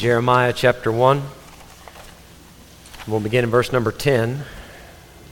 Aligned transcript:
Jeremiah 0.00 0.54
chapter 0.54 0.90
1. 0.90 1.22
We'll 3.06 3.20
begin 3.20 3.44
in 3.44 3.50
verse 3.50 3.70
number 3.70 3.92
10. 3.92 4.44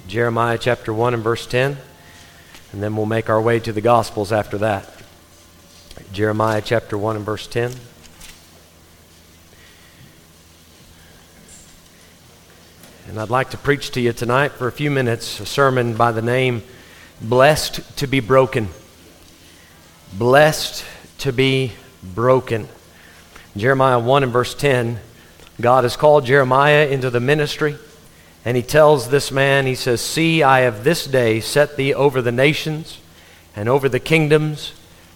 Jeremiah 0.06 0.58
chapter 0.58 0.92
1 0.92 1.14
and 1.14 1.22
verse 1.22 1.46
10. 1.46 1.78
And 2.72 2.82
then 2.82 2.94
we'll 2.94 3.06
make 3.06 3.30
our 3.30 3.40
way 3.40 3.60
to 3.60 3.72
the 3.72 3.80
Gospels 3.80 4.30
after 4.30 4.58
that. 4.58 4.92
Jeremiah 6.12 6.60
chapter 6.62 6.98
1 6.98 7.16
and 7.16 7.24
verse 7.24 7.46
10. 7.46 7.72
And 13.08 13.18
I'd 13.18 13.30
like 13.30 13.48
to 13.52 13.56
preach 13.56 13.90
to 13.92 14.02
you 14.02 14.12
tonight 14.12 14.52
for 14.52 14.68
a 14.68 14.72
few 14.72 14.90
minutes 14.90 15.40
a 15.40 15.46
sermon 15.46 15.96
by 15.96 16.12
the 16.12 16.20
name 16.20 16.62
Blessed 17.22 17.96
to 17.96 18.06
be 18.06 18.20
Broken. 18.20 18.68
Blessed 20.12 20.84
to 21.20 21.32
be 21.32 21.72
broken. 22.02 22.68
Jeremiah 23.58 23.98
1 23.98 24.22
and 24.22 24.32
verse 24.32 24.54
10, 24.54 25.00
God 25.60 25.84
has 25.84 25.96
called 25.96 26.24
Jeremiah 26.24 26.86
into 26.86 27.10
the 27.10 27.20
ministry, 27.20 27.76
and 28.44 28.56
he 28.56 28.62
tells 28.62 29.08
this 29.08 29.32
man, 29.32 29.66
he 29.66 29.74
says, 29.74 30.00
See, 30.00 30.42
I 30.42 30.60
have 30.60 30.84
this 30.84 31.06
day 31.06 31.40
set 31.40 31.76
thee 31.76 31.92
over 31.92 32.22
the 32.22 32.32
nations 32.32 32.98
and 33.56 33.68
over 33.68 33.88
the 33.88 34.00
kingdoms 34.00 34.72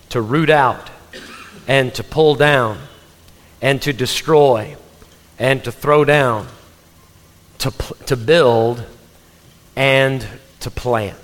to 0.09 0.20
root 0.20 0.51
out 0.51 0.91
and 1.69 1.95
to 1.95 2.03
pull 2.03 2.34
down 2.34 2.79
and 3.61 3.81
to 3.83 3.93
destroy 3.93 4.77
and 5.39 5.62
to 5.65 5.73
throw 5.73 6.05
down, 6.05 6.48
to, 7.59 7.70
to 8.06 8.17
build 8.17 8.84
and 9.77 10.27
to 10.61 10.70
plant. 10.70 11.19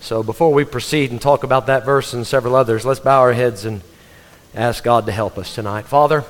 So 0.00 0.22
before 0.22 0.52
we 0.52 0.64
proceed 0.64 1.10
and 1.10 1.20
talk 1.20 1.44
about 1.44 1.66
that 1.66 1.84
verse 1.84 2.12
and 2.12 2.26
several 2.26 2.54
others, 2.54 2.84
let's 2.84 3.00
bow 3.00 3.20
our 3.20 3.32
heads 3.32 3.64
and 3.64 3.80
ask 4.54 4.84
God 4.84 5.06
to 5.06 5.12
help 5.12 5.38
us 5.38 5.54
tonight. 5.54 5.86
Father, 5.86 6.24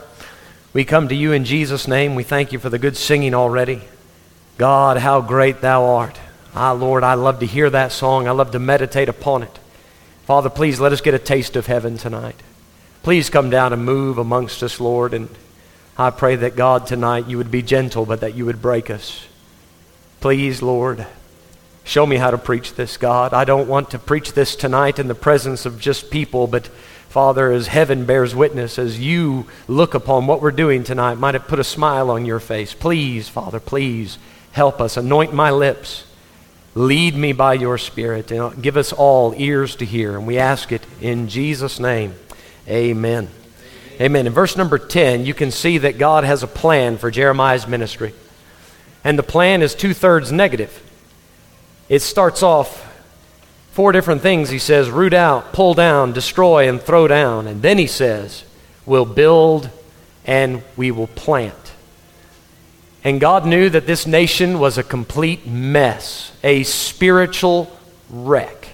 we 0.72 0.84
come 0.84 1.08
to 1.08 1.14
you 1.14 1.32
in 1.32 1.44
Jesus' 1.44 1.86
name. 1.86 2.14
We 2.14 2.22
thank 2.22 2.52
you 2.52 2.58
for 2.58 2.70
the 2.70 2.78
good 2.78 2.96
singing 2.96 3.34
already. 3.34 3.82
God, 4.58 4.96
how 4.96 5.20
great 5.20 5.60
thou 5.60 5.84
art. 5.84 6.18
Ah, 6.54 6.72
Lord, 6.72 7.02
I 7.04 7.14
love 7.14 7.40
to 7.40 7.46
hear 7.46 7.68
that 7.70 7.92
song. 7.92 8.26
I 8.26 8.32
love 8.32 8.50
to 8.52 8.58
meditate 8.58 9.08
upon 9.08 9.42
it. 9.42 9.58
Father, 10.24 10.50
please 10.50 10.80
let 10.80 10.92
us 10.92 11.00
get 11.00 11.14
a 11.14 11.18
taste 11.18 11.56
of 11.56 11.66
heaven 11.66 11.98
tonight. 11.98 12.36
Please 13.02 13.28
come 13.28 13.50
down 13.50 13.72
and 13.72 13.84
move 13.84 14.18
amongst 14.18 14.62
us, 14.62 14.78
Lord. 14.78 15.12
And 15.14 15.28
I 15.98 16.10
pray 16.10 16.36
that 16.36 16.56
God 16.56 16.86
tonight 16.86 17.26
you 17.26 17.38
would 17.38 17.50
be 17.50 17.62
gentle, 17.62 18.06
but 18.06 18.20
that 18.20 18.34
you 18.34 18.46
would 18.46 18.62
break 18.62 18.90
us. 18.90 19.26
Please, 20.20 20.62
Lord, 20.62 21.04
show 21.84 22.06
me 22.06 22.16
how 22.16 22.30
to 22.30 22.38
preach 22.38 22.74
this, 22.74 22.96
God. 22.96 23.34
I 23.34 23.44
don't 23.44 23.68
want 23.68 23.90
to 23.90 23.98
preach 23.98 24.34
this 24.34 24.54
tonight 24.54 24.98
in 24.98 25.08
the 25.08 25.14
presence 25.14 25.66
of 25.66 25.80
just 25.80 26.10
people, 26.10 26.46
but 26.46 26.70
Father, 27.12 27.52
as 27.52 27.66
heaven 27.66 28.06
bears 28.06 28.34
witness, 28.34 28.78
as 28.78 28.98
you 28.98 29.46
look 29.68 29.92
upon 29.92 30.26
what 30.26 30.40
we're 30.40 30.50
doing 30.50 30.82
tonight, 30.82 31.16
might 31.18 31.34
it 31.34 31.46
put 31.46 31.58
a 31.58 31.64
smile 31.64 32.10
on 32.10 32.24
your 32.24 32.40
face. 32.40 32.72
Please, 32.72 33.28
Father, 33.28 33.60
please 33.60 34.16
help 34.52 34.80
us. 34.80 34.96
Anoint 34.96 35.34
my 35.34 35.50
lips. 35.50 36.06
Lead 36.74 37.14
me 37.14 37.34
by 37.34 37.52
your 37.52 37.76
Spirit. 37.76 38.30
And 38.30 38.62
give 38.62 38.78
us 38.78 38.94
all 38.94 39.34
ears 39.36 39.76
to 39.76 39.84
hear. 39.84 40.16
And 40.16 40.26
we 40.26 40.38
ask 40.38 40.72
it 40.72 40.86
in 41.02 41.28
Jesus' 41.28 41.78
name. 41.78 42.14
Amen. 42.66 43.28
Amen. 44.00 44.26
In 44.26 44.32
verse 44.32 44.56
number 44.56 44.78
10, 44.78 45.26
you 45.26 45.34
can 45.34 45.50
see 45.50 45.76
that 45.76 45.98
God 45.98 46.24
has 46.24 46.42
a 46.42 46.46
plan 46.46 46.96
for 46.96 47.10
Jeremiah's 47.10 47.68
ministry. 47.68 48.14
And 49.04 49.18
the 49.18 49.22
plan 49.22 49.60
is 49.60 49.74
two 49.74 49.92
thirds 49.92 50.32
negative. 50.32 50.82
It 51.90 52.00
starts 52.00 52.42
off 52.42 52.90
Four 53.72 53.92
different 53.92 54.20
things 54.20 54.50
he 54.50 54.58
says 54.58 54.90
root 54.90 55.14
out, 55.14 55.54
pull 55.54 55.72
down, 55.72 56.12
destroy, 56.12 56.68
and 56.68 56.80
throw 56.80 57.08
down. 57.08 57.46
And 57.46 57.62
then 57.62 57.78
he 57.78 57.86
says, 57.86 58.44
we'll 58.84 59.06
build 59.06 59.70
and 60.26 60.62
we 60.76 60.90
will 60.90 61.06
plant. 61.06 61.72
And 63.02 63.18
God 63.20 63.46
knew 63.46 63.70
that 63.70 63.86
this 63.86 64.06
nation 64.06 64.60
was 64.60 64.78
a 64.78 64.82
complete 64.82 65.46
mess, 65.46 66.32
a 66.44 66.62
spiritual 66.64 67.74
wreck. 68.10 68.68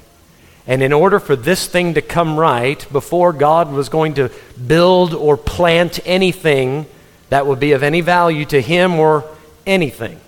And 0.66 0.82
in 0.82 0.92
order 0.92 1.20
for 1.20 1.36
this 1.36 1.66
thing 1.66 1.94
to 1.94 2.02
come 2.02 2.38
right, 2.38 2.84
before 2.92 3.32
God 3.32 3.72
was 3.72 3.88
going 3.88 4.14
to 4.14 4.30
build 4.66 5.14
or 5.14 5.36
plant 5.36 6.00
anything 6.04 6.86
that 7.30 7.46
would 7.46 7.60
be 7.60 7.72
of 7.72 7.82
any 7.82 8.00
value 8.00 8.44
to 8.46 8.60
him 8.60 8.94
or 8.94 9.24
anything, 9.64 10.20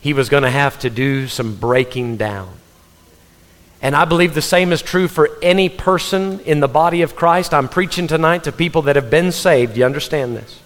he 0.00 0.12
was 0.12 0.28
going 0.28 0.44
to 0.44 0.50
have 0.50 0.78
to 0.80 0.90
do 0.90 1.26
some 1.26 1.56
breaking 1.56 2.18
down. 2.18 2.50
And 3.82 3.96
I 3.96 4.04
believe 4.04 4.34
the 4.34 4.40
same 4.40 4.72
is 4.72 4.80
true 4.80 5.08
for 5.08 5.28
any 5.42 5.68
person 5.68 6.38
in 6.40 6.60
the 6.60 6.68
body 6.68 7.02
of 7.02 7.16
Christ. 7.16 7.52
I'm 7.52 7.68
preaching 7.68 8.06
tonight 8.06 8.44
to 8.44 8.52
people 8.52 8.82
that 8.82 8.94
have 8.94 9.10
been 9.10 9.32
saved. 9.32 9.76
You 9.76 9.84
understand 9.84 10.36
this? 10.36 10.60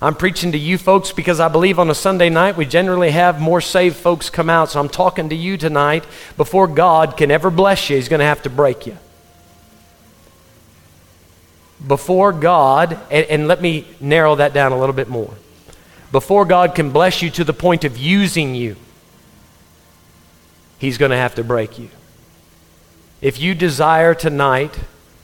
I'm 0.00 0.14
preaching 0.14 0.52
to 0.52 0.58
you 0.58 0.78
folks 0.78 1.12
because 1.12 1.40
I 1.40 1.48
believe 1.48 1.80
on 1.80 1.90
a 1.90 1.94
Sunday 1.94 2.30
night 2.30 2.56
we 2.56 2.64
generally 2.64 3.10
have 3.10 3.40
more 3.40 3.60
saved 3.60 3.96
folks 3.96 4.30
come 4.30 4.48
out. 4.48 4.70
So 4.70 4.80
I'm 4.80 4.88
talking 4.88 5.28
to 5.30 5.34
you 5.34 5.56
tonight. 5.56 6.04
Before 6.36 6.68
God 6.68 7.16
can 7.16 7.32
ever 7.32 7.50
bless 7.50 7.90
you, 7.90 7.96
He's 7.96 8.08
going 8.08 8.20
to 8.20 8.26
have 8.26 8.42
to 8.42 8.50
break 8.50 8.86
you. 8.86 8.96
Before 11.84 12.32
God, 12.32 12.92
and, 13.10 13.26
and 13.26 13.48
let 13.48 13.60
me 13.60 13.88
narrow 14.00 14.36
that 14.36 14.54
down 14.54 14.70
a 14.70 14.78
little 14.78 14.94
bit 14.94 15.08
more. 15.08 15.34
Before 16.12 16.44
God 16.44 16.76
can 16.76 16.92
bless 16.92 17.22
you 17.22 17.30
to 17.30 17.44
the 17.44 17.52
point 17.52 17.84
of 17.84 17.98
using 17.98 18.54
you, 18.54 18.76
He's 20.78 20.96
going 20.96 21.10
to 21.10 21.16
have 21.16 21.34
to 21.34 21.44
break 21.44 21.78
you. 21.78 21.90
If 23.20 23.38
you 23.38 23.54
desire 23.54 24.14
tonight 24.14 24.74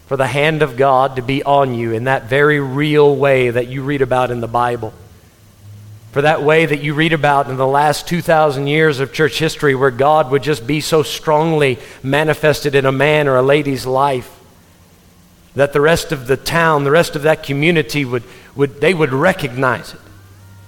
for 0.07 0.19
the 0.19 0.27
hand 0.27 0.63
of 0.63 0.77
God 0.77 1.17
to 1.17 1.23
be 1.23 1.43
on 1.43 1.75
you 1.75 1.93
in 1.93 2.05
that 2.05 2.25
very 2.25 2.61
real 2.61 3.17
way 3.17 3.49
that 3.49 3.69
you 3.69 3.83
read 3.83 4.03
about 4.03 4.31
in 4.31 4.41
the 4.41 4.49
Bible, 4.49 4.93
for 6.13 6.21
that 6.23 6.43
way 6.43 6.67
that 6.67 6.83
you 6.83 6.93
read 6.93 7.15
about 7.15 7.49
in 7.49 7.57
the 7.57 7.67
last 7.67 8.07
2,000 8.07 8.67
years 8.67 9.01
of 9.01 9.15
church 9.15 9.39
history 9.39 9.75
where 9.75 9.91
God 9.91 10.31
would 10.31 10.43
just 10.43 10.67
be 10.67 10.81
so 10.81 11.03
strongly 11.03 11.79
manifested 12.03 12.75
in 12.75 12.85
a 12.85 12.93
man 12.93 13.29
or 13.29 13.37
a 13.37 13.43
lady's 13.43 13.87
life 13.87 14.31
that 15.55 15.73
the 15.73 15.81
rest 15.81 16.13
of 16.13 16.27
the 16.27 16.37
town, 16.37 16.85
the 16.85 16.91
rest 16.91 17.17
of 17.17 17.23
that 17.23 17.43
community 17.43 18.05
would, 18.05 18.25
would 18.55 18.79
they 18.81 18.93
would 18.93 19.13
recognize 19.13 19.95
it. 19.95 20.01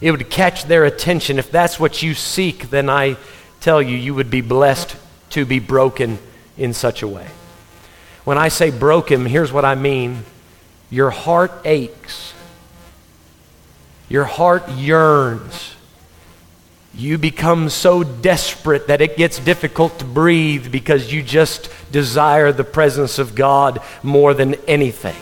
It 0.01 0.13
would 0.13 0.31
catch 0.31 0.65
their 0.65 0.87
attention. 0.87 1.39
If 1.39 1.51
that's 1.51 1.79
what 1.79 2.03
you 2.03 2.15
seek, 2.15 2.71
then 2.71 2.89
I 2.89 3.17
tell 3.61 3.83
you, 3.83 3.97
you 3.97 4.15
would 4.15 4.31
be 4.31 4.41
blessed 4.41 4.97
to 5.31 5.45
be 5.45 5.59
broken 5.59 6.19
in 6.59 6.75
such 6.75 7.03
a 7.03 7.09
way. 7.09 7.29
When 8.25 8.37
I 8.37 8.49
say 8.49 8.71
broken, 8.71 9.25
here's 9.25 9.53
what 9.53 9.65
I 9.65 9.75
mean 9.75 10.25
your 10.91 11.11
heart 11.11 11.53
aches, 11.65 12.35
your 14.09 14.25
heart 14.25 14.69
yearns. 14.71 15.75
You 16.95 17.17
become 17.17 17.69
so 17.69 18.03
desperate 18.03 18.89
that 18.89 19.01
it 19.01 19.17
gets 19.17 19.39
difficult 19.39 20.01
to 20.01 20.05
breathe 20.05 20.73
because 20.73 21.13
you 21.13 21.23
just 21.23 21.71
desire 21.93 22.51
the 22.51 22.65
presence 22.65 23.21
of 23.21 23.37
God 23.37 23.81
more 24.03 24.35
than 24.35 24.55
anything. 24.67 25.15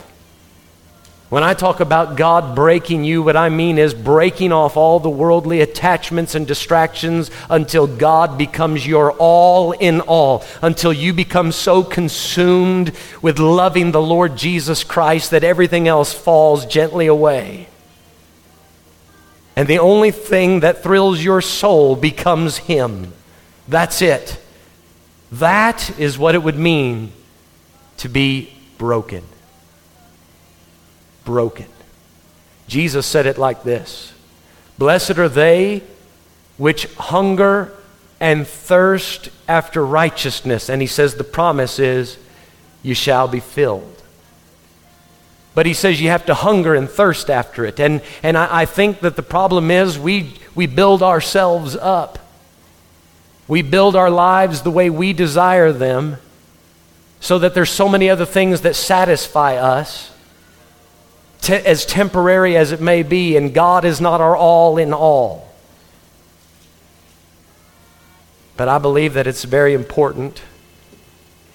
When 1.29 1.43
I 1.43 1.55
talk 1.55 1.81
about 1.81 2.17
God 2.17 2.55
breaking 2.55 3.03
you, 3.03 3.21
what 3.21 3.37
I 3.37 3.49
mean 3.49 3.79
is 3.79 3.95
breaking 3.95 4.53
off 4.53 4.77
all 4.77 5.01
the 5.01 5.11
worldly 5.11 5.61
attachments 5.61 6.37
and 6.37 6.47
distractions 6.47 7.33
until 7.51 7.89
God 7.89 8.39
becomes 8.39 8.87
your 8.87 9.11
all 9.13 9.73
in 9.73 10.01
all, 10.03 10.45
until 10.63 10.93
you 10.93 11.13
become 11.13 11.51
so 11.51 11.83
consumed 11.83 12.93
with 13.23 13.41
loving 13.41 13.91
the 13.91 14.01
Lord 14.01 14.37
Jesus 14.37 14.85
Christ 14.85 15.33
that 15.33 15.43
everything 15.43 15.89
else 15.89 16.13
falls 16.13 16.65
gently 16.65 17.09
away. 17.09 17.67
And 19.57 19.67
the 19.67 19.81
only 19.81 20.13
thing 20.13 20.61
that 20.61 20.85
thrills 20.85 21.25
your 21.25 21.41
soul 21.41 21.97
becomes 21.97 22.59
Him. 22.59 23.13
That's 23.67 24.01
it. 24.01 24.41
That 25.33 25.99
is 25.99 26.17
what 26.17 26.37
it 26.37 26.43
would 26.45 26.59
mean 26.59 27.11
to 27.97 28.09
be 28.09 28.53
broken 28.79 29.25
broken. 31.27 31.67
Jesus 32.67 33.05
said 33.05 33.27
it 33.27 33.37
like 33.37 33.63
this 33.63 34.15
Blessed 34.79 35.19
are 35.19 35.29
they 35.29 35.83
which 36.57 36.87
hunger 36.95 37.73
and 38.19 38.47
thirst 38.47 39.29
after 39.47 39.85
righteousness. 39.85 40.71
And 40.71 40.81
he 40.81 40.87
says 40.87 41.15
the 41.15 41.25
promise 41.25 41.79
is, 41.79 42.17
you 42.83 42.95
shall 42.95 43.29
be 43.29 43.41
filled. 43.41 44.03
But 45.55 45.67
he 45.67 45.75
says 45.75 46.01
you 46.01 46.09
have 46.09 46.27
to 46.27 46.35
hunger 46.35 46.75
and 46.75 46.89
thirst 46.89 47.31
after 47.31 47.65
it. 47.65 47.81
And, 47.81 48.03
and 48.23 48.37
I, 48.37 48.63
I 48.63 48.65
think 48.67 49.01
that 49.01 49.17
the 49.17 49.23
problem 49.23 49.71
is 49.71 49.99
we, 49.99 50.35
we 50.55 50.67
build 50.67 51.03
ourselves 51.03 51.77
up. 51.77 52.19
We 53.49 53.63
build 53.63 53.97
our 53.97 54.11
lives 54.11 54.63
the 54.63 54.71
way 54.71 54.91
we 54.91 55.13
desire 55.13 55.73
them 55.73 56.17
so 57.21 57.39
that 57.39 57.55
there's 57.55 57.71
so 57.71 57.89
many 57.89 58.11
other 58.11 58.27
things 58.27 58.63
that 58.63 58.77
satisfy 58.77 59.57
us 59.57 60.11
te- 61.41 61.55
as 61.55 61.87
temporary 61.87 62.57
as 62.57 62.73
it 62.73 62.81
may 62.81 63.03
be, 63.03 63.37
and 63.37 63.55
God 63.55 63.85
is 63.85 64.01
not 64.01 64.21
our 64.21 64.37
all 64.37 64.79
in 64.79 64.93
all. 64.93 65.49
But 68.57 68.69
I 68.69 68.79
believe 68.79 69.15
that 69.15 69.27
it's 69.27 69.45
very 69.45 69.75
important 69.75 70.41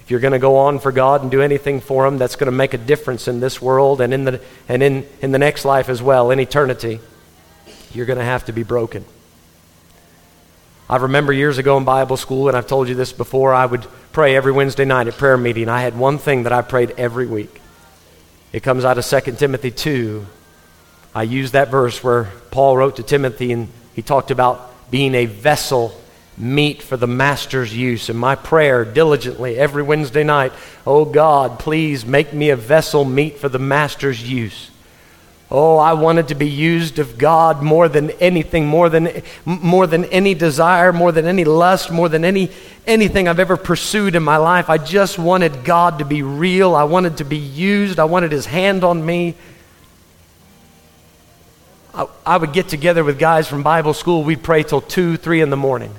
If 0.03 0.09
you're 0.09 0.19
going 0.19 0.33
to 0.33 0.39
go 0.39 0.57
on 0.57 0.79
for 0.79 0.91
God 0.91 1.21
and 1.21 1.29
do 1.29 1.41
anything 1.41 1.79
for 1.79 2.05
Him 2.05 2.17
that's 2.17 2.35
going 2.35 2.51
to 2.51 2.51
make 2.51 2.73
a 2.73 2.77
difference 2.77 3.27
in 3.27 3.39
this 3.39 3.61
world 3.61 4.01
and 4.01 4.13
in 4.13 4.25
the, 4.25 4.41
and 4.67 4.81
in, 4.81 5.05
in 5.21 5.31
the 5.31 5.39
next 5.39 5.63
life 5.63 5.89
as 5.89 6.01
well, 6.01 6.31
in 6.31 6.39
eternity, 6.39 6.99
you're 7.93 8.07
going 8.07 8.19
to 8.19 8.25
have 8.25 8.45
to 8.45 8.51
be 8.51 8.63
broken. 8.63 9.05
I 10.89 10.97
remember 10.97 11.31
years 11.31 11.57
ago 11.57 11.77
in 11.77 11.85
Bible 11.85 12.17
school, 12.17 12.47
and 12.47 12.57
I've 12.57 12.67
told 12.67 12.89
you 12.89 12.95
this 12.95 13.13
before, 13.13 13.53
I 13.53 13.65
would 13.65 13.85
pray 14.11 14.35
every 14.35 14.51
Wednesday 14.51 14.85
night 14.85 15.07
at 15.07 15.13
prayer 15.13 15.37
meeting. 15.37 15.69
I 15.69 15.81
had 15.81 15.97
one 15.97 16.17
thing 16.17 16.43
that 16.43 16.51
I 16.51 16.61
prayed 16.61 16.91
every 16.97 17.27
week. 17.27 17.60
It 18.51 18.63
comes 18.63 18.83
out 18.83 18.97
of 18.97 19.05
2 19.05 19.33
Timothy 19.33 19.71
2. 19.71 20.25
I 21.13 21.23
used 21.23 21.53
that 21.53 21.69
verse 21.69 22.03
where 22.03 22.25
Paul 22.51 22.77
wrote 22.77 22.97
to 22.97 23.03
Timothy 23.03 23.51
and 23.51 23.69
he 23.93 24.01
talked 24.01 24.31
about 24.31 24.73
being 24.89 25.15
a 25.15 25.25
vessel 25.25 25.95
meet 26.37 26.81
for 26.81 26.97
the 26.97 27.07
master's 27.07 27.75
use. 27.75 28.09
And 28.09 28.17
my 28.17 28.35
prayer 28.35 28.83
diligently 28.83 29.57
every 29.57 29.83
Wednesday 29.83 30.23
night, 30.23 30.51
oh 30.87 31.05
God, 31.05 31.59
please 31.59 32.05
make 32.05 32.33
me 32.33 32.49
a 32.49 32.55
vessel 32.55 33.05
meet 33.05 33.37
for 33.37 33.47
the 33.47 33.59
master's 33.59 34.27
use. 34.27 34.70
Oh, 35.53 35.75
I 35.75 35.91
wanted 35.93 36.29
to 36.29 36.35
be 36.35 36.47
used 36.47 36.97
of 36.97 37.17
God 37.17 37.61
more 37.61 37.89
than 37.89 38.11
anything, 38.11 38.67
more 38.67 38.87
than, 38.87 39.21
more 39.43 39.85
than 39.85 40.05
any 40.05 40.33
desire, 40.33 40.93
more 40.93 41.11
than 41.11 41.25
any 41.25 41.43
lust, 41.43 41.91
more 41.91 42.07
than 42.07 42.23
any, 42.23 42.51
anything 42.87 43.27
I've 43.27 43.39
ever 43.39 43.57
pursued 43.57 44.15
in 44.15 44.23
my 44.23 44.37
life. 44.37 44.69
I 44.69 44.77
just 44.77 45.19
wanted 45.19 45.65
God 45.65 45.99
to 45.99 46.05
be 46.05 46.23
real. 46.23 46.73
I 46.73 46.85
wanted 46.85 47.17
to 47.17 47.25
be 47.25 47.37
used. 47.37 47.99
I 47.99 48.05
wanted 48.05 48.31
His 48.31 48.45
hand 48.45 48.85
on 48.85 49.05
me. 49.05 49.35
I, 51.93 52.07
I 52.25 52.37
would 52.37 52.53
get 52.53 52.69
together 52.69 53.03
with 53.03 53.19
guys 53.19 53.49
from 53.49 53.61
Bible 53.61 53.93
school. 53.93 54.23
We'd 54.23 54.43
pray 54.43 54.63
till 54.63 54.79
2, 54.79 55.17
3 55.17 55.41
in 55.41 55.49
the 55.49 55.57
morning. 55.57 55.93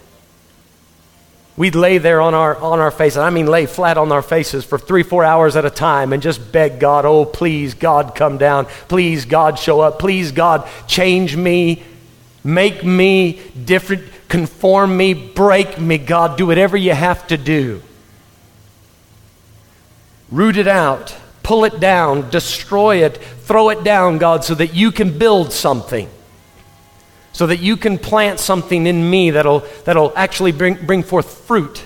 We'd 1.56 1.74
lay 1.74 1.98
there 1.98 2.20
on 2.20 2.32
our, 2.32 2.56
on 2.56 2.78
our 2.78 2.90
faces, 2.90 3.18
I 3.18 3.28
mean 3.28 3.46
lay 3.46 3.66
flat 3.66 3.98
on 3.98 4.10
our 4.10 4.22
faces 4.22 4.64
for 4.64 4.78
three, 4.78 5.02
four 5.02 5.22
hours 5.22 5.54
at 5.54 5.66
a 5.66 5.70
time 5.70 6.12
and 6.12 6.22
just 6.22 6.50
beg 6.50 6.80
God, 6.80 7.04
oh, 7.04 7.26
please, 7.26 7.74
God, 7.74 8.14
come 8.14 8.38
down. 8.38 8.66
Please, 8.88 9.26
God, 9.26 9.58
show 9.58 9.80
up. 9.80 9.98
Please, 9.98 10.32
God, 10.32 10.66
change 10.86 11.36
me. 11.36 11.82
Make 12.42 12.84
me 12.84 13.40
different. 13.64 14.04
Conform 14.28 14.96
me. 14.96 15.12
Break 15.12 15.78
me, 15.78 15.98
God. 15.98 16.38
Do 16.38 16.46
whatever 16.46 16.76
you 16.76 16.92
have 16.92 17.26
to 17.26 17.36
do. 17.36 17.82
Root 20.30 20.56
it 20.56 20.66
out. 20.66 21.14
Pull 21.42 21.64
it 21.66 21.78
down. 21.80 22.30
Destroy 22.30 23.04
it. 23.04 23.18
Throw 23.18 23.68
it 23.68 23.84
down, 23.84 24.16
God, 24.16 24.42
so 24.42 24.54
that 24.54 24.74
you 24.74 24.90
can 24.90 25.18
build 25.18 25.52
something 25.52 26.08
so 27.32 27.46
that 27.46 27.58
you 27.60 27.76
can 27.76 27.98
plant 27.98 28.38
something 28.38 28.86
in 28.86 29.08
me 29.08 29.30
that'll, 29.30 29.60
that'll 29.84 30.12
actually 30.16 30.52
bring, 30.52 30.74
bring 30.74 31.02
forth 31.02 31.46
fruit. 31.46 31.82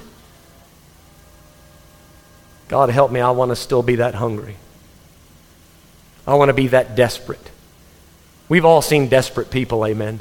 God, 2.69 2.90
help 2.90 3.12
me. 3.12 3.20
I 3.20 3.31
want 3.31 3.50
to 3.50 3.56
still 3.56 3.82
be 3.82 3.96
that 3.96 4.14
hungry. 4.14 4.56
I 6.26 6.34
want 6.34 6.48
to 6.48 6.54
be 6.54 6.69
that 6.69 6.96
desperate. 6.96 7.50
We've 8.48 8.64
all 8.64 8.82
seen 8.82 9.08
desperate 9.08 9.50
people, 9.50 9.87
amen. 9.87 10.20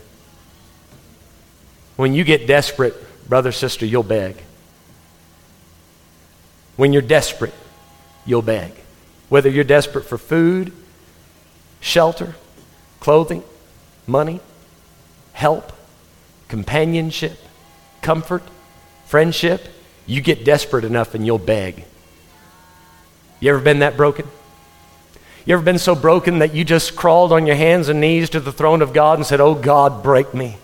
When 1.96 2.14
you 2.14 2.24
get 2.24 2.46
desperate, 2.46 2.94
brother, 3.28 3.52
sister, 3.52 3.86
you'll 3.86 4.04
beg. 4.04 4.36
When 6.76 6.94
you're 6.94 7.02
desperate, 7.02 7.54
you'll 8.26 8.42
beg. 8.42 8.74
Whether 9.30 9.50
you're 9.50 9.64
desperate 9.64 10.06
for 10.06 10.18
food, 10.18 10.72
shelter, 11.80 12.36
clothing, 13.00 13.44
money, 14.06 14.40
help, 15.36 15.74
companionship, 16.48 17.38
comfort, 18.02 18.42
friendship, 19.06 19.68
you 20.08 20.22
get 20.22 20.46
desperate 20.46 20.86
enough 20.86 21.14
and 21.14 21.26
you'll 21.26 21.38
beg. 21.38 21.84
You 23.42 23.50
ever 23.52 23.60
been 23.60 23.80
that 23.80 23.98
broken? 23.98 24.26
You 25.46 25.54
ever 25.54 25.64
been 25.64 25.78
so 25.78 25.94
broken 25.94 26.40
that 26.40 26.56
you 26.56 26.64
just 26.64 26.96
crawled 26.96 27.34
on 27.34 27.46
your 27.46 27.58
hands 27.58 27.90
and 27.90 28.00
knees 28.00 28.30
to 28.30 28.40
the 28.40 28.54
throne 28.54 28.82
of 28.82 28.94
God 28.94 29.20
and 29.20 29.26
said, 29.28 29.42
Oh 29.42 29.56
God, 29.56 30.02
break 30.02 30.34
me? 30.34 30.58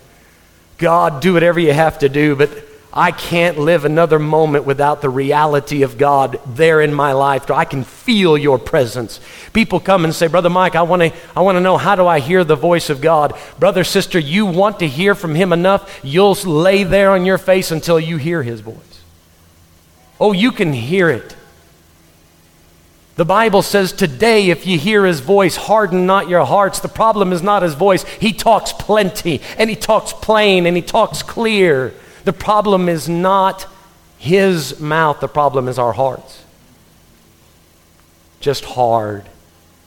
God, 0.78 1.20
do 1.20 1.34
whatever 1.34 1.60
you 1.60 1.74
have 1.74 1.98
to 1.98 2.08
do, 2.08 2.34
but 2.34 2.50
I 2.94 3.10
can't 3.10 3.58
live 3.58 3.86
another 3.86 4.18
moment 4.18 4.66
without 4.66 5.00
the 5.00 5.08
reality 5.08 5.82
of 5.82 5.96
God 5.96 6.38
there 6.46 6.82
in 6.82 6.92
my 6.92 7.12
life. 7.12 7.50
I 7.50 7.64
can 7.64 7.84
feel 7.84 8.36
your 8.36 8.58
presence. 8.58 9.18
People 9.54 9.80
come 9.80 10.04
and 10.04 10.14
say, 10.14 10.26
Brother 10.26 10.50
Mike, 10.50 10.76
I 10.76 10.82
want 10.82 11.00
to 11.00 11.12
I 11.34 11.40
wanna 11.40 11.60
know 11.60 11.78
how 11.78 11.96
do 11.96 12.06
I 12.06 12.20
hear 12.20 12.44
the 12.44 12.54
voice 12.54 12.90
of 12.90 13.00
God? 13.00 13.34
Brother, 13.58 13.82
sister, 13.82 14.18
you 14.18 14.44
want 14.44 14.80
to 14.80 14.88
hear 14.88 15.14
from 15.14 15.34
Him 15.34 15.54
enough, 15.54 16.00
you'll 16.02 16.34
lay 16.34 16.84
there 16.84 17.12
on 17.12 17.24
your 17.24 17.38
face 17.38 17.70
until 17.70 17.98
you 17.98 18.18
hear 18.18 18.42
His 18.42 18.60
voice. 18.60 18.76
Oh, 20.20 20.32
you 20.32 20.52
can 20.52 20.74
hear 20.74 21.08
it. 21.08 21.34
The 23.16 23.24
Bible 23.24 23.62
says 23.62 23.92
today, 23.92 24.50
if 24.50 24.66
you 24.66 24.78
hear 24.78 25.04
his 25.04 25.20
voice, 25.20 25.56
harden 25.56 26.06
not 26.06 26.30
your 26.30 26.46
hearts. 26.46 26.80
The 26.80 26.88
problem 26.88 27.32
is 27.32 27.42
not 27.42 27.62
his 27.62 27.74
voice. 27.74 28.04
He 28.04 28.32
talks 28.32 28.72
plenty, 28.72 29.42
and 29.58 29.68
he 29.68 29.76
talks 29.76 30.14
plain, 30.14 30.64
and 30.64 30.76
he 30.76 30.82
talks 30.82 31.22
clear. 31.22 31.92
The 32.24 32.32
problem 32.32 32.88
is 32.88 33.08
not 33.08 33.66
his 34.18 34.78
mouth, 34.78 35.20
the 35.20 35.28
problem 35.28 35.66
is 35.66 35.78
our 35.78 35.92
hearts. 35.92 36.44
Just 38.40 38.64
hard. 38.64 39.24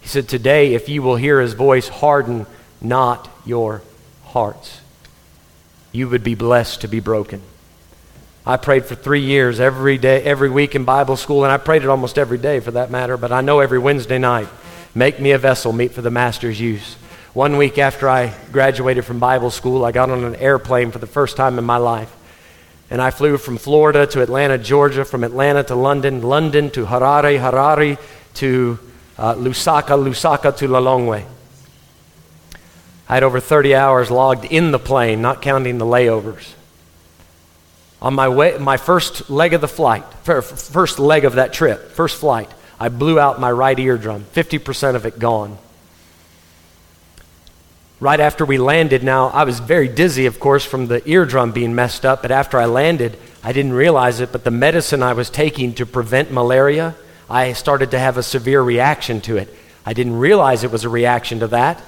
He 0.01 0.07
said, 0.07 0.27
Today, 0.27 0.73
if 0.73 0.89
you 0.89 1.01
will 1.01 1.15
hear 1.15 1.39
his 1.39 1.53
voice, 1.53 1.87
harden 1.87 2.45
not 2.81 3.29
your 3.45 3.81
hearts. 4.25 4.81
You 5.91 6.09
would 6.09 6.23
be 6.23 6.35
blessed 6.35 6.81
to 6.81 6.87
be 6.87 6.99
broken. 6.99 7.41
I 8.45 8.57
prayed 8.57 8.85
for 8.85 8.95
three 8.95 9.21
years 9.21 9.59
every 9.59 9.97
day, 9.97 10.21
every 10.21 10.49
week 10.49 10.75
in 10.75 10.83
Bible 10.83 11.15
school, 11.15 11.43
and 11.43 11.51
I 11.51 11.57
prayed 11.57 11.83
it 11.83 11.89
almost 11.89 12.17
every 12.17 12.37
day 12.37 12.59
for 12.59 12.71
that 12.71 12.91
matter, 12.91 13.17
but 13.17 13.31
I 13.31 13.41
know 13.41 13.59
every 13.59 13.79
Wednesday 13.79 14.19
night, 14.19 14.47
make 14.93 15.19
me 15.19 15.31
a 15.31 15.37
vessel 15.37 15.73
meet 15.73 15.93
for 15.93 16.01
the 16.01 16.11
master's 16.11 16.59
use. 16.59 16.95
One 17.33 17.57
week 17.57 17.77
after 17.77 18.07
I 18.07 18.33
graduated 18.51 19.03
from 19.03 19.19
Bible 19.19 19.49
school, 19.49 19.83
I 19.83 19.91
got 19.91 20.11
on 20.11 20.23
an 20.23 20.35
airplane 20.35 20.91
for 20.91 20.99
the 20.99 21.07
first 21.07 21.37
time 21.37 21.57
in 21.57 21.63
my 21.63 21.77
life. 21.77 22.15
And 22.89 23.01
I 23.01 23.11
flew 23.11 23.37
from 23.37 23.57
Florida 23.57 24.05
to 24.07 24.21
Atlanta, 24.21 24.57
Georgia, 24.57 25.05
from 25.05 25.23
Atlanta 25.23 25.63
to 25.63 25.75
London, 25.75 26.21
London 26.21 26.69
to 26.71 26.85
Harare, 26.85 27.39
Harare 27.39 27.97
to 28.35 28.79
uh, 29.17 29.33
Lusaka, 29.35 29.97
Lusaka 29.97 30.55
to 30.57 30.67
Lilongwe. 30.67 31.25
I 33.07 33.13
had 33.13 33.23
over 33.23 33.39
30 33.39 33.75
hours 33.75 34.11
logged 34.11 34.45
in 34.45 34.71
the 34.71 34.79
plane, 34.79 35.21
not 35.21 35.41
counting 35.41 35.77
the 35.77 35.85
layovers. 35.85 36.53
On 38.01 38.13
my, 38.13 38.27
way, 38.27 38.57
my 38.59 38.77
first 38.77 39.29
leg 39.29 39.53
of 39.53 39.61
the 39.61 39.67
flight, 39.67 40.03
first 40.23 40.99
leg 40.99 41.25
of 41.25 41.35
that 41.35 41.53
trip, 41.53 41.91
first 41.91 42.19
flight, 42.19 42.49
I 42.79 42.89
blew 42.89 43.19
out 43.19 43.39
my 43.39 43.51
right 43.51 43.77
eardrum, 43.77 44.25
50% 44.33 44.95
of 44.95 45.05
it 45.05 45.17
gone 45.17 45.57
right 47.99 48.19
after 48.19 48.45
we 48.45 48.57
landed, 48.57 49.03
now 49.03 49.27
I 49.27 49.43
was 49.43 49.59
very 49.59 49.87
dizzy, 49.87 50.25
of 50.25 50.39
course, 50.39 50.65
from 50.65 50.87
the 50.87 51.07
eardrum 51.07 51.51
being 51.51 51.75
messed 51.75 52.05
up, 52.05 52.21
but 52.21 52.31
after 52.31 52.57
I 52.57 52.65
landed, 52.65 53.17
I 53.43 53.53
didn't 53.53 53.73
realize 53.73 54.19
it, 54.19 54.31
but 54.31 54.43
the 54.43 54.51
medicine 54.51 55.03
I 55.03 55.13
was 55.13 55.29
taking 55.29 55.73
to 55.75 55.85
prevent 55.85 56.31
malaria, 56.31 56.95
I 57.29 57.53
started 57.53 57.91
to 57.91 57.99
have 57.99 58.17
a 58.17 58.23
severe 58.23 58.61
reaction 58.61 59.21
to 59.21 59.37
it. 59.37 59.53
I 59.85 59.93
didn't 59.93 60.17
realize 60.17 60.63
it 60.63 60.71
was 60.71 60.83
a 60.83 60.89
reaction 60.89 61.39
to 61.39 61.47
that 61.47 61.81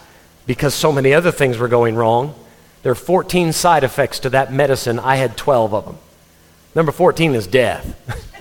because 0.46 0.74
so 0.74 0.92
many 0.92 1.14
other 1.14 1.32
things 1.32 1.58
were 1.58 1.68
going 1.68 1.96
wrong. 1.96 2.36
There 2.84 2.92
are 2.92 2.96
14 2.96 3.54
side 3.54 3.84
effects 3.84 4.20
to 4.20 4.30
that 4.30 4.54
medicine. 4.54 5.00
I 5.00 5.16
had 5.16 5.36
12 5.36 5.74
of 5.74 5.86
them. 5.86 5.98
Number 6.76 6.92
14 6.92 7.34
is 7.34 7.48
death. 7.48 7.96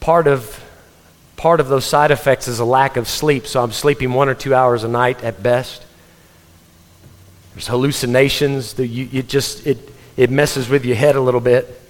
Part 0.00 0.26
of 0.26 0.62
part 1.36 1.60
of 1.60 1.68
those 1.68 1.84
side 1.84 2.10
effects 2.10 2.48
is 2.48 2.58
a 2.58 2.64
lack 2.64 2.96
of 2.96 3.08
sleep, 3.08 3.46
so 3.46 3.62
I'm 3.62 3.72
sleeping 3.72 4.12
one 4.12 4.28
or 4.28 4.34
two 4.34 4.54
hours 4.54 4.84
a 4.84 4.88
night 4.88 5.22
at 5.22 5.42
best. 5.42 5.84
There's 7.54 7.68
hallucinations. 7.68 8.74
that 8.74 8.88
you, 8.88 9.04
you 9.04 9.22
just, 9.22 9.66
it, 9.66 9.78
it 10.16 10.30
messes 10.30 10.68
with 10.68 10.84
your 10.84 10.96
head 10.96 11.16
a 11.16 11.20
little 11.20 11.40
bit. 11.40 11.80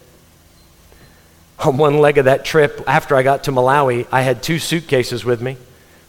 On 1.61 1.77
one 1.77 1.99
leg 1.99 2.19
of 2.19 2.27
that 2.27 2.45
trip, 2.45 2.83
after 2.87 3.17
I 3.17 3.23
got 3.23 3.45
to 3.45 3.53
Malawi, 3.53 4.07
I 4.13 4.23
had 4.23 4.43
two 4.43 4.59
suitcases 4.59 5.25
with 5.25 5.41
me. 5.41 5.57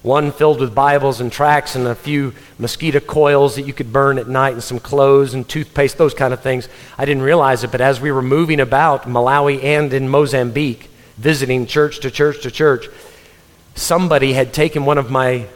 One 0.03 0.31
filled 0.31 0.59
with 0.59 0.75
Bibles 0.75 1.21
and 1.21 1.31
tracts 1.31 1.75
and 1.75 1.87
a 1.87 1.95
few 1.95 2.33
mosquito 2.59 2.99
coils 2.99 3.55
that 3.55 3.63
you 3.63 3.73
could 3.73 3.91
burn 3.91 4.19
at 4.19 4.27
night 4.27 4.53
and 4.53 4.63
some 4.63 4.79
clothes 4.79 5.33
and 5.33 5.47
toothpaste, 5.47 5.97
those 5.97 6.13
kind 6.13 6.33
of 6.33 6.41
things. 6.41 6.69
I 6.97 7.05
didn't 7.05 7.23
realize 7.23 7.63
it, 7.63 7.71
but 7.71 7.81
as 7.81 7.99
we 7.99 8.11
were 8.11 8.21
moving 8.21 8.59
about 8.59 9.03
Malawi 9.03 9.63
and 9.63 9.91
in 9.93 10.07
Mozambique, 10.07 10.89
visiting 11.17 11.65
church 11.65 11.99
to 12.01 12.11
church 12.11 12.43
to 12.43 12.51
church, 12.51 12.87
somebody 13.77 14.33
had 14.33 14.53
taken 14.53 14.85
one 14.85 14.97
of 14.97 15.09
my 15.09 15.47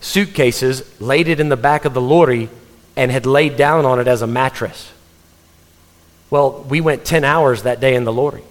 suitcases, 0.00 1.00
laid 1.00 1.28
it 1.28 1.40
in 1.40 1.48
the 1.48 1.56
back 1.56 1.84
of 1.84 1.94
the 1.94 2.00
lorry, 2.00 2.48
and 2.96 3.10
had 3.10 3.26
laid 3.26 3.56
down 3.56 3.84
on 3.84 4.00
it 4.00 4.08
as 4.08 4.22
a 4.22 4.26
mattress. 4.26 4.92
Well, 6.30 6.62
we 6.68 6.80
went 6.80 7.04
10 7.04 7.24
hours 7.24 7.62
that 7.62 7.80
day 7.80 7.94
in 7.94 8.04
the 8.04 8.12
lorry. 8.12 8.42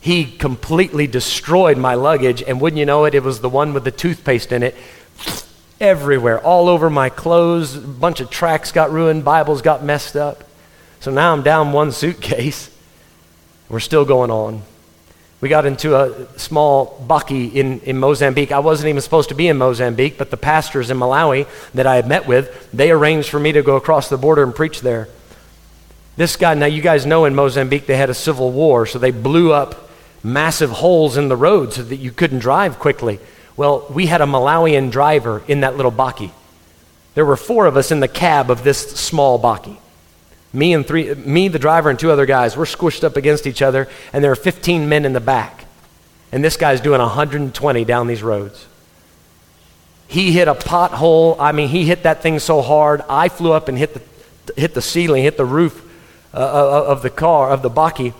He 0.00 0.24
completely 0.24 1.06
destroyed 1.06 1.78
my 1.78 1.94
luggage, 1.94 2.42
and 2.42 2.60
wouldn't 2.60 2.78
you 2.78 2.86
know 2.86 3.04
it, 3.04 3.14
it 3.14 3.22
was 3.22 3.40
the 3.40 3.48
one 3.48 3.72
with 3.72 3.84
the 3.84 3.90
toothpaste 3.90 4.52
in 4.52 4.62
it 4.62 4.76
everywhere, 5.80 6.38
all 6.40 6.68
over 6.68 6.90
my 6.90 7.08
clothes. 7.08 7.76
A 7.76 7.80
bunch 7.80 8.20
of 8.20 8.30
tracks 8.30 8.72
got 8.72 8.90
ruined, 8.90 9.24
Bibles 9.24 9.62
got 9.62 9.82
messed 9.82 10.16
up. 10.16 10.44
So 11.00 11.10
now 11.10 11.32
I'm 11.32 11.42
down 11.42 11.72
one 11.72 11.92
suitcase. 11.92 12.70
We're 13.68 13.80
still 13.80 14.04
going 14.04 14.30
on. 14.30 14.62
We 15.40 15.48
got 15.48 15.66
into 15.66 15.96
a 15.96 16.38
small 16.38 17.04
bakkie 17.06 17.52
in, 17.54 17.80
in 17.80 17.98
Mozambique. 17.98 18.52
I 18.52 18.60
wasn't 18.60 18.88
even 18.88 19.02
supposed 19.02 19.28
to 19.28 19.34
be 19.34 19.48
in 19.48 19.58
Mozambique, 19.58 20.16
but 20.16 20.30
the 20.30 20.36
pastors 20.36 20.90
in 20.90 20.96
Malawi 20.96 21.46
that 21.74 21.86
I 21.86 21.96
had 21.96 22.08
met 22.08 22.26
with, 22.26 22.70
they 22.72 22.90
arranged 22.90 23.28
for 23.28 23.38
me 23.38 23.52
to 23.52 23.62
go 23.62 23.76
across 23.76 24.08
the 24.08 24.16
border 24.16 24.42
and 24.42 24.54
preach 24.54 24.80
there. 24.80 25.08
This 26.16 26.36
guy, 26.36 26.54
now 26.54 26.66
you 26.66 26.80
guys 26.80 27.04
know 27.04 27.24
in 27.24 27.34
Mozambique 27.34 27.86
they 27.86 27.96
had 27.96 28.08
a 28.08 28.14
civil 28.14 28.52
war, 28.52 28.86
so 28.86 28.98
they 28.98 29.10
blew 29.10 29.52
up 29.52 29.90
massive 30.22 30.70
holes 30.70 31.16
in 31.16 31.28
the 31.28 31.36
road 31.36 31.72
so 31.72 31.82
that 31.82 31.96
you 31.96 32.10
couldn't 32.10 32.38
drive 32.38 32.78
quickly. 32.78 33.18
Well, 33.56 33.86
we 33.90 34.06
had 34.06 34.20
a 34.20 34.26
Malawian 34.26 34.90
driver 34.90 35.42
in 35.46 35.60
that 35.60 35.76
little 35.76 35.92
bakkie. 35.92 36.30
There 37.14 37.24
were 37.24 37.36
four 37.36 37.66
of 37.66 37.76
us 37.76 37.92
in 37.92 38.00
the 38.00 38.08
cab 38.08 38.50
of 38.50 38.64
this 38.64 38.90
small 38.92 39.38
bakkie. 39.38 39.76
Me 40.54 40.72
and 40.72 40.86
three, 40.86 41.12
me, 41.14 41.48
the 41.48 41.58
driver, 41.58 41.90
and 41.90 41.98
two 41.98 42.12
other 42.12 42.26
guys. 42.26 42.56
We're 42.56 42.64
squished 42.64 43.02
up 43.02 43.16
against 43.16 43.46
each 43.46 43.60
other, 43.60 43.88
and 44.12 44.22
there 44.22 44.30
are 44.30 44.36
15 44.36 44.88
men 44.88 45.04
in 45.04 45.12
the 45.12 45.20
back. 45.20 45.64
And 46.30 46.44
this 46.44 46.56
guy's 46.56 46.80
doing 46.80 47.00
120 47.00 47.84
down 47.84 48.06
these 48.06 48.22
roads. 48.22 48.66
He 50.06 50.30
hit 50.30 50.46
a 50.46 50.54
pothole. 50.54 51.36
I 51.40 51.50
mean, 51.52 51.68
he 51.68 51.84
hit 51.84 52.04
that 52.04 52.22
thing 52.22 52.38
so 52.38 52.62
hard. 52.62 53.02
I 53.08 53.28
flew 53.28 53.52
up 53.52 53.68
and 53.68 53.76
hit 53.76 53.94
the, 53.94 54.60
hit 54.60 54.74
the 54.74 54.82
ceiling, 54.82 55.24
hit 55.24 55.36
the 55.36 55.44
roof 55.44 55.80
uh, 56.32 56.36
uh, 56.36 56.84
of 56.86 57.02
the 57.02 57.10
car, 57.10 57.50
of 57.50 57.62
the 57.62 57.70
bakkie. 57.70 58.14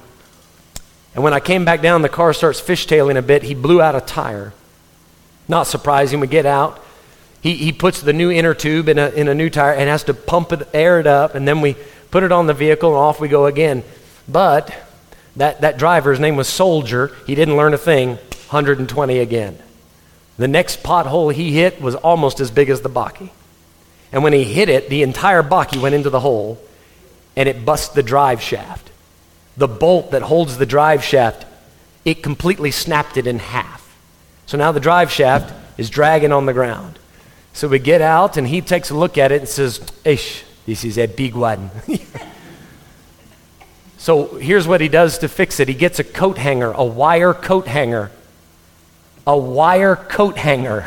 And 1.14 1.22
when 1.22 1.32
I 1.32 1.40
came 1.40 1.64
back 1.64 1.82
down, 1.82 2.02
the 2.02 2.08
car 2.08 2.32
starts 2.32 2.60
fishtailing 2.60 3.16
a 3.16 3.22
bit. 3.22 3.44
He 3.44 3.54
blew 3.54 3.80
out 3.80 3.94
a 3.94 4.00
tire. 4.00 4.52
Not 5.46 5.68
surprising. 5.68 6.18
We 6.18 6.26
get 6.26 6.46
out. 6.46 6.84
He, 7.40 7.54
he 7.54 7.72
puts 7.72 8.00
the 8.00 8.12
new 8.12 8.30
inner 8.30 8.54
tube 8.54 8.88
in 8.88 8.98
a, 8.98 9.10
in 9.10 9.28
a 9.28 9.34
new 9.34 9.50
tire 9.50 9.74
and 9.74 9.88
has 9.88 10.02
to 10.04 10.14
pump 10.14 10.52
it, 10.52 10.66
air 10.72 10.98
it 10.98 11.06
up, 11.06 11.34
and 11.34 11.46
then 11.46 11.60
we 11.60 11.76
put 12.14 12.22
it 12.22 12.30
on 12.30 12.46
the 12.46 12.54
vehicle, 12.54 12.90
and 12.90 12.96
off 12.96 13.18
we 13.18 13.26
go 13.26 13.46
again. 13.46 13.82
But 14.28 14.72
that, 15.34 15.62
that 15.62 15.78
driver's 15.78 16.20
name 16.20 16.36
was 16.36 16.46
Soldier. 16.46 17.10
He 17.26 17.34
didn't 17.34 17.56
learn 17.56 17.74
a 17.74 17.76
thing. 17.78 18.10
120 18.10 19.18
again. 19.18 19.58
The 20.36 20.46
next 20.46 20.84
pothole 20.84 21.34
he 21.34 21.50
hit 21.50 21.80
was 21.80 21.96
almost 21.96 22.38
as 22.38 22.52
big 22.52 22.70
as 22.70 22.82
the 22.82 22.88
bakkie. 22.88 23.30
And 24.12 24.22
when 24.22 24.32
he 24.32 24.44
hit 24.44 24.68
it, 24.68 24.88
the 24.88 25.02
entire 25.02 25.42
bakkie 25.42 25.82
went 25.82 25.96
into 25.96 26.08
the 26.08 26.20
hole 26.20 26.62
and 27.34 27.48
it 27.48 27.64
busts 27.64 27.92
the 27.96 28.02
drive 28.04 28.40
shaft. 28.40 28.92
The 29.56 29.66
bolt 29.66 30.12
that 30.12 30.22
holds 30.22 30.56
the 30.56 30.66
drive 30.66 31.02
shaft, 31.02 31.44
it 32.04 32.22
completely 32.22 32.70
snapped 32.70 33.16
it 33.16 33.26
in 33.26 33.40
half. 33.40 33.92
So 34.46 34.56
now 34.56 34.70
the 34.70 34.78
drive 34.78 35.10
shaft 35.10 35.52
is 35.76 35.90
dragging 35.90 36.30
on 36.30 36.46
the 36.46 36.52
ground. 36.52 36.96
So 37.54 37.66
we 37.66 37.80
get 37.80 38.00
out, 38.00 38.36
and 38.36 38.46
he 38.46 38.60
takes 38.60 38.90
a 38.90 38.94
look 38.94 39.18
at 39.18 39.32
it 39.32 39.40
and 39.40 39.48
says, 39.48 39.80
Ish, 40.04 40.44
this 40.66 40.84
is 40.84 40.98
a 40.98 41.06
big 41.06 41.34
one. 41.34 41.70
so 43.98 44.36
here's 44.36 44.66
what 44.66 44.80
he 44.80 44.88
does 44.88 45.18
to 45.18 45.28
fix 45.28 45.60
it 45.60 45.68
he 45.68 45.74
gets 45.74 45.98
a 45.98 46.04
coat 46.04 46.38
hanger, 46.38 46.72
a 46.72 46.84
wire 46.84 47.34
coat 47.34 47.66
hanger. 47.66 48.10
A 49.26 49.36
wire 49.36 49.96
coat 49.96 50.36
hanger. 50.36 50.86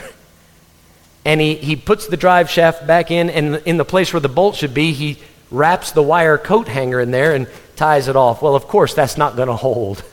And 1.26 1.42
he, 1.42 1.56
he 1.56 1.76
puts 1.76 2.08
the 2.08 2.18
drive 2.18 2.50
shaft 2.50 2.86
back 2.86 3.12
in, 3.12 3.30
and 3.30 3.56
in 3.66 3.78
the 3.78 3.86
place 3.86 4.14
where 4.14 4.20
the 4.20 4.30
bolt 4.30 4.56
should 4.56 4.74
be, 4.74 4.94
he 4.94 5.18
wraps 5.52 5.92
the 5.92 6.04
wire 6.04 6.38
coat 6.38 6.68
hanger 6.68 7.00
in 7.00 7.12
there 7.12 7.34
and 7.34 7.48
ties 7.76 8.08
it 8.08 8.16
off. 8.16 8.42
Well, 8.42 8.56
of 8.56 8.68
course, 8.68 8.94
that's 8.94 9.18
not 9.18 9.36
going 9.36 9.48
to 9.48 9.56
hold. 9.56 10.04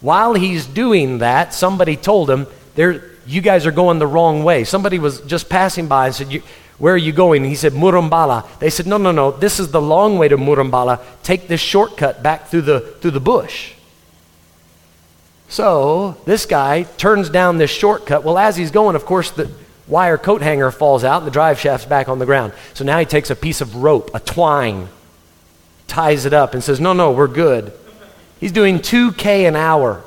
While 0.00 0.34
he's 0.34 0.66
doing 0.66 1.18
that, 1.18 1.54
somebody 1.54 1.96
told 1.96 2.28
him, 2.28 2.46
there, 2.74 3.04
You 3.26 3.40
guys 3.40 3.66
are 3.66 3.72
going 3.72 3.98
the 3.98 4.06
wrong 4.06 4.42
way. 4.42 4.64
Somebody 4.64 4.98
was 4.98 5.20
just 5.22 5.48
passing 5.48 5.86
by 5.86 6.06
and 6.06 6.14
said, 6.14 6.42
Where 6.78 6.94
are 6.94 6.98
you 6.98 7.12
going? 7.12 7.44
He 7.44 7.54
said, 7.54 7.72
Morrumbala. 7.72 8.46
They 8.58 8.70
said, 8.70 8.86
No, 8.86 8.96
no, 8.96 9.12
no, 9.12 9.30
this 9.30 9.60
is 9.60 9.70
the 9.70 9.80
long 9.80 10.18
way 10.18 10.28
to 10.28 10.36
Morrumbala. 10.36 11.00
Take 11.22 11.48
this 11.48 11.60
shortcut 11.60 12.22
back 12.22 12.48
through 12.48 12.62
the, 12.62 12.80
through 12.80 13.12
the 13.12 13.20
bush. 13.20 13.74
So 15.48 16.16
this 16.24 16.46
guy 16.46 16.84
turns 16.84 17.28
down 17.28 17.58
this 17.58 17.70
shortcut. 17.70 18.24
Well, 18.24 18.38
as 18.38 18.56
he's 18.56 18.70
going, 18.70 18.96
of 18.96 19.04
course, 19.04 19.30
the, 19.30 19.50
wire 19.86 20.18
coat 20.18 20.42
hanger 20.42 20.70
falls 20.70 21.04
out 21.04 21.18
and 21.18 21.26
the 21.26 21.30
drive 21.30 21.58
shaft's 21.58 21.86
back 21.86 22.08
on 22.08 22.18
the 22.18 22.26
ground. 22.26 22.52
So 22.74 22.84
now 22.84 22.98
he 22.98 23.04
takes 23.04 23.30
a 23.30 23.36
piece 23.36 23.60
of 23.60 23.76
rope, 23.76 24.10
a 24.14 24.20
twine, 24.20 24.88
ties 25.86 26.24
it 26.24 26.32
up, 26.32 26.54
and 26.54 26.62
says, 26.62 26.80
No, 26.80 26.92
no, 26.92 27.12
we're 27.12 27.28
good. 27.28 27.72
He's 28.40 28.52
doing 28.52 28.78
2K 28.78 29.46
an 29.46 29.54
hour. 29.56 30.02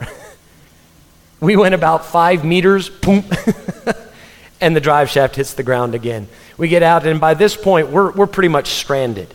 we 1.39 1.55
went 1.55 1.75
about 1.75 2.05
five 2.05 2.43
meters, 2.43 2.89
boom, 2.89 3.23
and 4.65 4.75
the 4.75 4.81
drive 4.81 5.09
shaft 5.09 5.35
hits 5.35 5.53
the 5.53 5.63
ground 5.63 5.95
again. 5.95 6.27
We 6.57 6.67
get 6.67 6.83
out, 6.83 7.05
and 7.05 7.21
by 7.21 7.33
this 7.33 7.55
point, 7.55 7.89
we're, 7.89 8.11
we're 8.11 8.27
pretty 8.27 8.49
much 8.49 8.69
stranded. 8.69 9.33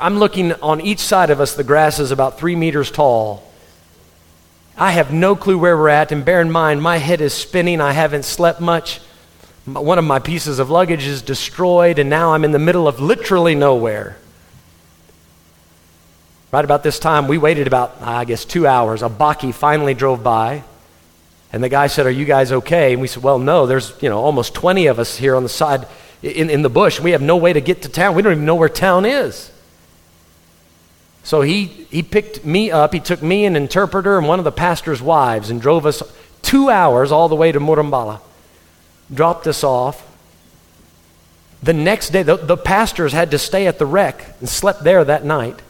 I'm 0.00 0.18
looking 0.18 0.52
on 0.54 0.80
each 0.80 1.00
side 1.00 1.30
of 1.30 1.40
us, 1.40 1.54
the 1.54 1.64
grass 1.64 1.98
is 1.98 2.10
about 2.10 2.38
three 2.38 2.56
meters 2.56 2.90
tall. 2.90 3.50
I 4.76 4.92
have 4.92 5.12
no 5.12 5.36
clue 5.36 5.58
where 5.58 5.76
we're 5.76 5.88
at, 5.88 6.12
and 6.12 6.24
bear 6.24 6.40
in 6.40 6.50
mind, 6.50 6.82
my 6.82 6.98
head 6.98 7.20
is 7.20 7.32
spinning. 7.32 7.80
I 7.80 7.92
haven't 7.92 8.24
slept 8.24 8.60
much 8.60 9.00
one 9.66 9.98
of 9.98 10.04
my 10.04 10.20
pieces 10.20 10.60
of 10.60 10.70
luggage 10.70 11.06
is 11.06 11.22
destroyed, 11.22 11.98
and 11.98 12.08
now 12.08 12.32
I'm 12.32 12.44
in 12.44 12.52
the 12.52 12.58
middle 12.58 12.86
of 12.86 13.00
literally 13.00 13.56
nowhere. 13.56 14.16
Right 16.52 16.64
about 16.64 16.84
this 16.84 17.00
time, 17.00 17.26
we 17.26 17.36
waited 17.36 17.66
about, 17.66 18.00
I 18.00 18.24
guess, 18.24 18.44
two 18.44 18.66
hours. 18.66 19.02
A 19.02 19.08
bakkie 19.08 19.52
finally 19.52 19.94
drove 19.94 20.22
by, 20.22 20.62
and 21.56 21.64
the 21.64 21.70
guy 21.70 21.86
said, 21.86 22.04
Are 22.04 22.10
you 22.10 22.26
guys 22.26 22.52
okay? 22.52 22.92
And 22.92 23.00
we 23.00 23.08
said, 23.08 23.22
Well, 23.22 23.38
no, 23.38 23.64
there's, 23.64 23.94
you 24.02 24.10
know, 24.10 24.18
almost 24.18 24.52
20 24.52 24.88
of 24.88 24.98
us 24.98 25.16
here 25.16 25.34
on 25.34 25.42
the 25.42 25.48
side 25.48 25.88
in, 26.22 26.50
in 26.50 26.60
the 26.60 26.68
bush. 26.68 27.00
We 27.00 27.12
have 27.12 27.22
no 27.22 27.38
way 27.38 27.54
to 27.54 27.62
get 27.62 27.80
to 27.82 27.88
town. 27.88 28.14
We 28.14 28.20
don't 28.20 28.32
even 28.32 28.44
know 28.44 28.56
where 28.56 28.68
town 28.68 29.06
is. 29.06 29.50
So 31.24 31.40
he, 31.40 31.64
he 31.64 32.02
picked 32.02 32.44
me 32.44 32.70
up. 32.70 32.92
He 32.92 33.00
took 33.00 33.22
me, 33.22 33.46
an 33.46 33.56
interpreter, 33.56 34.18
and 34.18 34.28
one 34.28 34.38
of 34.38 34.44
the 34.44 34.52
pastor's 34.52 35.00
wives, 35.00 35.48
and 35.48 35.58
drove 35.58 35.86
us 35.86 36.02
two 36.42 36.68
hours 36.68 37.10
all 37.10 37.30
the 37.30 37.34
way 37.34 37.52
to 37.52 37.58
Morrumbala 37.58 38.20
dropped 39.12 39.46
us 39.46 39.64
off. 39.64 40.06
The 41.62 41.72
next 41.72 42.10
day, 42.10 42.22
the, 42.22 42.36
the 42.36 42.58
pastors 42.58 43.14
had 43.14 43.30
to 43.30 43.38
stay 43.38 43.66
at 43.66 43.78
the 43.78 43.86
wreck 43.86 44.36
and 44.40 44.48
slept 44.48 44.84
there 44.84 45.02
that 45.02 45.24
night. 45.24 45.62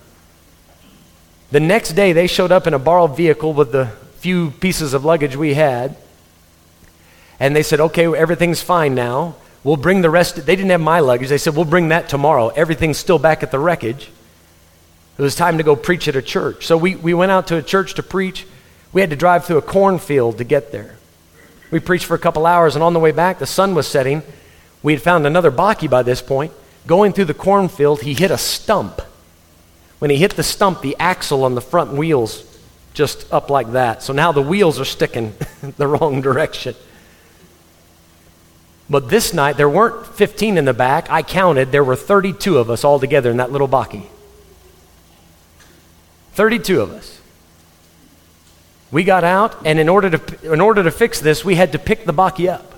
The 1.52 1.61
next 1.61 1.93
day, 1.93 2.12
they 2.12 2.26
showed 2.26 2.50
up 2.50 2.66
in 2.66 2.75
a 2.75 2.78
borrowed 2.81 3.16
vehicle 3.16 3.52
with 3.52 3.71
the 3.71 3.93
few 4.26 4.50
pieces 4.50 4.92
of 4.92 5.04
luggage 5.04 5.37
we 5.37 5.54
had. 5.54 5.97
And 7.38 7.54
they 7.54 7.62
said, 7.62 7.78
okay, 7.78 8.12
everything's 8.12 8.61
fine 8.61 8.92
now. 8.92 9.37
We'll 9.62 9.76
bring 9.76 10.00
the 10.02 10.11
rest. 10.11 10.35
They 10.35 10.56
didn't 10.56 10.71
have 10.71 10.80
my 10.80 10.99
luggage. 10.99 11.28
They 11.28 11.38
said, 11.38 11.54
we'll 11.54 11.64
bring 11.64 11.90
that 11.90 12.09
tomorrow. 12.09 12.49
Everything's 12.49 12.99
still 12.99 13.21
back 13.21 13.45
at 13.45 13.52
the 13.52 13.61
wreckage. 13.61 14.11
It 15.16 15.23
was 15.23 15.37
time 15.37 15.59
to 15.59 15.62
go 15.62 15.76
preach 15.76 16.09
at 16.09 16.16
a 16.16 16.23
church. 16.23 16.66
So 16.66 16.76
we, 16.76 16.97
we 16.97 17.14
went 17.14 17.30
out 17.30 17.47
to 17.47 17.56
a 17.56 17.62
church 17.62 17.95
to 17.95 18.02
preach. 18.02 18.49
We 18.92 19.00
had 19.00 19.11
to 19.11 19.16
drive 19.16 19.45
through 19.45 19.59
a 19.59 19.62
cornfield 19.62 20.38
to 20.38 20.45
get 20.45 20.73
there. 20.73 20.97
We 21.71 21.78
preached 21.78 22.06
for 22.06 22.16
a 22.16 22.18
couple 22.18 22.47
hours, 22.47 22.75
and 22.75 22.83
on 22.83 22.95
the 22.95 22.99
way 22.99 23.12
back, 23.12 23.38
the 23.38 23.47
sun 23.47 23.76
was 23.76 23.87
setting. 23.87 24.25
We 24.83 24.92
had 24.92 25.02
found 25.02 25.25
another 25.25 25.52
bakkie 25.52 25.88
by 25.88 26.02
this 26.02 26.21
point. 26.21 26.52
Going 26.85 27.12
through 27.12 27.26
the 27.26 27.42
cornfield, 27.49 28.02
he 28.02 28.14
hit 28.14 28.33
a 28.33 28.38
stump. 28.38 29.02
When 30.00 30.11
he 30.11 30.16
hit 30.16 30.33
the 30.33 30.42
stump, 30.42 30.80
the 30.80 30.97
axle 30.99 31.45
on 31.45 31.54
the 31.54 31.61
front 31.61 31.92
wheels 31.92 32.55
just 32.96 33.30
up 33.30 33.50
like 33.50 33.72
that. 33.72 34.02
So 34.02 34.14
now 34.14 34.32
the 34.32 34.40
wheels 34.40 34.80
are 34.80 34.84
sticking 34.86 35.34
the 35.76 35.86
wrong 35.86 36.22
direction. 36.22 36.74
But 38.88 39.10
this 39.10 39.34
night, 39.34 39.58
there 39.58 39.68
weren't 39.68 40.06
15 40.06 40.56
in 40.56 40.64
the 40.64 40.72
back. 40.72 41.10
I 41.10 41.22
counted, 41.22 41.72
there 41.72 41.84
were 41.84 41.94
32 41.94 42.56
of 42.56 42.70
us 42.70 42.84
all 42.84 42.98
together 42.98 43.30
in 43.30 43.36
that 43.36 43.52
little 43.52 43.68
bakkie. 43.68 44.06
32 46.32 46.80
of 46.80 46.92
us. 46.92 47.20
We 48.90 49.04
got 49.04 49.24
out, 49.24 49.66
and 49.66 49.78
in 49.78 49.88
order 49.88 50.16
to, 50.16 50.52
in 50.52 50.60
order 50.60 50.82
to 50.82 50.90
fix 50.90 51.20
this, 51.20 51.44
we 51.44 51.56
had 51.56 51.72
to 51.72 51.78
pick 51.78 52.06
the 52.06 52.14
bakkie 52.14 52.48
up. 52.48 52.74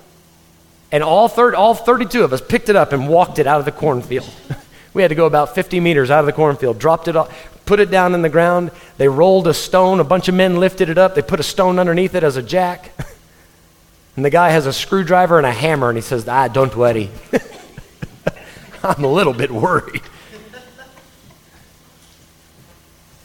And 0.91 1.01
all, 1.01 1.29
thir- 1.29 1.55
all 1.55 1.75
32 1.75 2.23
of 2.23 2.33
us 2.33 2.41
picked 2.41 2.67
it 2.67 2.75
up 2.75 2.91
and 2.91 3.07
walked 3.07 3.39
it 3.39 3.47
out 3.47 3.59
of 3.59 3.65
the 3.65 3.71
cornfield. 3.71 4.29
we 4.93 5.01
had 5.01 5.09
to 5.09 5.15
go 5.15 5.27
about 5.27 5.55
50 5.55 5.79
meters 5.79 6.11
out 6.11 6.19
of 6.19 6.25
the 6.25 6.33
cornfield, 6.33 6.79
dropped 6.79 7.07
it 7.07 7.15
off, 7.15 7.29
put 7.69 7.79
it 7.79 7.91
down 7.91 8.15
in 8.15 8.23
the 8.23 8.29
ground. 8.29 8.71
They 8.97 9.07
rolled 9.07 9.47
a 9.47 9.53
stone. 9.53 9.99
A 9.99 10.03
bunch 10.03 10.27
of 10.27 10.33
men 10.33 10.59
lifted 10.59 10.89
it 10.89 10.97
up. 10.97 11.13
They 11.13 11.21
put 11.21 11.39
a 11.39 11.43
stone 11.43 11.77
underneath 11.77 12.15
it 12.15 12.23
as 12.23 12.35
a 12.35 12.41
jack. 12.41 12.91
and 14.15 14.25
the 14.25 14.31
guy 14.31 14.49
has 14.49 14.65
a 14.65 14.73
screwdriver 14.73 15.37
and 15.37 15.45
a 15.45 15.51
hammer, 15.51 15.87
and 15.87 15.95
he 15.95 16.01
says, 16.01 16.27
Ah, 16.27 16.47
don't 16.47 16.75
worry. 16.75 17.11
I'm 18.83 19.03
a 19.03 19.07
little 19.07 19.33
bit 19.33 19.51
worried. 19.51 20.01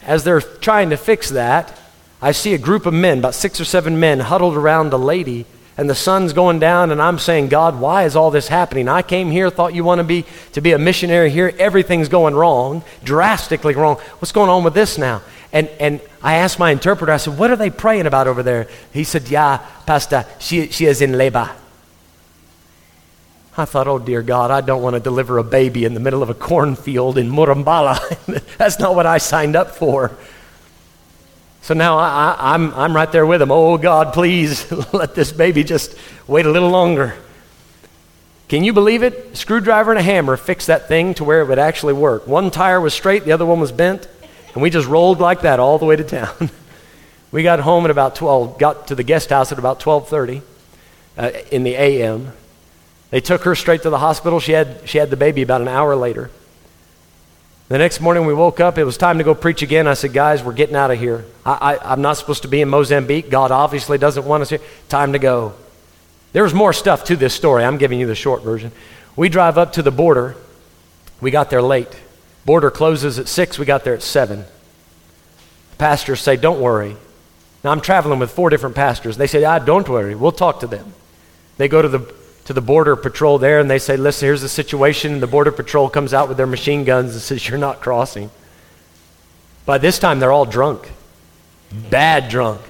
As 0.03 0.23
they're 0.23 0.41
trying 0.41 0.91
to 0.91 0.97
fix 0.97 1.31
that, 1.31 1.75
I 2.21 2.31
see 2.31 2.53
a 2.53 2.59
group 2.59 2.85
of 2.85 2.93
men, 2.93 3.17
about 3.17 3.33
six 3.33 3.59
or 3.59 3.65
seven 3.65 3.99
men, 3.99 4.19
huddled 4.19 4.55
around 4.55 4.93
a 4.93 4.97
lady, 4.97 5.47
and 5.77 5.89
the 5.89 5.95
sun's 5.95 6.31
going 6.31 6.59
down, 6.59 6.91
and 6.91 7.01
I'm 7.01 7.19
saying, 7.19 7.49
God, 7.49 7.79
why 7.79 8.05
is 8.05 8.15
all 8.15 8.31
this 8.31 8.47
happening? 8.47 8.87
I 8.87 9.01
came 9.01 9.29
here, 9.29 9.49
thought 9.49 9.73
you 9.73 9.83
want 9.83 9.99
to 9.99 10.03
be 10.05 10.25
to 10.53 10.61
be 10.61 10.71
a 10.71 10.77
missionary 10.77 11.29
here. 11.29 11.53
Everything's 11.59 12.07
going 12.07 12.33
wrong, 12.33 12.83
drastically 13.03 13.75
wrong. 13.75 13.97
What's 14.19 14.31
going 14.31 14.49
on 14.49 14.63
with 14.63 14.73
this 14.73 14.97
now? 14.97 15.21
And 15.51 15.67
and 15.79 16.01
I 16.21 16.35
asked 16.35 16.59
my 16.59 16.71
interpreter, 16.71 17.11
I 17.11 17.17
said, 17.17 17.37
What 17.37 17.51
are 17.51 17.57
they 17.57 17.69
praying 17.69 18.05
about 18.05 18.27
over 18.27 18.41
there? 18.41 18.67
He 18.93 19.03
said, 19.03 19.27
Yeah, 19.27 19.57
Pastor, 19.85 20.25
she 20.39 20.69
she 20.69 20.85
is 20.85 21.01
in 21.01 21.17
labor. 21.17 21.51
I 23.57 23.63
thought, 23.63 23.87
oh 23.87 23.99
dear 23.99 24.21
God, 24.21 24.51
I 24.51 24.59
don't 24.59 24.81
want 24.81 24.95
to 24.95 24.99
deliver 24.99 25.37
a 25.37 25.43
baby 25.43 25.85
in 25.85 25.93
the 25.93 26.01
middle 26.01 26.21
of 26.21 26.29
a 26.29 26.33
cornfield 26.33 27.17
in 27.17 27.31
Morrumbala. 27.31 27.97
That's 28.57 28.79
not 28.79 28.95
what 28.95 29.05
I 29.05 29.17
signed 29.17 29.55
up 29.55 29.71
for. 29.71 30.11
So 31.65 31.73
now 31.73 31.97
I, 31.97 32.53
am 32.53 32.69
I'm, 32.69 32.79
I'm 32.79 32.95
right 32.95 33.11
there 33.11 33.25
with 33.25 33.41
him. 33.41 33.49
Oh, 33.49 33.79
God, 33.79 34.13
please 34.13 34.71
let 34.93 35.15
this 35.15 35.31
baby 35.31 35.63
just 35.63 35.97
wait 36.27 36.45
a 36.45 36.51
little 36.51 36.69
longer. 36.69 37.15
Can 38.49 38.63
you 38.63 38.71
believe 38.71 39.01
it? 39.01 39.31
A 39.33 39.35
screwdriver 39.35 39.89
and 39.89 39.97
a 39.97 40.03
hammer 40.03 40.37
fixed 40.37 40.67
that 40.67 40.87
thing 40.87 41.15
to 41.15 41.23
where 41.23 41.41
it 41.41 41.47
would 41.47 41.57
actually 41.57 41.93
work. 41.93 42.27
One 42.27 42.51
tire 42.51 42.79
was 42.79 42.93
straight, 42.93 43.25
the 43.25 43.31
other 43.31 43.47
one 43.47 43.59
was 43.59 43.71
bent, 43.71 44.07
and 44.53 44.61
we 44.61 44.69
just 44.69 44.87
rolled 44.87 45.19
like 45.19 45.41
that 45.41 45.59
all 45.59 45.79
the 45.79 45.85
way 45.85 45.95
to 45.95 46.03
town. 46.03 46.51
we 47.31 47.41
got 47.41 47.59
home 47.59 47.83
at 47.85 47.89
about 47.89 48.13
12, 48.13 48.59
got 48.59 48.89
to 48.89 48.93
the 48.93 49.01
guest 49.01 49.31
house 49.31 49.51
at 49.51 49.57
about 49.57 49.79
12:30 49.79 50.43
uh, 51.17 51.31
in 51.51 51.63
the 51.63 51.73
a.m. 51.73 52.31
They 53.09 53.21
took 53.21 53.41
her 53.45 53.55
straight 53.55 53.81
to 53.81 53.89
the 53.89 53.97
hospital. 53.97 54.39
She 54.39 54.51
had, 54.51 54.87
she 54.87 54.99
had 54.99 55.09
the 55.09 55.17
baby 55.17 55.41
about 55.41 55.61
an 55.61 55.67
hour 55.67 55.95
later. 55.95 56.29
The 57.67 57.79
next 57.79 57.99
morning 57.99 58.27
we 58.27 58.33
woke 58.33 58.59
up, 58.59 58.77
it 58.77 58.83
was 58.83 58.95
time 58.95 59.17
to 59.17 59.23
go 59.23 59.33
preach 59.33 59.63
again. 59.63 59.87
I 59.87 59.95
said, 59.95 60.13
Guys, 60.13 60.43
we're 60.43 60.53
getting 60.53 60.75
out 60.75 60.91
of 60.91 60.99
here. 60.99 61.25
I, 61.43 61.79
I, 61.81 61.93
am 61.93 62.01
not 62.01 62.17
supposed 62.17 62.43
to 62.43 62.47
be 62.47 62.61
in 62.61 62.69
Mozambique. 62.69 63.31
God 63.31 63.49
obviously 63.49 63.97
doesn't 63.97 64.23
want 64.23 64.43
us 64.43 64.51
here. 64.51 64.59
Time 64.87 65.13
to 65.13 65.19
go. 65.19 65.55
There 66.31 66.43
was 66.43 66.53
more 66.53 66.73
stuff 66.73 67.05
to 67.05 67.15
this 67.15 67.33
story. 67.33 67.63
I'm 67.63 67.77
giving 67.77 67.99
you 67.99 68.05
the 68.05 68.13
short 68.13 68.43
version. 68.43 68.71
We 69.15 69.29
drive 69.29 69.57
up 69.57 69.73
to 69.73 69.81
the 69.81 69.89
border. 69.89 70.35
We 71.21 71.31
got 71.31 71.49
there 71.49 71.61
late. 71.61 71.89
Border 72.45 72.69
closes 72.69 73.17
at 73.17 73.27
6. 73.27 73.57
We 73.57 73.65
got 73.65 73.83
there 73.83 73.95
at 73.95 74.03
7. 74.03 74.45
The 75.71 75.75
pastors 75.77 76.21
say, 76.21 76.35
Don't 76.35 76.61
worry. 76.61 76.95
Now 77.63 77.71
I'm 77.71 77.81
traveling 77.81 78.19
with 78.19 78.29
four 78.29 78.51
different 78.51 78.75
pastors. 78.75 79.17
They 79.17 79.25
say, 79.25 79.43
Ah, 79.43 79.57
don't 79.57 79.89
worry. 79.89 80.13
We'll 80.13 80.31
talk 80.31 80.59
to 80.59 80.67
them. 80.67 80.93
They 81.57 81.67
go 81.67 81.81
to 81.81 81.87
the 81.87 82.13
to 82.45 82.53
the 82.53 82.61
border 82.61 82.95
patrol 82.95 83.37
there 83.37 83.59
and 83.59 83.69
they 83.69 83.79
say, 83.79 83.97
listen, 83.97 84.27
here's 84.27 84.41
the 84.41 84.49
situation. 84.49 85.13
And 85.13 85.23
the 85.23 85.27
border 85.27 85.51
patrol 85.51 85.89
comes 85.89 86.13
out 86.13 86.27
with 86.27 86.37
their 86.37 86.47
machine 86.47 86.83
guns 86.83 87.13
and 87.13 87.21
says, 87.21 87.47
you're 87.47 87.57
not 87.57 87.81
crossing. 87.81 88.29
By 89.65 89.79
this 89.79 89.97
time, 89.97 90.19
they're 90.19 90.31
all 90.31 90.45
drunk, 90.45 90.89
bad 91.89 92.29
drunk. 92.29 92.61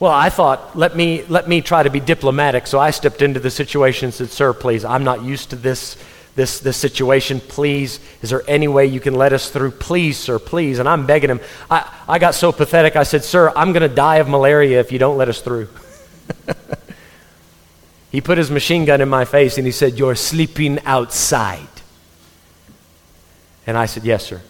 Well, 0.00 0.12
I 0.12 0.30
thought, 0.30 0.76
let 0.76 0.96
me, 0.96 1.24
let 1.28 1.46
me 1.46 1.60
try 1.60 1.82
to 1.82 1.90
be 1.90 2.00
diplomatic. 2.00 2.66
So 2.66 2.78
I 2.78 2.90
stepped 2.90 3.22
into 3.22 3.38
the 3.38 3.50
situation 3.50 4.06
and 4.06 4.14
said, 4.14 4.30
sir, 4.30 4.52
please, 4.52 4.84
I'm 4.84 5.04
not 5.04 5.22
used 5.22 5.50
to 5.50 5.56
this, 5.56 5.98
this, 6.34 6.58
this 6.58 6.78
situation. 6.78 7.40
Please, 7.40 8.00
is 8.22 8.30
there 8.30 8.42
any 8.48 8.66
way 8.66 8.86
you 8.86 8.98
can 8.98 9.14
let 9.14 9.34
us 9.34 9.50
through? 9.50 9.72
Please, 9.72 10.18
sir, 10.18 10.38
please. 10.38 10.78
And 10.78 10.88
I'm 10.88 11.06
begging 11.06 11.30
him. 11.30 11.40
I, 11.70 11.90
I 12.08 12.18
got 12.18 12.34
so 12.34 12.50
pathetic. 12.50 12.96
I 12.96 13.02
said, 13.02 13.24
sir, 13.24 13.52
I'm 13.54 13.72
going 13.72 13.88
to 13.88 13.94
die 13.94 14.16
of 14.16 14.28
malaria 14.28 14.80
if 14.80 14.90
you 14.90 14.98
don't 14.98 15.18
let 15.18 15.28
us 15.28 15.42
through. 15.42 15.68
He 18.14 18.20
put 18.20 18.38
his 18.38 18.48
machine 18.48 18.84
gun 18.84 19.00
in 19.00 19.08
my 19.08 19.24
face 19.24 19.58
and 19.58 19.66
he 19.66 19.72
said, 19.72 19.98
You're 19.98 20.14
sleeping 20.14 20.78
outside. 20.84 21.66
And 23.66 23.76
I 23.76 23.86
said, 23.86 24.04
Yes, 24.04 24.24
sir. 24.24 24.40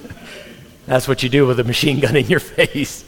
That's 0.86 1.08
what 1.08 1.22
you 1.22 1.30
do 1.30 1.46
with 1.46 1.58
a 1.58 1.64
machine 1.64 2.00
gun 2.00 2.16
in 2.16 2.26
your 2.26 2.38
face. 2.58 3.02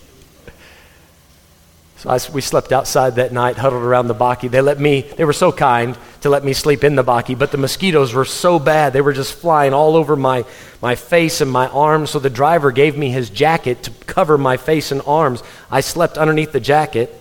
So 1.98 2.08
I, 2.08 2.18
we 2.32 2.40
slept 2.40 2.72
outside 2.72 3.16
that 3.16 3.34
night, 3.34 3.58
huddled 3.58 3.82
around 3.82 4.08
the 4.08 4.14
bakkie. 4.14 4.50
They 4.50 4.62
let 4.62 4.80
me, 4.80 5.02
they 5.02 5.26
were 5.26 5.34
so 5.34 5.52
kind 5.52 5.98
to 6.22 6.30
let 6.30 6.46
me 6.46 6.54
sleep 6.54 6.82
in 6.82 6.96
the 6.96 7.04
bakkie, 7.04 7.38
but 7.38 7.52
the 7.52 7.58
mosquitoes 7.58 8.14
were 8.14 8.24
so 8.24 8.58
bad. 8.58 8.94
They 8.94 9.02
were 9.02 9.12
just 9.12 9.34
flying 9.34 9.74
all 9.74 9.96
over 9.96 10.16
my, 10.16 10.46
my 10.80 10.94
face 10.94 11.42
and 11.42 11.50
my 11.50 11.68
arms. 11.68 12.08
So 12.08 12.18
the 12.18 12.30
driver 12.30 12.72
gave 12.72 12.96
me 12.96 13.10
his 13.10 13.28
jacket 13.28 13.82
to 13.82 13.90
cover 14.06 14.38
my 14.38 14.56
face 14.56 14.92
and 14.92 15.02
arms. 15.06 15.42
I 15.70 15.82
slept 15.82 16.16
underneath 16.16 16.52
the 16.52 16.60
jacket. 16.60 17.20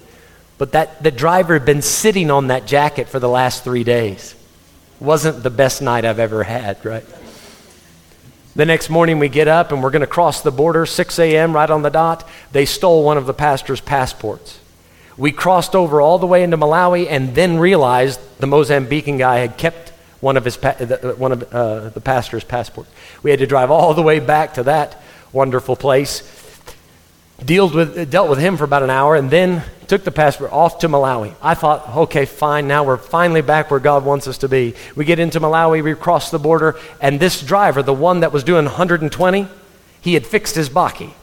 But 0.57 0.73
that, 0.73 1.01
the 1.01 1.11
driver 1.11 1.53
had 1.53 1.65
been 1.65 1.81
sitting 1.81 2.29
on 2.29 2.47
that 2.47 2.65
jacket 2.65 3.09
for 3.09 3.19
the 3.19 3.29
last 3.29 3.63
three 3.63 3.83
days. 3.83 4.35
Wasn't 4.99 5.43
the 5.43 5.49
best 5.49 5.81
night 5.81 6.05
I've 6.05 6.19
ever 6.19 6.43
had, 6.43 6.83
right? 6.85 7.05
The 8.55 8.65
next 8.65 8.89
morning 8.89 9.17
we 9.17 9.29
get 9.29 9.47
up 9.47 9.71
and 9.71 9.81
we're 9.81 9.89
going 9.89 10.01
to 10.01 10.07
cross 10.07 10.41
the 10.41 10.51
border, 10.51 10.85
6 10.85 11.19
a.m., 11.19 11.53
right 11.53 11.69
on 11.69 11.81
the 11.81 11.89
dot. 11.89 12.27
They 12.51 12.65
stole 12.65 13.03
one 13.03 13.17
of 13.17 13.25
the 13.25 13.33
pastor's 13.33 13.81
passports. 13.81 14.59
We 15.17 15.31
crossed 15.31 15.75
over 15.75 16.01
all 16.01 16.19
the 16.19 16.27
way 16.27 16.43
into 16.43 16.57
Malawi 16.57 17.07
and 17.09 17.33
then 17.35 17.57
realized 17.57 18.19
the 18.39 18.47
Mozambican 18.47 19.17
guy 19.17 19.39
had 19.39 19.57
kept 19.57 19.89
one 20.21 20.37
of, 20.37 20.45
his 20.45 20.55
pa- 20.55 20.75
one 21.17 21.31
of 21.31 21.53
uh, 21.53 21.89
the 21.89 22.01
pastor's 22.01 22.43
passports. 22.43 22.89
We 23.23 23.31
had 23.31 23.39
to 23.39 23.47
drive 23.47 23.71
all 23.71 23.93
the 23.93 24.01
way 24.01 24.19
back 24.19 24.53
to 24.55 24.63
that 24.63 25.01
wonderful 25.31 25.75
place 25.75 26.21
dealt 27.43 27.73
with, 27.73 28.09
dealt 28.09 28.29
with 28.29 28.39
him 28.39 28.57
for 28.57 28.63
about 28.63 28.83
an 28.83 28.89
hour, 28.89 29.15
and 29.15 29.29
then 29.29 29.63
took 29.93 30.03
the 30.03 30.11
passport 30.11 30.51
off 30.51 30.79
to 30.79 30.87
Malawi. 30.87 31.35
I 31.39 31.53
thought, 31.53 31.95
okay, 31.95 32.25
fine, 32.25 32.67
now 32.67 32.83
we're 32.83 32.97
finally 32.97 33.41
back 33.41 33.69
where 33.69 33.79
God 33.79 34.03
wants 34.03 34.27
us 34.27 34.39
to 34.39 34.49
be. 34.49 34.73
We 34.95 35.05
get 35.05 35.19
into 35.19 35.39
Malawi, 35.39 35.83
we 35.83 35.93
cross 35.93 36.31
the 36.31 36.39
border, 36.39 36.79
and 36.99 37.19
this 37.19 37.43
driver, 37.43 37.83
the 37.83 37.93
one 37.93 38.21
that 38.21 38.31
was 38.31 38.43
doing 38.43 38.65
120, 38.65 39.47
he 40.01 40.15
had 40.15 40.25
fixed 40.25 40.55
his 40.55 40.67
bakkie, 40.67 41.13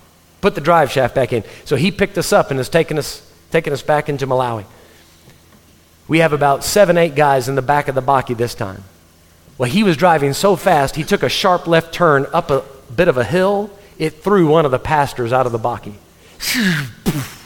put 0.41 0.55
the 0.55 0.61
drive 0.61 0.89
shaft 0.89 1.17
back 1.17 1.33
in. 1.33 1.43
So 1.65 1.75
he 1.75 1.91
picked 1.91 2.17
us 2.17 2.33
up 2.33 2.53
and 2.53 2.61
has 2.61 2.69
taken 2.69 2.97
us, 2.97 3.29
taken 3.51 3.73
us 3.73 3.83
back 3.83 4.09
into 4.09 4.25
Malawi. 4.25 4.65
We 6.07 6.21
have 6.21 6.33
about 6.33 6.63
seven, 6.63 6.97
eight 6.97 7.17
guys 7.17 7.49
in 7.49 7.57
the 7.57 7.63
back 7.63 7.89
of 7.89 7.97
the 7.97 8.03
bakkie 8.03 8.37
this 8.37 8.55
time. 8.55 8.85
Well, 9.59 9.69
he 9.69 9.83
was 9.83 9.97
driving 9.97 10.33
so 10.33 10.55
fast, 10.55 10.95
he 10.95 11.03
took 11.03 11.25
a 11.25 11.29
sharp 11.29 11.67
left 11.67 11.93
turn 11.93 12.25
up 12.33 12.53
a 12.53 12.63
bit 12.95 13.09
of 13.09 13.17
a 13.17 13.25
hill. 13.25 13.69
It 13.99 14.23
threw 14.23 14.47
one 14.47 14.65
of 14.65 14.71
the 14.71 14.79
pastors 14.79 15.33
out 15.33 15.47
of 15.47 15.51
the 15.51 15.59
bakkie. 15.59 15.97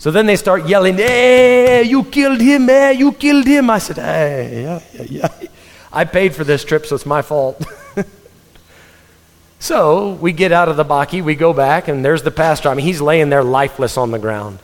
So 0.00 0.10
then 0.10 0.24
they 0.24 0.36
start 0.36 0.66
yelling, 0.66 0.96
Hey, 0.96 1.82
you 1.82 2.04
killed 2.04 2.40
him, 2.40 2.64
man, 2.64 2.98
you 2.98 3.12
killed 3.12 3.46
him. 3.46 3.68
I 3.68 3.78
said, 3.78 3.96
Hey, 3.96 4.62
yeah, 4.62 4.80
yeah, 4.94 5.28
yeah. 5.42 5.48
I 5.92 6.06
paid 6.06 6.34
for 6.34 6.42
this 6.42 6.64
trip, 6.64 6.86
so 6.86 6.94
it's 6.94 7.04
my 7.04 7.20
fault. 7.20 7.62
so 9.58 10.14
we 10.14 10.32
get 10.32 10.52
out 10.52 10.70
of 10.70 10.78
the 10.78 10.86
bakkie, 10.86 11.22
we 11.22 11.34
go 11.34 11.52
back, 11.52 11.86
and 11.86 12.02
there's 12.02 12.22
the 12.22 12.30
pastor. 12.30 12.70
I 12.70 12.74
mean, 12.74 12.86
he's 12.86 13.02
laying 13.02 13.28
there 13.28 13.44
lifeless 13.44 13.98
on 13.98 14.10
the 14.10 14.18
ground. 14.18 14.58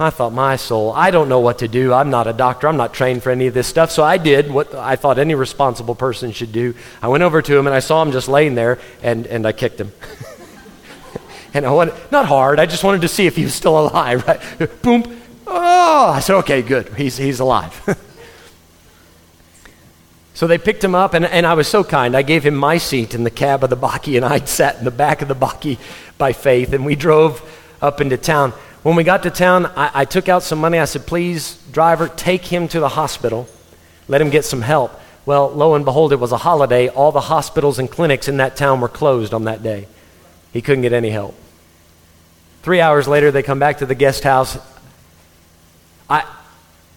I 0.00 0.10
thought, 0.10 0.32
my 0.32 0.56
soul, 0.56 0.92
I 0.92 1.12
don't 1.12 1.28
know 1.28 1.40
what 1.40 1.58
to 1.58 1.68
do. 1.68 1.92
I'm 1.92 2.10
not 2.10 2.26
a 2.26 2.32
doctor. 2.32 2.66
I'm 2.66 2.76
not 2.76 2.94
trained 2.94 3.22
for 3.22 3.30
any 3.30 3.46
of 3.46 3.54
this 3.54 3.68
stuff. 3.68 3.92
So 3.92 4.02
I 4.02 4.18
did 4.18 4.50
what 4.50 4.74
I 4.74 4.96
thought 4.96 5.18
any 5.20 5.36
responsible 5.36 5.94
person 5.94 6.32
should 6.32 6.50
do. 6.50 6.74
I 7.00 7.06
went 7.06 7.22
over 7.22 7.40
to 7.40 7.56
him 7.56 7.68
and 7.68 7.74
I 7.74 7.80
saw 7.80 8.02
him 8.02 8.10
just 8.10 8.26
laying 8.26 8.56
there, 8.56 8.80
and, 9.00 9.28
and 9.28 9.46
I 9.46 9.52
kicked 9.52 9.80
him. 9.80 9.92
And 11.58 11.66
I 11.66 11.72
wanted, 11.72 11.94
not 12.12 12.26
hard, 12.26 12.60
I 12.60 12.66
just 12.66 12.84
wanted 12.84 13.02
to 13.02 13.08
see 13.08 13.26
if 13.26 13.34
he 13.34 13.42
was 13.42 13.54
still 13.54 13.78
alive, 13.78 14.26
right? 14.28 14.82
Boom. 14.82 15.20
Oh, 15.46 16.12
I 16.14 16.20
said, 16.20 16.36
okay, 16.36 16.62
good. 16.62 16.88
He's, 16.94 17.16
he's 17.16 17.40
alive. 17.40 17.82
so 20.34 20.46
they 20.46 20.56
picked 20.56 20.84
him 20.84 20.94
up, 20.94 21.14
and, 21.14 21.24
and 21.24 21.44
I 21.44 21.54
was 21.54 21.66
so 21.66 21.82
kind. 21.82 22.16
I 22.16 22.22
gave 22.22 22.44
him 22.44 22.54
my 22.54 22.78
seat 22.78 23.14
in 23.14 23.24
the 23.24 23.30
cab 23.30 23.64
of 23.64 23.70
the 23.70 23.76
bakkie, 23.76 24.16
and 24.16 24.24
I'd 24.24 24.48
sat 24.60 24.78
in 24.78 24.84
the 24.84 24.92
back 24.92 25.20
of 25.20 25.26
the 25.26 25.34
bakkie 25.34 25.78
by 26.16 26.32
faith, 26.32 26.72
and 26.72 26.86
we 26.86 26.94
drove 26.94 27.42
up 27.82 28.00
into 28.00 28.16
town. 28.16 28.52
When 28.84 28.94
we 28.94 29.02
got 29.02 29.24
to 29.24 29.30
town, 29.30 29.66
I, 29.66 29.90
I 29.94 30.04
took 30.04 30.28
out 30.28 30.44
some 30.44 30.60
money. 30.60 30.78
I 30.78 30.84
said, 30.84 31.06
please, 31.06 31.56
driver, 31.72 32.08
take 32.08 32.44
him 32.44 32.68
to 32.68 32.78
the 32.78 32.90
hospital. 32.90 33.48
Let 34.06 34.20
him 34.20 34.30
get 34.30 34.44
some 34.44 34.62
help. 34.62 34.92
Well, 35.26 35.50
lo 35.50 35.74
and 35.74 35.84
behold, 35.84 36.12
it 36.12 36.20
was 36.20 36.30
a 36.30 36.38
holiday. 36.38 36.88
All 36.88 37.10
the 37.10 37.22
hospitals 37.22 37.80
and 37.80 37.90
clinics 37.90 38.28
in 38.28 38.36
that 38.36 38.54
town 38.54 38.80
were 38.80 38.88
closed 38.88 39.34
on 39.34 39.44
that 39.44 39.62
day. 39.62 39.88
He 40.52 40.62
couldn't 40.62 40.82
get 40.82 40.92
any 40.92 41.10
help. 41.10 41.34
Three 42.68 42.82
hours 42.82 43.08
later, 43.08 43.30
they 43.30 43.42
come 43.42 43.58
back 43.58 43.78
to 43.78 43.86
the 43.86 43.94
guest 43.94 44.24
house. 44.24 44.58
I, 46.10 46.22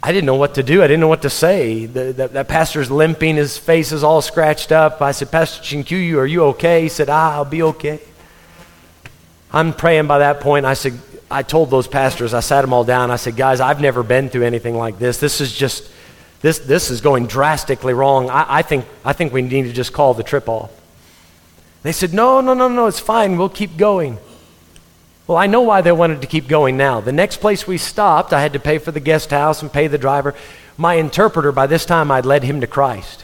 I 0.03 0.11
didn't 0.11 0.25
know 0.25 0.35
what 0.35 0.55
to 0.55 0.63
do. 0.63 0.83
I 0.83 0.87
didn't 0.87 0.99
know 0.99 1.07
what 1.07 1.21
to 1.21 1.29
say. 1.29 1.85
The, 1.85 2.11
the, 2.11 2.27
that 2.27 2.49
pastor's 2.49 2.91
limping. 2.91 3.37
His 3.37 3.57
face 3.57 3.93
is 3.93 4.03
all 4.03 4.21
scratched 4.21 4.73
up. 4.73 5.01
I 5.01 5.13
said, 5.13 5.31
Pastor 5.31 5.63
Chinkuyu, 5.63 6.17
are 6.17 6.25
you 6.25 6.43
okay? 6.47 6.81
He 6.81 6.89
said, 6.89 7.07
Ah, 7.09 7.35
I'll 7.35 7.45
be 7.45 7.63
okay. 7.63 8.01
I'm 9.53 9.71
praying 9.71 10.07
by 10.07 10.19
that 10.19 10.41
point. 10.41 10.65
I 10.65 10.73
said, 10.73 10.99
I 11.31 11.41
told 11.41 11.69
those 11.69 11.87
pastors, 11.87 12.33
I 12.33 12.41
sat 12.41 12.63
them 12.63 12.73
all 12.73 12.83
down. 12.83 13.09
I 13.09 13.15
said, 13.15 13.37
guys, 13.37 13.61
I've 13.61 13.79
never 13.79 14.03
been 14.03 14.27
through 14.27 14.43
anything 14.43 14.75
like 14.75 14.99
this. 14.99 15.19
This 15.19 15.39
is 15.39 15.55
just, 15.55 15.89
this, 16.41 16.59
this 16.59 16.91
is 16.91 16.99
going 16.99 17.27
drastically 17.27 17.93
wrong. 17.93 18.29
I, 18.29 18.57
I, 18.57 18.61
think, 18.61 18.83
I 19.05 19.13
think 19.13 19.31
we 19.31 19.41
need 19.41 19.63
to 19.63 19.71
just 19.71 19.93
call 19.93 20.15
the 20.15 20.23
trip 20.23 20.49
off. 20.49 20.69
They 21.81 21.93
said, 21.93 22.13
no, 22.13 22.41
no, 22.41 22.53
no, 22.53 22.67
no, 22.67 22.87
it's 22.87 22.99
fine. 22.99 23.37
We'll 23.37 23.47
keep 23.47 23.77
going. 23.77 24.17
Well, 25.31 25.37
I 25.37 25.47
know 25.47 25.61
why 25.61 25.79
they 25.79 25.93
wanted 25.93 26.19
to 26.19 26.27
keep 26.27 26.49
going 26.49 26.75
now. 26.75 26.99
The 26.99 27.13
next 27.13 27.37
place 27.37 27.65
we 27.65 27.77
stopped, 27.77 28.33
I 28.33 28.41
had 28.41 28.51
to 28.51 28.59
pay 28.59 28.79
for 28.79 28.91
the 28.91 28.99
guest 28.99 29.31
house 29.31 29.61
and 29.61 29.71
pay 29.71 29.87
the 29.87 29.97
driver. 29.97 30.35
My 30.75 30.95
interpreter, 30.95 31.53
by 31.53 31.67
this 31.67 31.85
time, 31.85 32.11
I'd 32.11 32.25
led 32.25 32.43
him 32.43 32.59
to 32.59 32.67
Christ. 32.67 33.23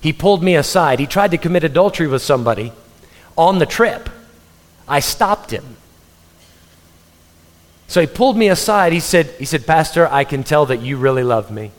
He 0.00 0.12
pulled 0.12 0.40
me 0.40 0.54
aside. 0.54 1.00
He 1.00 1.08
tried 1.08 1.32
to 1.32 1.36
commit 1.36 1.64
adultery 1.64 2.06
with 2.06 2.22
somebody 2.22 2.72
on 3.36 3.58
the 3.58 3.66
trip. 3.66 4.08
I 4.86 5.00
stopped 5.00 5.50
him. 5.50 5.64
So 7.88 8.00
he 8.00 8.06
pulled 8.06 8.36
me 8.36 8.46
aside. 8.46 8.92
He 8.92 9.00
said, 9.00 9.26
he 9.36 9.46
said, 9.46 9.66
Pastor, 9.66 10.06
I 10.06 10.22
can 10.22 10.44
tell 10.44 10.64
that 10.66 10.80
you 10.80 10.96
really 10.96 11.24
love 11.24 11.50
me 11.50 11.72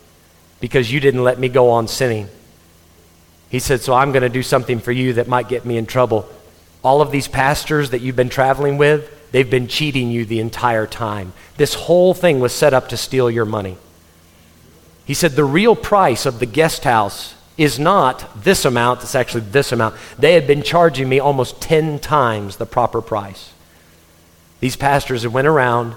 because 0.59 0.91
you 0.91 0.99
didn't 0.99 1.23
let 1.23 1.39
me 1.39 1.47
go 1.47 1.69
on 1.69 1.87
sinning. 1.87 2.27
He 3.47 3.59
said, 3.59 3.79
So 3.79 3.93
I'm 3.93 4.11
going 4.11 4.23
to 4.23 4.29
do 4.29 4.43
something 4.43 4.79
for 4.79 4.91
you 4.91 5.13
that 5.13 5.29
might 5.29 5.47
get 5.47 5.63
me 5.63 5.77
in 5.77 5.85
trouble. 5.85 6.27
All 6.85 7.01
of 7.01 7.09
these 7.09 7.27
pastors 7.27 7.89
that 7.89 8.01
you've 8.01 8.15
been 8.15 8.29
traveling 8.29 8.77
with, 8.77 9.31
they've 9.31 9.49
been 9.49 9.67
cheating 9.67 10.11
you 10.11 10.23
the 10.23 10.39
entire 10.39 10.85
time. 10.85 11.33
This 11.57 11.73
whole 11.73 12.13
thing 12.13 12.39
was 12.39 12.53
set 12.53 12.75
up 12.75 12.89
to 12.89 12.97
steal 12.97 13.31
your 13.31 13.43
money. 13.43 13.77
He 15.03 15.15
said, 15.15 15.31
The 15.31 15.43
real 15.43 15.75
price 15.75 16.27
of 16.27 16.37
the 16.37 16.45
guest 16.45 16.83
house 16.83 17.33
is 17.57 17.79
not 17.79 18.43
this 18.43 18.65
amount, 18.65 19.01
it's 19.01 19.15
actually 19.15 19.45
this 19.45 19.71
amount. 19.71 19.95
They 20.19 20.33
had 20.33 20.45
been 20.45 20.61
charging 20.61 21.09
me 21.09 21.19
almost 21.19 21.59
10 21.59 21.97
times 21.97 22.57
the 22.57 22.67
proper 22.67 23.01
price. 23.01 23.51
these 24.59 24.75
pastors 24.75 25.27
went 25.27 25.47
around 25.47 25.95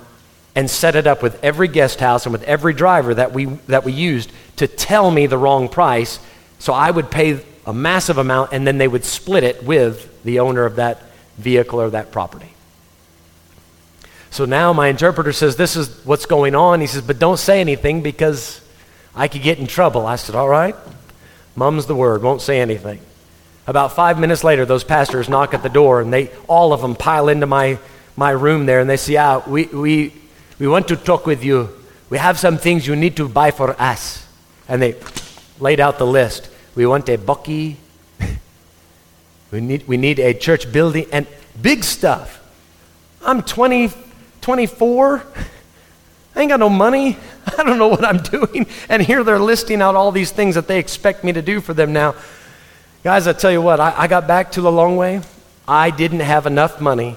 and 0.54 0.70
set 0.70 0.96
it 0.96 1.06
up 1.06 1.22
with 1.22 1.38
every 1.44 1.68
guest 1.68 2.00
house 2.00 2.24
and 2.24 2.32
with 2.32 2.44
every 2.44 2.72
driver 2.72 3.12
that 3.12 3.34
we, 3.34 3.44
that 3.66 3.84
we 3.84 3.92
used 3.92 4.32
to 4.56 4.66
tell 4.66 5.10
me 5.10 5.26
the 5.26 5.36
wrong 5.36 5.68
price. 5.68 6.18
So 6.58 6.72
I 6.72 6.90
would 6.90 7.10
pay 7.10 7.44
a 7.68 7.72
massive 7.74 8.16
amount 8.16 8.50
and 8.54 8.66
then 8.66 8.78
they 8.78 8.88
would 8.88 9.04
split 9.04 9.44
it 9.44 9.62
with 9.62 10.24
the 10.24 10.40
owner 10.40 10.64
of 10.64 10.76
that 10.76 11.02
vehicle 11.36 11.82
or 11.82 11.90
that 11.90 12.10
property. 12.10 12.50
So 14.30 14.46
now 14.46 14.72
my 14.72 14.88
interpreter 14.88 15.34
says, 15.34 15.56
This 15.56 15.76
is 15.76 16.02
what's 16.06 16.24
going 16.24 16.54
on. 16.54 16.80
He 16.80 16.86
says, 16.86 17.02
But 17.02 17.18
don't 17.18 17.38
say 17.38 17.60
anything 17.60 18.02
because 18.02 18.62
I 19.14 19.28
could 19.28 19.42
get 19.42 19.58
in 19.58 19.66
trouble. 19.66 20.06
I 20.06 20.16
said, 20.16 20.34
All 20.34 20.48
right. 20.48 20.74
Mum's 21.56 21.84
the 21.84 21.94
word, 21.94 22.22
won't 22.22 22.40
say 22.40 22.58
anything. 22.58 23.00
About 23.66 23.94
five 23.94 24.18
minutes 24.18 24.42
later, 24.44 24.64
those 24.64 24.82
pastors 24.84 25.28
knock 25.28 25.52
at 25.52 25.62
the 25.62 25.68
door 25.68 26.00
and 26.00 26.10
they 26.10 26.30
all 26.46 26.72
of 26.72 26.80
them 26.80 26.94
pile 26.96 27.28
into 27.28 27.46
my, 27.46 27.78
my 28.16 28.30
room 28.30 28.64
there 28.64 28.80
and 28.80 28.88
they 28.88 28.96
say, 28.96 29.16
Ah, 29.16 29.42
we, 29.46 29.66
we, 29.66 30.14
we 30.58 30.66
want 30.66 30.88
to 30.88 30.96
talk 30.96 31.26
with 31.26 31.44
you. 31.44 31.68
We 32.08 32.16
have 32.16 32.38
some 32.38 32.56
things 32.56 32.86
you 32.86 32.96
need 32.96 33.16
to 33.16 33.28
buy 33.28 33.50
for 33.50 33.78
us. 33.78 34.26
And 34.68 34.80
they 34.80 34.96
laid 35.60 35.80
out 35.80 35.98
the 35.98 36.06
list. 36.06 36.48
We 36.78 36.86
want 36.86 37.08
a 37.08 37.18
bakkie. 37.18 37.74
we, 39.50 39.60
need, 39.60 39.88
we 39.88 39.96
need 39.96 40.20
a 40.20 40.32
church 40.32 40.70
building 40.70 41.06
and 41.10 41.26
big 41.60 41.82
stuff. 41.82 42.40
I'm 43.20 43.42
20, 43.42 43.90
24. 44.40 45.24
I 46.36 46.40
ain't 46.40 46.50
got 46.50 46.60
no 46.60 46.68
money. 46.68 47.16
I 47.58 47.64
don't 47.64 47.78
know 47.78 47.88
what 47.88 48.04
I'm 48.04 48.18
doing. 48.18 48.68
And 48.88 49.02
here 49.02 49.24
they're 49.24 49.40
listing 49.40 49.82
out 49.82 49.96
all 49.96 50.12
these 50.12 50.30
things 50.30 50.54
that 50.54 50.68
they 50.68 50.78
expect 50.78 51.24
me 51.24 51.32
to 51.32 51.42
do 51.42 51.60
for 51.60 51.74
them 51.74 51.92
now. 51.92 52.14
Guys, 53.02 53.26
I 53.26 53.32
tell 53.32 53.50
you 53.50 53.60
what, 53.60 53.80
I, 53.80 54.02
I 54.02 54.06
got 54.06 54.28
back 54.28 54.52
to 54.52 54.60
Lilongwe. 54.60 55.26
I 55.66 55.90
didn't 55.90 56.20
have 56.20 56.46
enough 56.46 56.80
money 56.80 57.16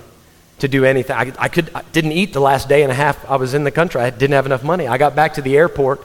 to 0.58 0.68
do 0.68 0.86
anything. 0.86 1.16
I, 1.16 1.34
I, 1.38 1.50
could, 1.50 1.70
I 1.76 1.84
didn't 1.92 2.14
eat 2.14 2.34
the 2.34 2.42
last 2.42 2.68
day 2.68 2.82
and 2.82 2.92
a 2.92 2.96
half 2.96 3.30
I 3.30 3.36
was 3.36 3.54
in 3.54 3.64
the 3.64 3.70
country. 3.70 4.02
I 4.02 4.10
didn't 4.10 4.34
have 4.34 4.48
enough 4.48 4.64
money. 4.64 4.88
I 4.88 4.98
got 4.98 5.16
back 5.16 5.36
to 5.36 5.44
the 5.44 5.56
airport, 5.56 6.02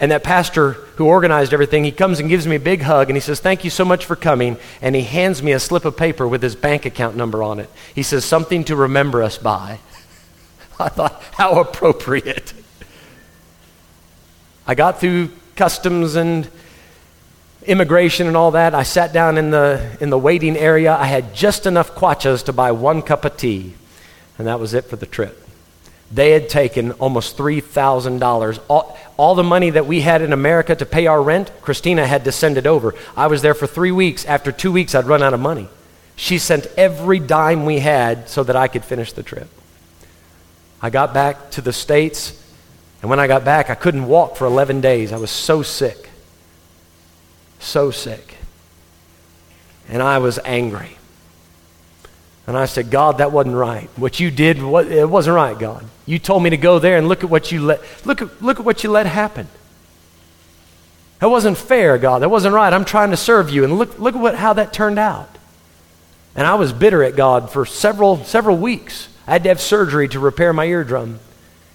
and 0.00 0.10
that 0.10 0.24
pastor 0.24 0.72
who 0.96 1.06
organized 1.06 1.52
everything, 1.52 1.84
he 1.84 1.92
comes 1.92 2.20
and 2.20 2.28
gives 2.28 2.46
me 2.46 2.56
a 2.56 2.60
big 2.60 2.82
hug, 2.82 3.08
and 3.08 3.16
he 3.16 3.20
says, 3.20 3.40
Thank 3.40 3.64
you 3.64 3.70
so 3.70 3.84
much 3.84 4.04
for 4.04 4.16
coming. 4.16 4.56
And 4.82 4.94
he 4.94 5.02
hands 5.02 5.42
me 5.42 5.52
a 5.52 5.60
slip 5.60 5.84
of 5.84 5.96
paper 5.96 6.26
with 6.26 6.42
his 6.42 6.56
bank 6.56 6.84
account 6.86 7.16
number 7.16 7.42
on 7.42 7.60
it. 7.60 7.70
He 7.94 8.02
says, 8.02 8.24
Something 8.24 8.64
to 8.64 8.76
remember 8.76 9.22
us 9.22 9.38
by. 9.38 9.78
I 10.80 10.88
thought, 10.88 11.22
How 11.32 11.60
appropriate. 11.60 12.52
I 14.66 14.74
got 14.74 15.00
through 15.00 15.30
customs 15.56 16.16
and 16.16 16.48
immigration 17.64 18.26
and 18.26 18.36
all 18.36 18.52
that. 18.52 18.74
I 18.74 18.82
sat 18.82 19.12
down 19.12 19.38
in 19.38 19.50
the, 19.50 19.96
in 20.00 20.10
the 20.10 20.18
waiting 20.18 20.56
area. 20.56 20.94
I 20.94 21.06
had 21.06 21.34
just 21.34 21.66
enough 21.66 21.94
kwachas 21.94 22.44
to 22.46 22.52
buy 22.52 22.72
one 22.72 23.02
cup 23.02 23.24
of 23.24 23.36
tea 23.36 23.74
and 24.38 24.46
that 24.46 24.60
was 24.60 24.74
it 24.74 24.84
for 24.84 24.96
the 24.96 25.06
trip. 25.06 25.43
They 26.14 26.30
had 26.30 26.48
taken 26.48 26.92
almost 26.92 27.36
$3,000. 27.36 28.60
All, 28.68 28.96
all 29.16 29.34
the 29.34 29.42
money 29.42 29.70
that 29.70 29.86
we 29.86 30.00
had 30.00 30.22
in 30.22 30.32
America 30.32 30.76
to 30.76 30.86
pay 30.86 31.08
our 31.08 31.20
rent, 31.20 31.50
Christina 31.60 32.06
had 32.06 32.24
to 32.26 32.30
send 32.30 32.56
it 32.56 32.68
over. 32.68 32.94
I 33.16 33.26
was 33.26 33.42
there 33.42 33.52
for 33.52 33.66
three 33.66 33.90
weeks. 33.90 34.24
After 34.24 34.52
two 34.52 34.70
weeks, 34.70 34.94
I'd 34.94 35.06
run 35.06 35.24
out 35.24 35.34
of 35.34 35.40
money. 35.40 35.68
She 36.14 36.38
sent 36.38 36.66
every 36.76 37.18
dime 37.18 37.64
we 37.64 37.80
had 37.80 38.28
so 38.28 38.44
that 38.44 38.54
I 38.54 38.68
could 38.68 38.84
finish 38.84 39.12
the 39.12 39.24
trip. 39.24 39.48
I 40.80 40.88
got 40.88 41.12
back 41.12 41.50
to 41.52 41.60
the 41.60 41.72
States, 41.72 42.40
and 43.02 43.10
when 43.10 43.18
I 43.18 43.26
got 43.26 43.44
back, 43.44 43.68
I 43.68 43.74
couldn't 43.74 44.06
walk 44.06 44.36
for 44.36 44.46
11 44.46 44.80
days. 44.80 45.12
I 45.12 45.16
was 45.16 45.32
so 45.32 45.62
sick. 45.62 46.10
So 47.58 47.90
sick. 47.90 48.36
And 49.88 50.00
I 50.00 50.18
was 50.18 50.38
angry. 50.44 50.96
And 52.46 52.56
I 52.56 52.66
said, 52.66 52.90
God, 52.90 53.18
that 53.18 53.32
wasn't 53.32 53.56
right. 53.56 53.88
What 53.96 54.20
you 54.20 54.30
did, 54.30 54.62
what, 54.62 54.86
it 54.86 55.08
wasn't 55.08 55.36
right, 55.36 55.58
God. 55.58 55.84
You 56.04 56.18
told 56.18 56.42
me 56.42 56.50
to 56.50 56.56
go 56.56 56.78
there 56.78 56.98
and 56.98 57.08
look 57.08 57.24
at 57.24 57.30
what 57.30 57.50
you 57.50 57.62
let, 57.62 57.80
look 58.04 58.20
at, 58.20 58.42
look 58.42 58.60
at 58.60 58.66
what 58.66 58.84
you 58.84 58.90
let 58.90 59.06
happen. 59.06 59.48
That 61.20 61.30
wasn't 61.30 61.56
fair, 61.56 61.96
God. 61.96 62.20
That 62.20 62.28
wasn't 62.28 62.54
right. 62.54 62.70
I'm 62.70 62.84
trying 62.84 63.10
to 63.10 63.16
serve 63.16 63.48
you. 63.48 63.64
And 63.64 63.78
look, 63.78 63.98
look 63.98 64.14
at 64.14 64.20
what, 64.20 64.34
how 64.34 64.52
that 64.52 64.74
turned 64.74 64.98
out. 64.98 65.30
And 66.36 66.46
I 66.46 66.56
was 66.56 66.72
bitter 66.72 67.02
at 67.02 67.16
God 67.16 67.50
for 67.50 67.64
several, 67.64 68.22
several 68.24 68.58
weeks. 68.58 69.08
I 69.26 69.32
had 69.32 69.44
to 69.44 69.48
have 69.48 69.60
surgery 69.60 70.08
to 70.08 70.20
repair 70.20 70.52
my 70.52 70.66
eardrum. 70.66 71.20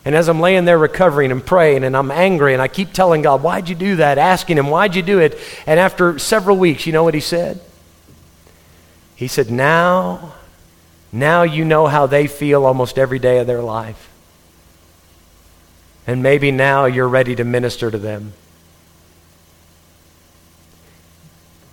And 0.05 0.15
as 0.15 0.29
I'm 0.29 0.39
laying 0.39 0.65
there 0.65 0.77
recovering 0.77 1.31
and 1.31 1.43
praying, 1.43 1.83
and 1.83 1.95
I'm 1.97 2.11
angry, 2.11 2.53
and 2.53 2.61
I 2.61 2.67
keep 2.67 2.93
telling 2.93 3.21
God, 3.21 3.41
Why'd 3.41 3.69
you 3.69 3.75
do 3.75 3.97
that? 3.97 4.17
Asking 4.17 4.57
Him, 4.57 4.67
Why'd 4.67 4.95
you 4.95 5.01
do 5.01 5.19
it? 5.19 5.37
And 5.65 5.79
after 5.79 6.19
several 6.19 6.57
weeks, 6.57 6.85
you 6.85 6.93
know 6.93 7.03
what 7.03 7.13
He 7.13 7.19
said? 7.19 7.59
He 9.15 9.27
said, 9.27 9.49
Now 9.49 10.35
now 11.11 11.43
you 11.43 11.65
know 11.65 11.87
how 11.87 12.05
they 12.05 12.27
feel 12.27 12.65
almost 12.65 12.97
every 12.97 13.19
day 13.19 13.39
of 13.39 13.47
their 13.47 13.61
life. 13.61 14.09
And 16.05 16.23
maybe 16.23 16.51
now 16.51 16.85
you're 16.85 17.07
ready 17.07 17.35
to 17.35 17.43
minister 17.43 17.91
to 17.91 17.97
them. 17.97 18.33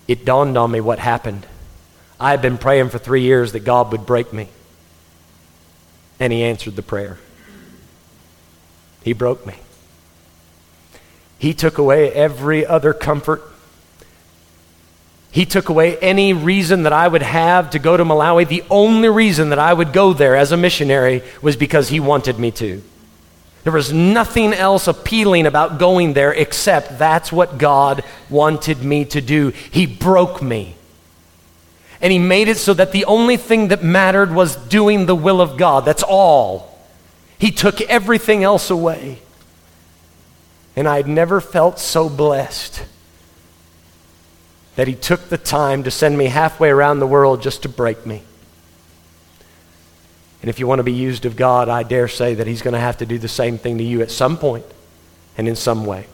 It 0.09 0.25
dawned 0.25 0.57
on 0.57 0.70
me 0.70 0.81
what 0.81 0.99
happened. 0.99 1.46
I 2.18 2.31
had 2.31 2.42
been 2.42 2.59
praying 2.59 2.90
for 2.90 2.99
three 2.99 3.22
years 3.22 3.53
that 3.53 3.61
God 3.61 3.92
would 3.92 4.07
break 4.07 4.33
me. 4.33 4.49
And 6.20 6.33
He 6.33 6.42
answered 6.42 6.77
the 6.77 6.83
prayer. 6.83 7.18
He 9.03 9.12
broke 9.12 9.46
me. 9.46 9.55
He 11.38 11.53
took 11.53 11.79
away 11.79 12.11
every 12.12 12.64
other 12.64 12.92
comfort 12.92 13.42
he 15.37 15.44
took 15.44 15.68
away 15.68 15.99
any 15.99 16.33
reason 16.33 16.85
that 16.85 16.94
I 16.94 17.07
would 17.07 17.20
have 17.20 17.68
to 17.72 17.79
go 17.79 17.94
to 17.94 18.07
Malawi. 18.07 18.49
The 18.49 18.64
only 18.70 19.11
reason 19.11 19.51
that 19.51 19.59
I 19.59 19.70
would 19.70 19.92
go 19.92 20.14
there 20.14 20.35
as 20.35 20.51
a 20.51 20.57
missionary 20.57 21.22
was 21.42 21.57
because 21.57 21.90
he 21.90 22.01
wanted 22.01 22.38
me 22.38 22.51
to. 22.53 22.83
There 23.62 23.72
was 23.75 23.92
nothing 23.92 24.55
else 24.55 24.88
appealing 24.88 25.44
about 25.44 25.79
going 25.79 26.14
there 26.14 26.33
except 26.33 26.99
that's 26.99 27.31
what 27.31 27.59
God 27.59 28.03
wanted 28.31 28.83
me 28.83 29.05
to 29.05 29.20
do. 29.20 29.51
He 29.51 29.85
broke 29.85 30.40
me. 30.40 30.75
And 32.01 32.11
He 32.11 32.18
made 32.18 32.49
it 32.49 32.57
so 32.57 32.72
that 32.72 32.92
the 32.92 33.05
only 33.05 33.37
thing 33.37 33.68
that 33.68 33.85
mattered 33.85 34.33
was 34.33 34.57
doing 34.57 35.05
the 35.05 35.14
will 35.14 35.42
of 35.42 35.59
God. 35.59 35.85
That's 35.85 36.03
all. 36.03 36.79
He 37.38 37.51
took 37.51 37.83
everything 37.83 38.42
else 38.42 38.70
away. 38.70 39.18
And 40.75 40.88
I'd 40.88 41.07
never 41.07 41.42
felt 41.42 41.79
so 41.79 42.09
blessed 42.09 42.87
that 44.77 44.87
he 44.87 44.95
took 44.95 45.29
the 45.29 45.39
time 45.39 45.83
to 45.83 45.91
send 45.91 46.17
me 46.17 46.27
halfway 46.27 46.71
around 46.71 47.01
the 47.01 47.07
world 47.07 47.43
just 47.43 47.62
to 47.62 47.69
break 47.69 48.07
me. 48.07 48.23
And 50.43 50.51
if 50.51 50.61
you 50.61 50.67
want 50.67 50.79
to 50.79 50.85
be 50.85 50.93
used 50.93 51.25
of 51.25 51.35
God, 51.35 51.69
I 51.69 51.83
dare 51.83 52.09
say 52.09 52.35
that 52.35 52.47
he's 52.47 52.62
going 52.62 52.75
to 52.75 52.81
have 52.81 52.99
to 52.99 53.07
do 53.07 53.19
the 53.19 53.29
same 53.29 53.59
thing 53.59 53.79
to 53.79 53.85
you 53.85 54.03
at 54.03 54.11
some 54.11 54.37
point 54.37 54.67
and 55.37 55.49
in 55.49 55.57
some 55.57 55.87
way. 55.87 56.07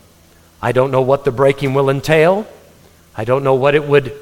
I 0.62 0.72
don't 0.72 0.92
know 0.92 1.02
what 1.02 1.24
the 1.24 1.32
breaking 1.32 1.74
will 1.74 1.90
entail. 1.90 2.46
I 3.16 3.24
don't 3.24 3.44
know 3.44 3.54
what 3.54 3.74
it 3.74 3.84
would 3.84 4.12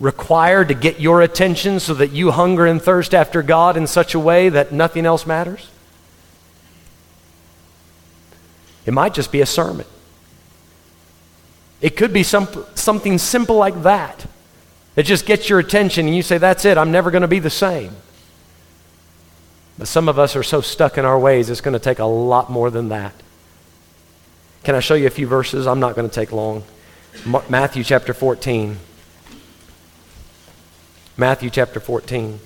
require 0.00 0.64
to 0.64 0.74
get 0.74 0.98
your 0.98 1.22
attention 1.22 1.78
so 1.78 1.94
that 1.94 2.10
you 2.10 2.32
hunger 2.32 2.66
and 2.66 2.82
thirst 2.82 3.14
after 3.14 3.42
God 3.42 3.76
in 3.76 3.86
such 3.86 4.12
a 4.12 4.18
way 4.18 4.48
that 4.48 4.72
nothing 4.72 5.06
else 5.06 5.24
matters. 5.24 5.68
It 8.84 8.92
might 8.92 9.14
just 9.14 9.30
be 9.30 9.40
a 9.40 9.46
sermon. 9.46 9.86
It 11.84 11.98
could 11.98 12.14
be 12.14 12.22
some, 12.22 12.48
something 12.74 13.18
simple 13.18 13.56
like 13.56 13.82
that 13.82 14.24
that 14.94 15.02
just 15.02 15.26
gets 15.26 15.50
your 15.50 15.58
attention 15.58 16.06
and 16.06 16.16
you 16.16 16.22
say, 16.22 16.38
That's 16.38 16.64
it, 16.64 16.78
I'm 16.78 16.90
never 16.90 17.10
going 17.10 17.20
to 17.20 17.28
be 17.28 17.40
the 17.40 17.50
same. 17.50 17.94
But 19.76 19.86
some 19.86 20.08
of 20.08 20.18
us 20.18 20.34
are 20.34 20.42
so 20.42 20.62
stuck 20.62 20.96
in 20.96 21.04
our 21.04 21.18
ways, 21.18 21.50
it's 21.50 21.60
going 21.60 21.74
to 21.74 21.78
take 21.78 21.98
a 21.98 22.06
lot 22.06 22.50
more 22.50 22.70
than 22.70 22.88
that. 22.88 23.12
Can 24.62 24.74
I 24.74 24.80
show 24.80 24.94
you 24.94 25.06
a 25.06 25.10
few 25.10 25.26
verses? 25.26 25.66
I'm 25.66 25.78
not 25.78 25.94
going 25.94 26.08
to 26.08 26.14
take 26.14 26.32
long. 26.32 26.64
Matthew 27.50 27.84
chapter 27.84 28.14
14. 28.14 28.78
Matthew 31.18 31.50
chapter 31.50 31.80
14. 31.80 32.40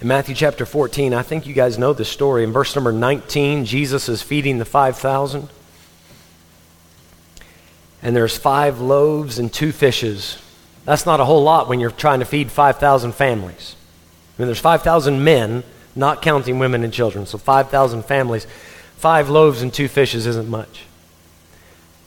In 0.00 0.06
Matthew 0.06 0.36
chapter 0.36 0.64
14, 0.64 1.12
I 1.12 1.22
think 1.22 1.46
you 1.46 1.54
guys 1.54 1.76
know 1.76 1.92
the 1.92 2.04
story. 2.04 2.44
In 2.44 2.52
verse 2.52 2.74
number 2.76 2.92
19, 2.92 3.64
Jesus 3.64 4.08
is 4.08 4.22
feeding 4.22 4.58
the 4.58 4.64
5,000. 4.64 5.48
And 8.00 8.14
there's 8.14 8.36
five 8.36 8.80
loaves 8.80 9.40
and 9.40 9.52
two 9.52 9.72
fishes. 9.72 10.40
That's 10.84 11.04
not 11.04 11.18
a 11.18 11.24
whole 11.24 11.42
lot 11.42 11.68
when 11.68 11.80
you're 11.80 11.90
trying 11.90 12.20
to 12.20 12.24
feed 12.24 12.52
5,000 12.52 13.12
families. 13.12 13.74
I 14.36 14.42
mean, 14.42 14.46
there's 14.46 14.60
5,000 14.60 15.24
men, 15.24 15.64
not 15.96 16.22
counting 16.22 16.60
women 16.60 16.84
and 16.84 16.92
children. 16.92 17.26
So 17.26 17.36
5,000 17.36 18.04
families. 18.04 18.46
Five 18.96 19.28
loaves 19.28 19.62
and 19.62 19.74
two 19.74 19.88
fishes 19.88 20.26
isn't 20.26 20.48
much. 20.48 20.84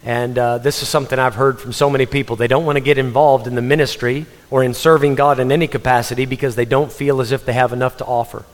And 0.04 0.38
uh, 0.38 0.58
this 0.58 0.82
is 0.82 0.90
something 0.90 1.20
I've 1.20 1.36
heard 1.36 1.60
from 1.60 1.74
so 1.74 1.90
many 1.90 2.06
people. 2.06 2.36
They 2.36 2.48
don't 2.48 2.66
want 2.66 2.78
to 2.78 2.82
get 2.82 2.98
involved 2.98 3.46
in 3.46 3.56
the 3.56 3.62
ministry 3.62 4.26
or 4.50 4.64
in 4.64 4.74
serving 4.74 5.16
God 5.16 5.40
in 5.40 5.52
any 5.52 5.68
capacity 5.68 6.26
because 6.26 6.56
they 6.56 6.66
don't 6.66 6.92
feel 6.92 7.22
as 7.22 7.32
if 7.32 7.46
they 7.46 7.54
have 7.54 7.72
enough 7.72 7.98
to 7.98 8.06
offer. 8.06 8.46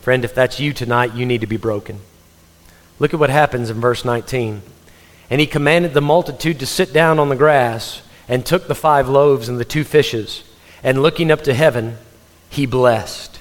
Friend, 0.00 0.24
if 0.24 0.34
that's 0.34 0.60
you 0.60 0.72
tonight, 0.72 1.14
you 1.14 1.26
need 1.26 1.40
to 1.40 1.46
be 1.46 1.56
broken. 1.56 2.00
Look 2.98 3.12
at 3.12 3.20
what 3.20 3.30
happens 3.30 3.68
in 3.68 3.80
verse 3.80 4.04
19. 4.04 4.62
And 5.28 5.40
he 5.40 5.46
commanded 5.46 5.92
the 5.92 6.00
multitude 6.00 6.60
to 6.60 6.66
sit 6.66 6.92
down 6.92 7.18
on 7.18 7.28
the 7.28 7.36
grass, 7.36 8.02
and 8.28 8.44
took 8.44 8.68
the 8.68 8.74
five 8.74 9.08
loaves 9.08 9.48
and 9.48 9.58
the 9.58 9.64
two 9.64 9.84
fishes, 9.84 10.44
and 10.82 11.02
looking 11.02 11.30
up 11.30 11.42
to 11.42 11.54
heaven, 11.54 11.96
he 12.50 12.66
blessed, 12.66 13.40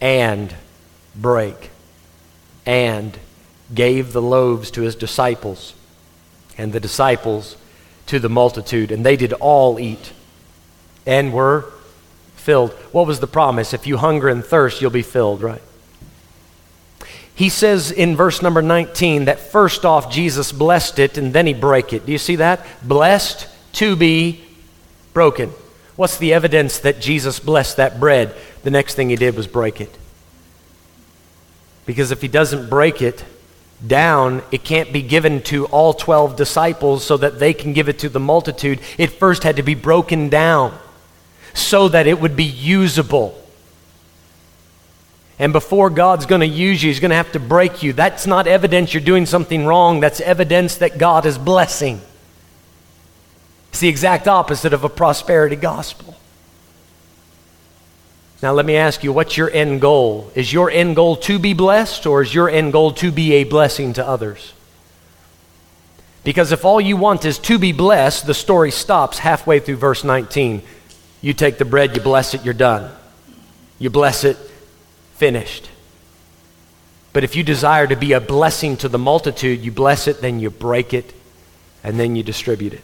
and 0.00 0.54
brake, 1.14 1.70
and 2.64 3.18
gave 3.74 4.12
the 4.12 4.22
loaves 4.22 4.70
to 4.72 4.82
his 4.82 4.94
disciples, 4.94 5.74
and 6.56 6.72
the 6.72 6.80
disciples 6.80 7.56
to 8.06 8.18
the 8.18 8.28
multitude, 8.28 8.90
and 8.90 9.04
they 9.04 9.16
did 9.16 9.32
all 9.34 9.78
eat, 9.78 10.12
and 11.04 11.32
were 11.32 11.72
filled. 12.34 12.72
What 12.92 13.06
was 13.06 13.20
the 13.20 13.26
promise? 13.26 13.74
If 13.74 13.86
you 13.86 13.96
hunger 13.96 14.28
and 14.28 14.44
thirst, 14.44 14.80
you'll 14.80 14.90
be 14.90 15.02
filled, 15.02 15.42
right? 15.42 15.62
He 17.34 17.50
says 17.50 17.90
in 17.90 18.16
verse 18.16 18.40
number 18.40 18.62
19 18.62 19.26
that 19.26 19.38
first 19.38 19.84
off 19.84 20.10
Jesus 20.10 20.52
blessed 20.52 20.98
it 20.98 21.18
and 21.18 21.34
then 21.34 21.46
he 21.46 21.52
broke 21.52 21.92
it. 21.92 22.06
Do 22.06 22.12
you 22.12 22.18
see 22.18 22.36
that? 22.36 22.64
Blessed 22.82 23.46
to 23.74 23.94
be 23.94 24.42
broken. 25.12 25.50
What's 25.96 26.16
the 26.16 26.32
evidence 26.32 26.78
that 26.78 26.98
Jesus 26.98 27.38
blessed 27.38 27.76
that 27.76 28.00
bread? 28.00 28.34
The 28.62 28.70
next 28.70 28.94
thing 28.94 29.10
he 29.10 29.16
did 29.16 29.36
was 29.36 29.46
break 29.46 29.82
it. 29.82 29.94
Because 31.84 32.10
if 32.10 32.22
he 32.22 32.28
doesn't 32.28 32.70
break 32.70 33.02
it 33.02 33.22
down, 33.84 34.42
it 34.50 34.64
can't 34.64 34.92
be 34.92 35.02
given 35.02 35.42
to 35.42 35.66
all 35.66 35.92
12 35.92 36.36
disciples 36.36 37.04
so 37.04 37.16
that 37.16 37.38
they 37.38 37.52
can 37.52 37.72
give 37.72 37.88
it 37.88 37.98
to 38.00 38.08
the 38.08 38.20
multitude. 38.20 38.80
It 38.96 39.08
first 39.08 39.42
had 39.42 39.56
to 39.56 39.62
be 39.62 39.74
broken 39.74 40.28
down 40.28 40.78
so 41.54 41.88
that 41.88 42.06
it 42.06 42.20
would 42.20 42.36
be 42.36 42.44
usable. 42.44 43.42
And 45.38 45.52
before 45.52 45.90
God's 45.90 46.24
going 46.24 46.40
to 46.40 46.46
use 46.46 46.82
you, 46.82 46.90
He's 46.90 47.00
going 47.00 47.10
to 47.10 47.16
have 47.16 47.32
to 47.32 47.40
break 47.40 47.82
you. 47.82 47.92
That's 47.92 48.26
not 48.26 48.46
evidence 48.46 48.94
you're 48.94 49.02
doing 49.02 49.26
something 49.26 49.66
wrong. 49.66 50.00
That's 50.00 50.20
evidence 50.20 50.76
that 50.76 50.96
God 50.98 51.26
is 51.26 51.36
blessing. 51.36 52.00
It's 53.70 53.80
the 53.80 53.88
exact 53.88 54.26
opposite 54.26 54.72
of 54.72 54.84
a 54.84 54.88
prosperity 54.88 55.56
gospel. 55.56 56.16
Now, 58.42 58.52
let 58.52 58.66
me 58.66 58.76
ask 58.76 59.02
you, 59.02 59.12
what's 59.12 59.36
your 59.36 59.50
end 59.50 59.80
goal? 59.80 60.30
Is 60.34 60.52
your 60.52 60.70
end 60.70 60.96
goal 60.96 61.16
to 61.16 61.38
be 61.38 61.54
blessed, 61.54 62.06
or 62.06 62.22
is 62.22 62.34
your 62.34 62.50
end 62.50 62.72
goal 62.72 62.92
to 62.92 63.10
be 63.10 63.34
a 63.34 63.44
blessing 63.44 63.94
to 63.94 64.06
others? 64.06 64.52
Because 66.22 66.52
if 66.52 66.64
all 66.64 66.80
you 66.80 66.96
want 66.96 67.24
is 67.24 67.38
to 67.38 67.58
be 67.58 67.72
blessed, 67.72 68.26
the 68.26 68.34
story 68.34 68.70
stops 68.70 69.18
halfway 69.18 69.60
through 69.60 69.76
verse 69.76 70.04
19. 70.04 70.60
You 71.22 71.32
take 71.32 71.56
the 71.56 71.64
bread, 71.64 71.96
you 71.96 72.02
bless 72.02 72.34
it, 72.34 72.44
you're 72.44 72.52
done. 72.52 72.90
You 73.78 73.90
bless 73.90 74.24
it, 74.24 74.36
finished. 75.14 75.70
But 77.12 77.24
if 77.24 77.36
you 77.36 77.42
desire 77.42 77.86
to 77.86 77.96
be 77.96 78.12
a 78.12 78.20
blessing 78.20 78.76
to 78.78 78.88
the 78.88 78.98
multitude, 78.98 79.60
you 79.60 79.72
bless 79.72 80.08
it, 80.08 80.20
then 80.20 80.38
you 80.40 80.50
break 80.50 80.92
it, 80.92 81.14
and 81.82 81.98
then 81.98 82.16
you 82.16 82.22
distribute 82.22 82.74
it. 82.74 82.82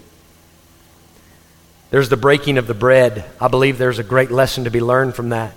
There's 1.93 2.09
the 2.09 2.17
breaking 2.17 2.57
of 2.57 2.67
the 2.67 2.73
bread. 2.75 3.27
I 3.39 3.49
believe 3.49 3.77
there's 3.77 3.99
a 3.99 4.03
great 4.03 4.31
lesson 4.31 4.65
to 4.65 4.71
be 4.71 4.81
learned 4.81 5.15
from 5.15 5.29
that. 5.29 5.55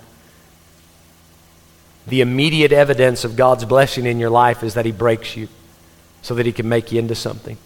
The 2.07 2.19
immediate 2.19 2.73
evidence 2.73 3.23
of 3.23 3.37
God's 3.37 3.63
blessing 3.63 4.05
in 4.05 4.19
your 4.19 4.29
life 4.29 4.61
is 4.61 4.73
that 4.73 4.85
He 4.85 4.91
breaks 4.91 5.37
you 5.37 5.47
so 6.21 6.35
that 6.35 6.45
He 6.45 6.51
can 6.51 6.67
make 6.67 6.91
you 6.91 6.99
into 6.99 7.15
something. 7.15 7.57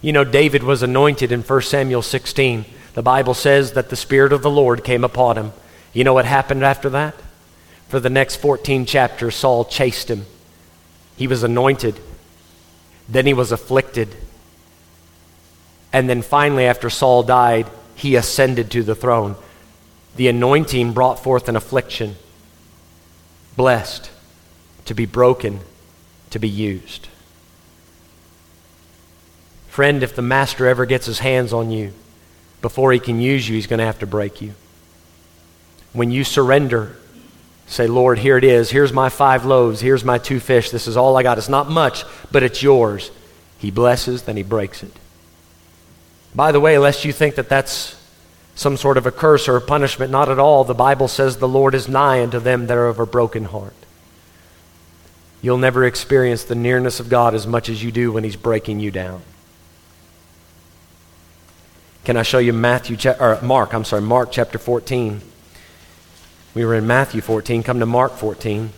You 0.00 0.14
know, 0.14 0.24
David 0.24 0.62
was 0.62 0.82
anointed 0.82 1.32
in 1.32 1.42
1 1.42 1.62
Samuel 1.62 2.00
16. 2.00 2.64
The 2.94 3.02
Bible 3.02 3.34
says 3.34 3.72
that 3.72 3.90
the 3.90 3.96
Spirit 3.96 4.32
of 4.32 4.40
the 4.40 4.48
Lord 4.48 4.84
came 4.84 5.04
upon 5.04 5.36
him. 5.36 5.52
You 5.92 6.02
know 6.02 6.14
what 6.14 6.24
happened 6.24 6.64
after 6.64 6.88
that? 6.88 7.14
For 7.88 8.00
the 8.00 8.08
next 8.08 8.36
14 8.36 8.86
chapters, 8.86 9.36
Saul 9.36 9.66
chased 9.66 10.08
him. 10.08 10.24
He 11.18 11.26
was 11.26 11.42
anointed. 11.42 12.00
Then 13.06 13.26
he 13.26 13.34
was 13.34 13.52
afflicted. 13.52 14.16
And 15.92 16.08
then 16.08 16.22
finally, 16.22 16.64
after 16.64 16.88
Saul 16.88 17.22
died, 17.22 17.66
he 18.02 18.16
ascended 18.16 18.70
to 18.70 18.82
the 18.82 18.94
throne. 18.94 19.36
The 20.16 20.28
anointing 20.28 20.92
brought 20.92 21.18
forth 21.18 21.48
an 21.48 21.56
affliction. 21.56 22.16
Blessed, 23.56 24.10
to 24.84 24.94
be 24.94 25.06
broken, 25.06 25.60
to 26.30 26.38
be 26.38 26.48
used. 26.48 27.08
Friend, 29.68 30.02
if 30.02 30.14
the 30.14 30.22
master 30.22 30.66
ever 30.66 30.84
gets 30.84 31.06
his 31.06 31.20
hands 31.20 31.52
on 31.52 31.70
you, 31.70 31.92
before 32.60 32.92
he 32.92 33.00
can 33.00 33.20
use 33.20 33.48
you, 33.48 33.54
he's 33.54 33.66
going 33.66 33.78
to 33.78 33.86
have 33.86 34.00
to 34.00 34.06
break 34.06 34.42
you. 34.42 34.54
When 35.92 36.10
you 36.10 36.24
surrender 36.24 36.96
Say, 37.72 37.86
Lord, 37.86 38.18
here 38.18 38.36
it 38.36 38.44
is. 38.44 38.70
Here's 38.70 38.92
my 38.92 39.08
five 39.08 39.46
loaves. 39.46 39.80
Here's 39.80 40.04
my 40.04 40.18
two 40.18 40.40
fish. 40.40 40.70
This 40.70 40.86
is 40.86 40.98
all 40.98 41.16
I 41.16 41.22
got. 41.22 41.38
It's 41.38 41.48
not 41.48 41.70
much, 41.70 42.04
but 42.30 42.42
it's 42.42 42.62
yours. 42.62 43.10
He 43.56 43.70
blesses, 43.70 44.24
then 44.24 44.36
he 44.36 44.42
breaks 44.42 44.82
it. 44.82 44.92
By 46.34 46.52
the 46.52 46.60
way, 46.60 46.78
lest 46.78 47.04
you 47.04 47.12
think 47.12 47.34
that 47.34 47.48
that's 47.48 47.96
some 48.54 48.76
sort 48.76 48.96
of 48.96 49.06
a 49.06 49.10
curse 49.10 49.48
or 49.48 49.56
a 49.56 49.60
punishment, 49.60 50.10
not 50.10 50.28
at 50.28 50.38
all. 50.38 50.64
The 50.64 50.74
Bible 50.74 51.08
says 51.08 51.36
the 51.36 51.48
Lord 51.48 51.74
is 51.74 51.88
nigh 51.88 52.22
unto 52.22 52.38
them 52.38 52.66
that 52.66 52.76
are 52.76 52.88
of 52.88 52.98
a 52.98 53.06
broken 53.06 53.44
heart. 53.44 53.74
You'll 55.40 55.58
never 55.58 55.84
experience 55.84 56.44
the 56.44 56.54
nearness 56.54 57.00
of 57.00 57.08
God 57.08 57.34
as 57.34 57.46
much 57.46 57.68
as 57.68 57.82
you 57.82 57.90
do 57.90 58.12
when 58.12 58.24
he's 58.24 58.36
breaking 58.36 58.80
you 58.80 58.90
down. 58.90 59.22
Can 62.04 62.16
I 62.16 62.22
show 62.22 62.38
you 62.38 62.52
Matthew 62.52 62.96
or 63.18 63.38
Mark, 63.42 63.74
I'm 63.74 63.84
sorry, 63.84 64.02
Mark 64.02 64.30
chapter 64.32 64.58
14. 64.58 65.20
We 66.54 66.64
were 66.64 66.74
in 66.74 66.86
Matthew 66.86 67.20
14. 67.20 67.62
Come 67.62 67.80
to 67.80 67.86
Mark 67.86 68.12
14. 68.12 68.70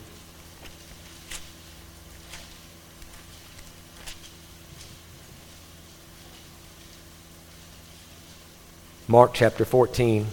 Mark 9.06 9.34
chapter 9.34 9.66
14. 9.66 10.26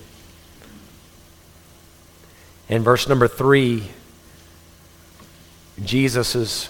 In 2.69 2.83
verse 2.83 3.09
number 3.09 3.27
3, 3.27 3.83
Jesus 5.83 6.35
is 6.35 6.69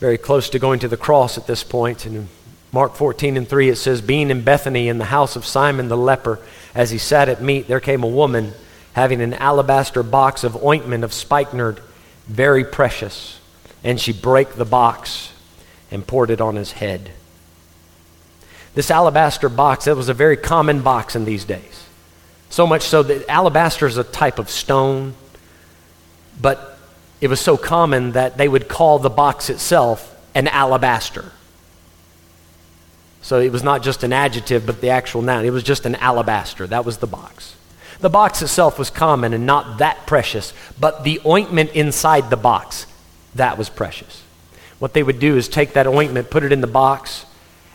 very 0.00 0.16
close 0.16 0.48
to 0.48 0.58
going 0.58 0.78
to 0.78 0.88
the 0.88 0.96
cross 0.96 1.36
at 1.36 1.46
this 1.46 1.62
point. 1.62 2.06
And 2.06 2.28
Mark 2.72 2.94
14 2.94 3.36
and 3.36 3.46
3, 3.46 3.68
it 3.68 3.76
says, 3.76 4.00
Being 4.00 4.30
in 4.30 4.40
Bethany 4.40 4.88
in 4.88 4.96
the 4.96 5.04
house 5.04 5.36
of 5.36 5.44
Simon 5.44 5.88
the 5.88 5.98
leper, 5.98 6.40
as 6.74 6.90
he 6.90 6.98
sat 6.98 7.28
at 7.28 7.42
meat, 7.42 7.68
there 7.68 7.78
came 7.78 8.02
a 8.02 8.08
woman 8.08 8.54
having 8.94 9.20
an 9.20 9.34
alabaster 9.34 10.02
box 10.02 10.44
of 10.44 10.64
ointment 10.64 11.04
of 11.04 11.12
spikenard, 11.12 11.82
very 12.26 12.64
precious. 12.64 13.38
And 13.84 14.00
she 14.00 14.14
brake 14.14 14.54
the 14.54 14.64
box 14.64 15.30
and 15.90 16.06
poured 16.06 16.30
it 16.30 16.40
on 16.40 16.56
his 16.56 16.72
head. 16.72 17.10
This 18.78 18.92
alabaster 18.92 19.48
box, 19.48 19.86
that 19.86 19.96
was 19.96 20.08
a 20.08 20.14
very 20.14 20.36
common 20.36 20.82
box 20.82 21.16
in 21.16 21.24
these 21.24 21.44
days. 21.44 21.84
So 22.48 22.64
much 22.64 22.82
so 22.82 23.02
that 23.02 23.28
alabaster 23.28 23.88
is 23.88 23.96
a 23.96 24.04
type 24.04 24.38
of 24.38 24.48
stone, 24.48 25.14
but 26.40 26.78
it 27.20 27.26
was 27.26 27.40
so 27.40 27.56
common 27.56 28.12
that 28.12 28.36
they 28.36 28.46
would 28.46 28.68
call 28.68 29.00
the 29.00 29.10
box 29.10 29.50
itself 29.50 30.16
an 30.32 30.46
alabaster. 30.46 31.32
So 33.20 33.40
it 33.40 33.50
was 33.50 33.64
not 33.64 33.82
just 33.82 34.04
an 34.04 34.12
adjective, 34.12 34.64
but 34.64 34.80
the 34.80 34.90
actual 34.90 35.22
noun. 35.22 35.44
It 35.44 35.50
was 35.50 35.64
just 35.64 35.84
an 35.84 35.96
alabaster. 35.96 36.64
That 36.68 36.84
was 36.84 36.98
the 36.98 37.08
box. 37.08 37.56
The 37.98 38.10
box 38.10 38.42
itself 38.42 38.78
was 38.78 38.90
common 38.90 39.34
and 39.34 39.44
not 39.44 39.78
that 39.78 40.06
precious, 40.06 40.54
but 40.78 41.02
the 41.02 41.20
ointment 41.26 41.72
inside 41.72 42.30
the 42.30 42.36
box, 42.36 42.86
that 43.34 43.58
was 43.58 43.68
precious. 43.68 44.22
What 44.78 44.92
they 44.92 45.02
would 45.02 45.18
do 45.18 45.36
is 45.36 45.48
take 45.48 45.72
that 45.72 45.88
ointment, 45.88 46.30
put 46.30 46.44
it 46.44 46.52
in 46.52 46.60
the 46.60 46.68
box, 46.68 47.24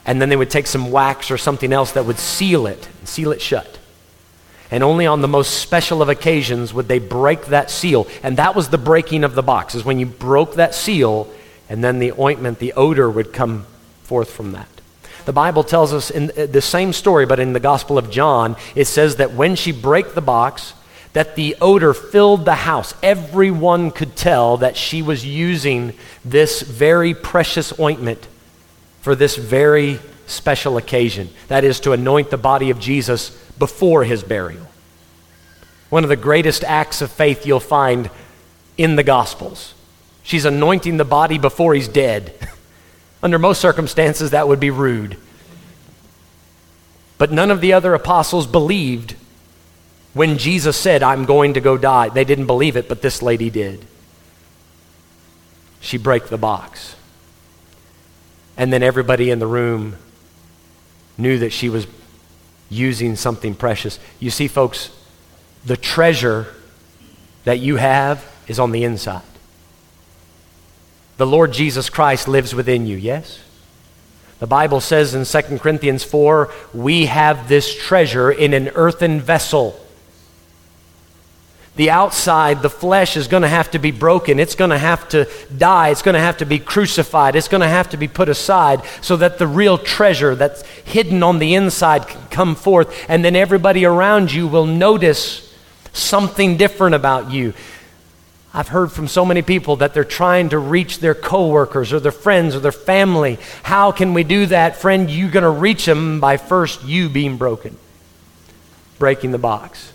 and 0.05 0.21
then 0.21 0.29
they 0.29 0.35
would 0.35 0.49
take 0.49 0.67
some 0.67 0.91
wax 0.91 1.31
or 1.31 1.37
something 1.37 1.71
else 1.71 1.93
that 1.93 2.05
would 2.05 2.19
seal 2.19 2.67
it, 2.67 2.87
seal 3.05 3.31
it 3.31 3.41
shut. 3.41 3.79
And 4.69 4.83
only 4.83 5.05
on 5.05 5.21
the 5.21 5.27
most 5.27 5.59
special 5.61 6.01
of 6.01 6.09
occasions 6.09 6.73
would 6.73 6.87
they 6.87 6.99
break 6.99 7.45
that 7.47 7.69
seal. 7.69 8.07
And 8.23 8.37
that 8.37 8.55
was 8.55 8.69
the 8.69 8.77
breaking 8.77 9.23
of 9.23 9.35
the 9.35 9.43
box, 9.43 9.75
is 9.75 9.85
when 9.85 9.99
you 9.99 10.05
broke 10.05 10.55
that 10.55 10.73
seal, 10.73 11.31
and 11.69 11.83
then 11.83 11.99
the 11.99 12.13
ointment, 12.19 12.59
the 12.59 12.73
odor 12.73 13.09
would 13.09 13.33
come 13.33 13.65
forth 14.03 14.31
from 14.31 14.53
that. 14.53 14.67
The 15.25 15.33
Bible 15.33 15.63
tells 15.63 15.93
us 15.93 16.09
in 16.09 16.31
uh, 16.31 16.47
the 16.47 16.61
same 16.61 16.91
story, 16.91 17.25
but 17.25 17.39
in 17.39 17.53
the 17.53 17.59
Gospel 17.59 17.97
of 17.97 18.09
John, 18.09 18.57
it 18.75 18.85
says 18.85 19.17
that 19.17 19.33
when 19.33 19.55
she 19.55 19.71
broke 19.71 20.15
the 20.15 20.21
box, 20.21 20.73
that 21.13 21.35
the 21.35 21.55
odor 21.61 21.93
filled 21.93 22.43
the 22.43 22.55
house. 22.55 22.93
Everyone 23.01 23.91
could 23.91 24.15
tell 24.15 24.57
that 24.57 24.75
she 24.75 25.01
was 25.01 25.25
using 25.25 25.93
this 26.25 26.61
very 26.61 27.13
precious 27.13 27.79
ointment 27.79 28.27
for 29.03 29.15
this 29.15 29.35
very 29.35 29.99
special 30.27 30.77
occasion. 30.77 31.29
That 31.49 31.65
is 31.65 31.81
to 31.81 31.91
anoint 31.91 32.29
the 32.31 32.37
body 32.37 32.69
of 32.69 32.79
Jesus 32.79 33.29
before 33.59 34.05
his 34.05 34.23
burial. 34.23 34.65
One 35.89 36.03
of 36.03 36.09
the 36.09 36.15
greatest 36.15 36.63
acts 36.63 37.01
of 37.01 37.11
faith 37.11 37.45
you'll 37.45 37.59
find 37.59 38.09
in 38.77 38.95
the 38.95 39.03
Gospels. 39.03 39.73
She's 40.23 40.45
anointing 40.45 40.95
the 40.95 41.05
body 41.05 41.37
before 41.37 41.75
he's 41.75 41.89
dead. 41.89 42.33
Under 43.21 43.37
most 43.37 43.59
circumstances, 43.59 44.31
that 44.31 44.47
would 44.47 44.61
be 44.61 44.71
rude. 44.71 45.17
But 47.17 47.31
none 47.31 47.51
of 47.51 47.59
the 47.59 47.73
other 47.73 47.93
apostles 47.93 48.47
believed 48.47 49.17
when 50.13 50.37
Jesus 50.37 50.77
said, 50.77 51.03
I'm 51.03 51.25
going 51.25 51.55
to 51.55 51.61
go 51.61 51.77
die. 51.77 52.07
They 52.07 52.23
didn't 52.23 52.47
believe 52.47 52.77
it, 52.77 52.87
but 52.87 53.01
this 53.01 53.21
lady 53.21 53.49
did. 53.49 53.85
she 55.81 55.97
break 55.97 56.27
the 56.27 56.37
box. 56.37 56.95
And 58.57 58.71
then 58.71 58.83
everybody 58.83 59.31
in 59.31 59.39
the 59.39 59.47
room 59.47 59.97
knew 61.17 61.39
that 61.39 61.51
she 61.51 61.69
was 61.69 61.87
using 62.69 63.15
something 63.15 63.55
precious. 63.55 63.99
You 64.19 64.29
see, 64.29 64.47
folks, 64.47 64.89
the 65.65 65.77
treasure 65.77 66.47
that 67.43 67.59
you 67.59 67.77
have 67.77 68.25
is 68.47 68.59
on 68.59 68.71
the 68.71 68.83
inside. 68.83 69.21
The 71.17 71.27
Lord 71.27 71.53
Jesus 71.53 71.89
Christ 71.89 72.27
lives 72.27 72.55
within 72.55 72.87
you, 72.87 72.97
yes? 72.97 73.39
The 74.39 74.47
Bible 74.47 74.81
says 74.81 75.13
in 75.15 75.25
2 75.25 75.59
Corinthians 75.59 76.03
4 76.03 76.51
we 76.73 77.05
have 77.05 77.47
this 77.47 77.73
treasure 77.73 78.31
in 78.31 78.53
an 78.53 78.69
earthen 78.69 79.21
vessel. 79.21 79.79
The 81.75 81.89
outside, 81.89 82.61
the 82.61 82.69
flesh 82.69 83.17
is 83.17 83.27
going 83.27 83.41
to 83.41 83.49
have 83.49 83.71
to 83.71 83.79
be 83.79 83.89
broken. 83.89 84.39
It's 84.39 84.53
going 84.53 84.69
to 84.69 84.77
have 84.77 85.09
to 85.09 85.27
die. 85.57 85.89
It's 85.89 86.03
going 86.03 86.13
to 86.13 86.19
have 86.19 86.37
to 86.37 86.45
be 86.45 86.59
crucified. 86.59 87.35
It's 87.35 87.47
going 87.47 87.61
to 87.61 87.67
have 87.67 87.89
to 87.89 87.97
be 87.97 88.07
put 88.07 88.29
aside 88.29 88.83
so 89.01 89.17
that 89.17 89.39
the 89.39 89.47
real 89.47 89.79
treasure 89.79 90.35
that's 90.35 90.61
hidden 90.61 91.23
on 91.23 91.39
the 91.39 91.55
inside 91.55 92.07
can 92.07 92.21
come 92.29 92.55
forth. 92.55 93.05
And 93.09 93.25
then 93.25 93.35
everybody 93.35 93.85
around 93.85 94.31
you 94.31 94.47
will 94.47 94.67
notice 94.67 95.51
something 95.93 96.57
different 96.57 96.93
about 96.93 97.31
you. 97.31 97.53
I've 98.53 98.67
heard 98.67 98.91
from 98.91 99.07
so 99.07 99.25
many 99.25 99.41
people 99.41 99.77
that 99.77 99.95
they're 99.95 100.03
trying 100.03 100.49
to 100.49 100.59
reach 100.59 100.99
their 100.99 101.15
coworkers 101.15 101.91
or 101.91 101.99
their 101.99 102.11
friends 102.11 102.55
or 102.55 102.59
their 102.59 102.71
family. 102.71 103.39
How 103.63 103.91
can 103.91 104.13
we 104.13 104.23
do 104.23 104.45
that? 104.47 104.75
Friend, 104.75 105.09
you're 105.09 105.31
going 105.31 105.41
to 105.41 105.49
reach 105.49 105.85
them 105.85 106.19
by 106.19 106.37
first 106.37 106.83
you 106.83 107.09
being 107.09 107.37
broken, 107.37 107.75
breaking 108.99 109.31
the 109.31 109.39
box, 109.39 109.92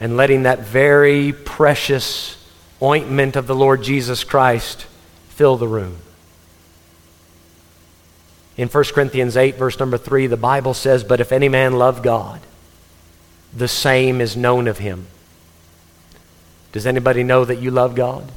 and 0.00 0.16
letting 0.16 0.42
that 0.42 0.60
very 0.60 1.32
precious 1.32 2.36
ointment 2.82 3.36
of 3.36 3.46
the 3.46 3.54
Lord 3.54 3.82
Jesus 3.82 4.24
Christ 4.24 4.86
fill 5.28 5.56
the 5.56 5.68
room. 5.68 5.98
In 8.56 8.68
1 8.68 8.84
Corinthians 8.94 9.36
8, 9.36 9.56
verse 9.56 9.78
number 9.78 9.98
3, 9.98 10.28
the 10.28 10.36
Bible 10.36 10.74
says, 10.74 11.02
But 11.02 11.20
if 11.20 11.32
any 11.32 11.48
man 11.48 11.78
love 11.78 12.02
God, 12.02 12.40
the 13.52 13.68
same 13.68 14.20
is 14.20 14.36
known 14.36 14.68
of 14.68 14.78
him. 14.78 15.06
Does 16.72 16.86
anybody 16.86 17.22
know 17.22 17.44
that 17.44 17.60
you 17.60 17.70
love 17.70 17.94
God? 17.94 18.30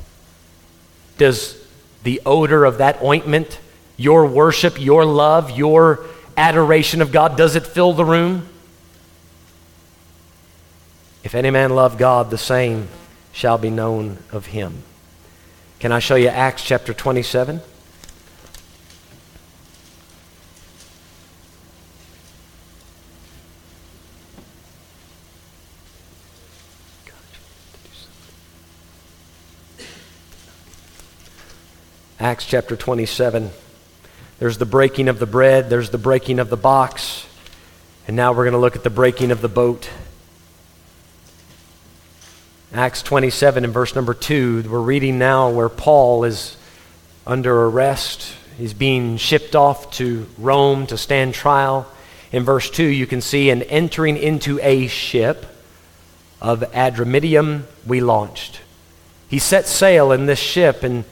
Does 1.18 1.64
the 2.04 2.22
odor 2.26 2.66
of 2.66 2.78
that 2.78 3.02
ointment, 3.02 3.60
your 3.96 4.26
worship, 4.26 4.80
your 4.80 5.06
love, 5.06 5.52
your 5.52 6.06
adoration 6.36 7.02
of 7.02 7.12
God, 7.12 7.36
does 7.36 7.56
it 7.56 7.66
fill 7.66 7.94
the 7.94 8.06
room? 8.06 8.48
If 11.28 11.36
any 11.36 11.52
man 11.52 11.72
love 11.72 11.98
God, 11.98 12.30
the 12.30 12.38
same 12.38 12.88
shall 13.34 13.58
be 13.58 13.70
known 13.70 14.20
of 14.32 14.46
him. 14.46 14.84
Can 15.78 15.92
I 15.92 16.00
show 16.00 16.16
you 16.16 16.30
Acts 16.30 16.64
chapter 16.64 16.94
27? 16.94 17.60
Acts 32.22 32.46
chapter 32.46 32.78
27. 32.78 33.50
There's 34.40 34.58
the 34.58 34.66
breaking 34.66 35.10
of 35.10 35.20
the 35.20 35.26
bread, 35.26 35.70
there's 35.70 35.90
the 35.90 35.98
breaking 35.98 36.40
of 36.40 36.50
the 36.50 36.56
box, 36.56 37.28
and 38.08 38.16
now 38.16 38.32
we're 38.32 38.46
going 38.46 38.54
to 38.54 38.60
look 38.60 38.78
at 38.78 38.86
the 38.86 38.90
breaking 38.90 39.32
of 39.32 39.42
the 39.42 39.50
boat. 39.50 39.90
Acts 42.74 43.02
27 43.02 43.64
and 43.64 43.74
verse 43.74 43.96
number 43.96 44.14
2, 44.14 44.66
we're 44.70 44.82
reading 44.82 45.18
now 45.18 45.50
where 45.50 45.70
Paul 45.70 46.26
is 46.26 46.58
under 47.26 47.66
arrest. 47.66 48.34
He's 48.58 48.74
being 48.74 49.16
shipped 49.16 49.56
off 49.56 49.92
to 49.92 50.28
Rome 50.38 50.86
to 50.88 50.98
stand 50.98 51.34
trial. 51.34 51.88
In 52.34 52.44
verse 52.44 52.70
2, 52.70 52.84
you 52.84 53.08
can 53.08 53.22
see, 53.22 53.50
and 53.52 53.64
entering 53.64 54.18
into 54.18 54.60
a 54.62 54.88
ship 54.88 55.46
of 56.42 56.60
Adramyttium, 56.74 57.64
we 57.86 58.02
launched. 58.02 58.60
He 59.30 59.40
set 59.40 59.66
sail 59.66 60.12
in 60.12 60.26
this 60.26 60.40
ship, 60.40 60.84
and 60.84 61.06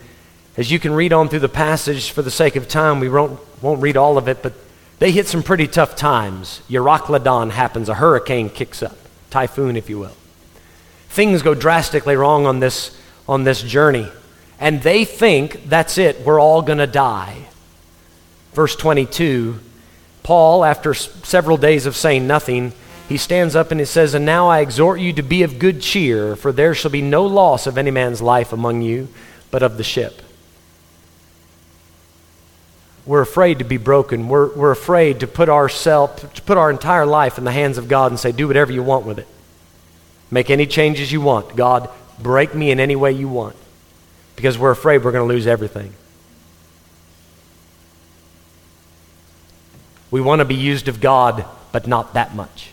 as 0.57 0.69
you 0.69 0.77
can 0.77 0.91
read 0.91 1.13
on 1.13 1.29
through 1.29 1.39
the 1.39 1.47
passage, 1.47 2.11
for 2.11 2.21
the 2.21 2.29
sake 2.29 2.57
of 2.57 2.67
time, 2.67 2.99
we 2.99 3.07
won't, 3.07 3.39
won't 3.61 3.81
read 3.81 3.95
all 3.95 4.17
of 4.17 4.27
it, 4.27 4.43
but 4.43 4.51
they 4.99 5.11
hit 5.11 5.25
some 5.25 5.41
pretty 5.41 5.67
tough 5.67 5.95
times. 5.95 6.61
Euroclydon 6.67 7.51
happens, 7.51 7.87
a 7.87 7.93
hurricane 7.93 8.49
kicks 8.49 8.83
up, 8.83 8.97
typhoon, 9.29 9.77
if 9.77 9.89
you 9.89 9.99
will. 9.99 10.17
Things 11.15 11.43
go 11.43 11.53
drastically 11.53 12.17
wrong 12.17 12.45
on 12.45 12.59
this, 12.59 12.93
on 13.25 13.45
this 13.45 13.61
journey, 13.61 14.11
and 14.59 14.81
they 14.83 15.05
think 15.05 15.69
that's 15.69 15.97
it, 15.97 16.19
we're 16.25 16.41
all 16.41 16.61
going 16.61 16.79
to 16.79 16.87
die. 16.87 17.47
Verse 18.51 18.75
22 18.75 19.57
Paul, 20.23 20.65
after 20.65 20.93
several 20.93 21.55
days 21.55 21.85
of 21.85 21.95
saying 21.95 22.27
nothing, 22.27 22.73
he 23.07 23.15
stands 23.15 23.55
up 23.55 23.71
and 23.71 23.79
he 23.79 23.85
says, 23.85 24.13
And 24.13 24.25
now 24.25 24.49
I 24.49 24.59
exhort 24.59 24.99
you 24.99 25.13
to 25.13 25.23
be 25.23 25.43
of 25.43 25.57
good 25.57 25.81
cheer, 25.81 26.35
for 26.35 26.51
there 26.51 26.75
shall 26.75 26.91
be 26.91 27.01
no 27.01 27.25
loss 27.25 27.65
of 27.65 27.77
any 27.77 27.91
man's 27.91 28.21
life 28.21 28.51
among 28.51 28.81
you, 28.81 29.07
but 29.51 29.63
of 29.63 29.77
the 29.77 29.85
ship. 29.85 30.21
We're 33.05 33.21
afraid 33.21 33.59
to 33.59 33.65
be 33.65 33.77
broken. 33.77 34.27
We're, 34.27 34.53
we're 34.53 34.71
afraid 34.71 35.21
to 35.21 35.27
put, 35.27 35.47
ourself, 35.47 36.33
to 36.33 36.41
put 36.41 36.57
our 36.57 36.69
entire 36.69 37.05
life 37.05 37.37
in 37.37 37.45
the 37.45 37.53
hands 37.53 37.77
of 37.77 37.87
God 37.87 38.11
and 38.11 38.19
say, 38.19 38.33
do 38.33 38.49
whatever 38.49 38.73
you 38.73 38.83
want 38.83 39.05
with 39.05 39.19
it. 39.19 39.27
Make 40.31 40.49
any 40.49 40.65
changes 40.65 41.11
you 41.11 41.21
want. 41.21 41.55
God, 41.55 41.89
break 42.19 42.55
me 42.55 42.71
in 42.71 42.79
any 42.79 42.95
way 42.95 43.11
you 43.11 43.27
want. 43.27 43.55
Because 44.35 44.57
we're 44.57 44.71
afraid 44.71 45.03
we're 45.03 45.11
going 45.11 45.27
to 45.27 45.33
lose 45.33 45.47
everything. 45.47 45.93
We 50.11 50.21
want 50.21 50.39
to 50.39 50.45
be 50.45 50.55
used 50.55 50.87
of 50.87 51.01
God, 51.01 51.45
but 51.71 51.87
not 51.87 52.13
that 52.13 52.35
much. 52.35 52.71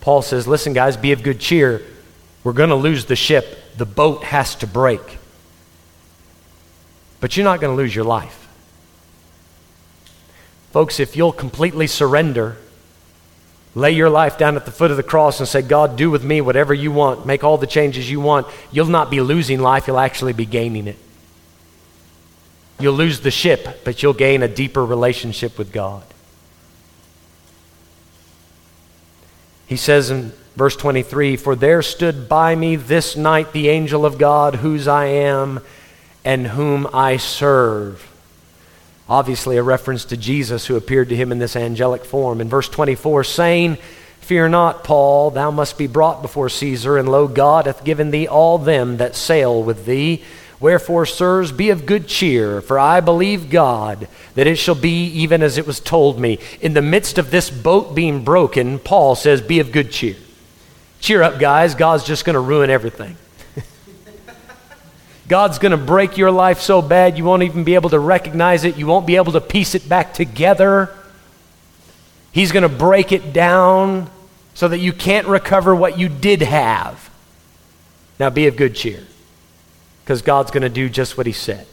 Paul 0.00 0.22
says, 0.22 0.46
listen, 0.46 0.72
guys, 0.72 0.96
be 0.96 1.12
of 1.12 1.22
good 1.22 1.40
cheer. 1.40 1.82
We're 2.44 2.52
going 2.52 2.70
to 2.70 2.76
lose 2.76 3.04
the 3.06 3.16
ship. 3.16 3.76
The 3.76 3.86
boat 3.86 4.24
has 4.24 4.54
to 4.56 4.66
break. 4.66 5.18
But 7.20 7.36
you're 7.36 7.44
not 7.44 7.60
going 7.60 7.76
to 7.76 7.76
lose 7.76 7.94
your 7.94 8.04
life. 8.04 8.48
Folks, 10.72 11.00
if 11.00 11.16
you'll 11.16 11.32
completely 11.32 11.86
surrender, 11.86 12.56
lay 13.78 13.92
your 13.92 14.10
life 14.10 14.38
down 14.38 14.56
at 14.56 14.64
the 14.64 14.70
foot 14.70 14.90
of 14.90 14.96
the 14.96 15.02
cross 15.02 15.40
and 15.40 15.48
say, 15.48 15.62
God, 15.62 15.96
do 15.96 16.10
with 16.10 16.24
me 16.24 16.40
whatever 16.40 16.74
you 16.74 16.90
want, 16.90 17.26
make 17.26 17.44
all 17.44 17.58
the 17.58 17.66
changes 17.66 18.10
you 18.10 18.20
want, 18.20 18.46
you'll 18.72 18.86
not 18.86 19.10
be 19.10 19.20
losing 19.20 19.60
life, 19.60 19.86
you'll 19.86 19.98
actually 19.98 20.32
be 20.32 20.46
gaining 20.46 20.86
it. 20.86 20.96
You'll 22.80 22.94
lose 22.94 23.20
the 23.20 23.30
ship, 23.30 23.84
but 23.84 24.02
you'll 24.02 24.14
gain 24.14 24.42
a 24.42 24.48
deeper 24.48 24.84
relationship 24.84 25.58
with 25.58 25.72
God. 25.72 26.04
He 29.66 29.76
says 29.76 30.10
in 30.10 30.32
verse 30.56 30.76
23 30.76 31.36
For 31.36 31.54
there 31.54 31.82
stood 31.82 32.28
by 32.28 32.54
me 32.54 32.76
this 32.76 33.16
night 33.16 33.52
the 33.52 33.68
angel 33.68 34.06
of 34.06 34.18
God, 34.18 34.56
whose 34.56 34.88
I 34.88 35.06
am 35.06 35.60
and 36.24 36.46
whom 36.46 36.86
I 36.92 37.16
serve. 37.16 38.07
Obviously, 39.08 39.56
a 39.56 39.62
reference 39.62 40.04
to 40.06 40.16
Jesus 40.16 40.66
who 40.66 40.76
appeared 40.76 41.08
to 41.08 41.16
him 41.16 41.32
in 41.32 41.38
this 41.38 41.56
angelic 41.56 42.04
form. 42.04 42.40
In 42.40 42.48
verse 42.48 42.68
24, 42.68 43.24
saying, 43.24 43.78
Fear 44.20 44.50
not, 44.50 44.84
Paul, 44.84 45.30
thou 45.30 45.50
must 45.50 45.78
be 45.78 45.86
brought 45.86 46.20
before 46.20 46.50
Caesar, 46.50 46.98
and 46.98 47.08
lo, 47.08 47.26
God 47.26 47.64
hath 47.64 47.84
given 47.84 48.10
thee 48.10 48.28
all 48.28 48.58
them 48.58 48.98
that 48.98 49.16
sail 49.16 49.62
with 49.62 49.86
thee. 49.86 50.22
Wherefore, 50.60 51.06
sirs, 51.06 51.52
be 51.52 51.70
of 51.70 51.86
good 51.86 52.08
cheer, 52.08 52.60
for 52.60 52.78
I 52.78 53.00
believe 53.00 53.48
God 53.48 54.08
that 54.34 54.46
it 54.46 54.56
shall 54.56 54.74
be 54.74 55.06
even 55.06 55.42
as 55.42 55.56
it 55.56 55.66
was 55.66 55.80
told 55.80 56.18
me. 56.18 56.38
In 56.60 56.74
the 56.74 56.82
midst 56.82 57.16
of 57.16 57.30
this 57.30 57.48
boat 57.48 57.94
being 57.94 58.24
broken, 58.24 58.78
Paul 58.78 59.14
says, 59.14 59.40
Be 59.40 59.60
of 59.60 59.72
good 59.72 59.90
cheer. 59.92 60.16
Cheer 61.00 61.22
up, 61.22 61.38
guys. 61.38 61.74
God's 61.74 62.04
just 62.04 62.24
going 62.24 62.34
to 62.34 62.40
ruin 62.40 62.70
everything. 62.70 63.16
God's 65.28 65.58
going 65.58 65.72
to 65.72 65.76
break 65.76 66.16
your 66.16 66.30
life 66.30 66.60
so 66.60 66.80
bad 66.80 67.18
you 67.18 67.24
won't 67.24 67.42
even 67.42 67.62
be 67.62 67.74
able 67.74 67.90
to 67.90 67.98
recognize 67.98 68.64
it. 68.64 68.78
You 68.78 68.86
won't 68.86 69.06
be 69.06 69.16
able 69.16 69.32
to 69.32 69.40
piece 69.42 69.74
it 69.74 69.86
back 69.86 70.14
together. 70.14 70.88
He's 72.32 72.50
going 72.50 72.62
to 72.62 72.68
break 72.68 73.12
it 73.12 73.34
down 73.34 74.10
so 74.54 74.68
that 74.68 74.78
you 74.78 74.92
can't 74.92 75.26
recover 75.26 75.74
what 75.74 75.98
you 75.98 76.08
did 76.08 76.40
have. 76.40 77.10
Now 78.18 78.30
be 78.30 78.46
of 78.46 78.56
good 78.56 78.74
cheer 78.74 79.04
because 80.02 80.22
God's 80.22 80.50
going 80.50 80.62
to 80.62 80.70
do 80.70 80.88
just 80.88 81.18
what 81.18 81.26
He 81.26 81.32
said. 81.32 81.66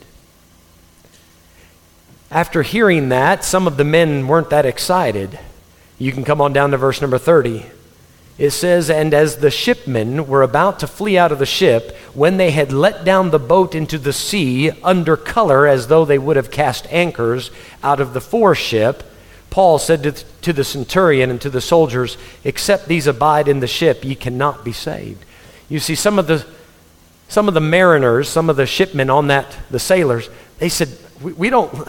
After 2.30 2.62
hearing 2.62 3.10
that, 3.10 3.46
some 3.46 3.68
of 3.68 3.78
the 3.78 3.86
men 3.86 4.28
weren't 4.28 4.50
that 4.50 4.66
excited. 4.66 5.40
You 5.98 6.12
can 6.12 6.26
come 6.26 6.42
on 6.42 6.52
down 6.52 6.72
to 6.72 6.78
verse 6.78 7.00
number 7.00 7.18
30 7.18 7.66
it 8.38 8.52
says, 8.52 8.90
And 8.90 9.14
as 9.14 9.38
the 9.38 9.52
shipmen 9.52 10.28
were 10.28 10.42
about 10.42 10.80
to 10.80 10.88
flee 10.88 11.18
out 11.18 11.32
of 11.32 11.40
the 11.40 11.46
ship, 11.46 11.96
when 12.14 12.38
they 12.38 12.52
had 12.52 12.74
let 12.74 13.06
down 13.06 13.32
the 13.32 13.40
boat 13.40 13.76
into 13.76 13.98
the 13.98 14.14
sea 14.14 14.72
under 14.84 15.16
color 15.16 15.68
as 15.68 15.88
though 15.88 16.06
they 16.06 16.18
would 16.18 16.36
have 16.36 16.52
cast 16.52 16.86
anchors 16.92 17.52
out 17.82 18.00
of 18.00 18.14
the 18.14 18.22
foreship, 18.22 19.04
Paul 19.50 19.80
said 19.80 20.04
to, 20.04 20.12
to 20.12 20.52
the 20.52 20.66
centurion 20.66 21.30
and 21.30 21.40
to 21.42 21.50
the 21.50 21.62
soldiers, 21.62 22.18
Except 22.44 22.88
these 22.88 23.08
abide 23.08 23.48
in 23.48 23.62
the 23.62 23.68
ship, 23.68 24.04
ye 24.04 24.16
cannot 24.16 24.66
be 24.66 24.74
saved. 24.74 25.24
You 25.70 25.80
see, 25.80 25.96
some 25.96 26.20
of 26.20 26.28
the 26.28 26.46
some 27.28 27.48
of 27.48 27.54
the 27.54 27.62
mariners, 27.62 28.30
some 28.30 28.50
of 28.50 28.56
the 28.56 28.66
shipmen 28.66 29.10
on 29.10 29.28
that, 29.28 29.58
the 29.72 29.80
sailors, 29.80 30.30
they 30.60 30.70
said, 30.70 30.90
we, 31.22 31.34
we 31.34 31.50
don't, 31.50 31.88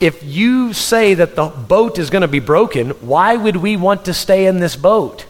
if 0.00 0.22
you 0.22 0.72
say 0.72 1.14
that 1.14 1.36
the 1.36 1.46
boat 1.46 1.98
is 1.98 2.10
going 2.10 2.22
to 2.22 2.28
be 2.28 2.40
broken, 2.40 2.90
why 2.90 3.36
would 3.36 3.56
we 3.56 3.76
want 3.76 4.06
to 4.06 4.14
stay 4.14 4.46
in 4.46 4.60
this 4.60 4.74
boat? 4.74 5.26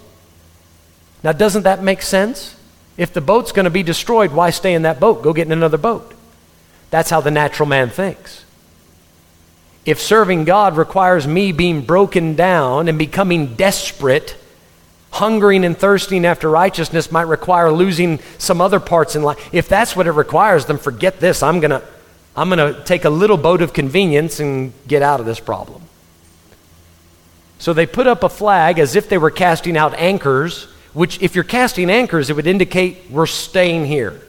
Now, 1.24 1.32
doesn't 1.32 1.62
that 1.62 1.82
make 1.82 2.02
sense? 2.02 2.54
If 2.96 3.12
the 3.12 3.20
boat's 3.20 3.50
going 3.50 3.64
to 3.64 3.70
be 3.70 3.82
destroyed, 3.82 4.30
why 4.30 4.50
stay 4.50 4.74
in 4.74 4.82
that 4.82 5.00
boat? 5.00 5.22
Go 5.22 5.32
get 5.32 5.46
in 5.46 5.52
another 5.52 5.78
boat. 5.78 6.14
That's 6.90 7.10
how 7.10 7.20
the 7.20 7.32
natural 7.32 7.68
man 7.68 7.90
thinks. 7.90 8.44
If 9.84 10.00
serving 10.00 10.44
God 10.44 10.76
requires 10.76 11.26
me 11.26 11.50
being 11.50 11.82
broken 11.82 12.36
down 12.36 12.88
and 12.88 12.98
becoming 12.98 13.54
desperate, 13.54 14.36
hungering 15.10 15.64
and 15.64 15.76
thirsting 15.76 16.24
after 16.24 16.50
righteousness 16.50 17.10
might 17.10 17.22
require 17.22 17.70
losing 17.72 18.20
some 18.38 18.60
other 18.60 18.80
parts 18.80 19.16
in 19.16 19.22
life. 19.22 19.48
If 19.52 19.68
that's 19.68 19.96
what 19.96 20.06
it 20.06 20.12
requires, 20.12 20.66
then 20.66 20.78
forget 20.78 21.20
this. 21.20 21.42
I'm 21.42 21.60
going 21.60 21.70
to 21.70 21.82
I'm 22.36 22.50
going 22.50 22.74
to 22.74 22.82
take 22.82 23.04
a 23.04 23.10
little 23.10 23.36
boat 23.36 23.62
of 23.62 23.72
convenience 23.72 24.40
and 24.40 24.72
get 24.88 25.02
out 25.02 25.20
of 25.20 25.26
this 25.26 25.38
problem. 25.38 25.82
So 27.60 27.72
they 27.72 27.86
put 27.86 28.08
up 28.08 28.24
a 28.24 28.28
flag 28.28 28.80
as 28.80 28.96
if 28.96 29.08
they 29.08 29.18
were 29.18 29.30
casting 29.30 29.76
out 29.76 29.94
anchors, 29.94 30.66
which, 30.94 31.20
if 31.20 31.34
you're 31.34 31.44
casting 31.44 31.90
anchors, 31.90 32.30
it 32.30 32.36
would 32.36 32.46
indicate 32.46 33.10
we're 33.10 33.26
staying 33.26 33.84
here. 33.84 34.20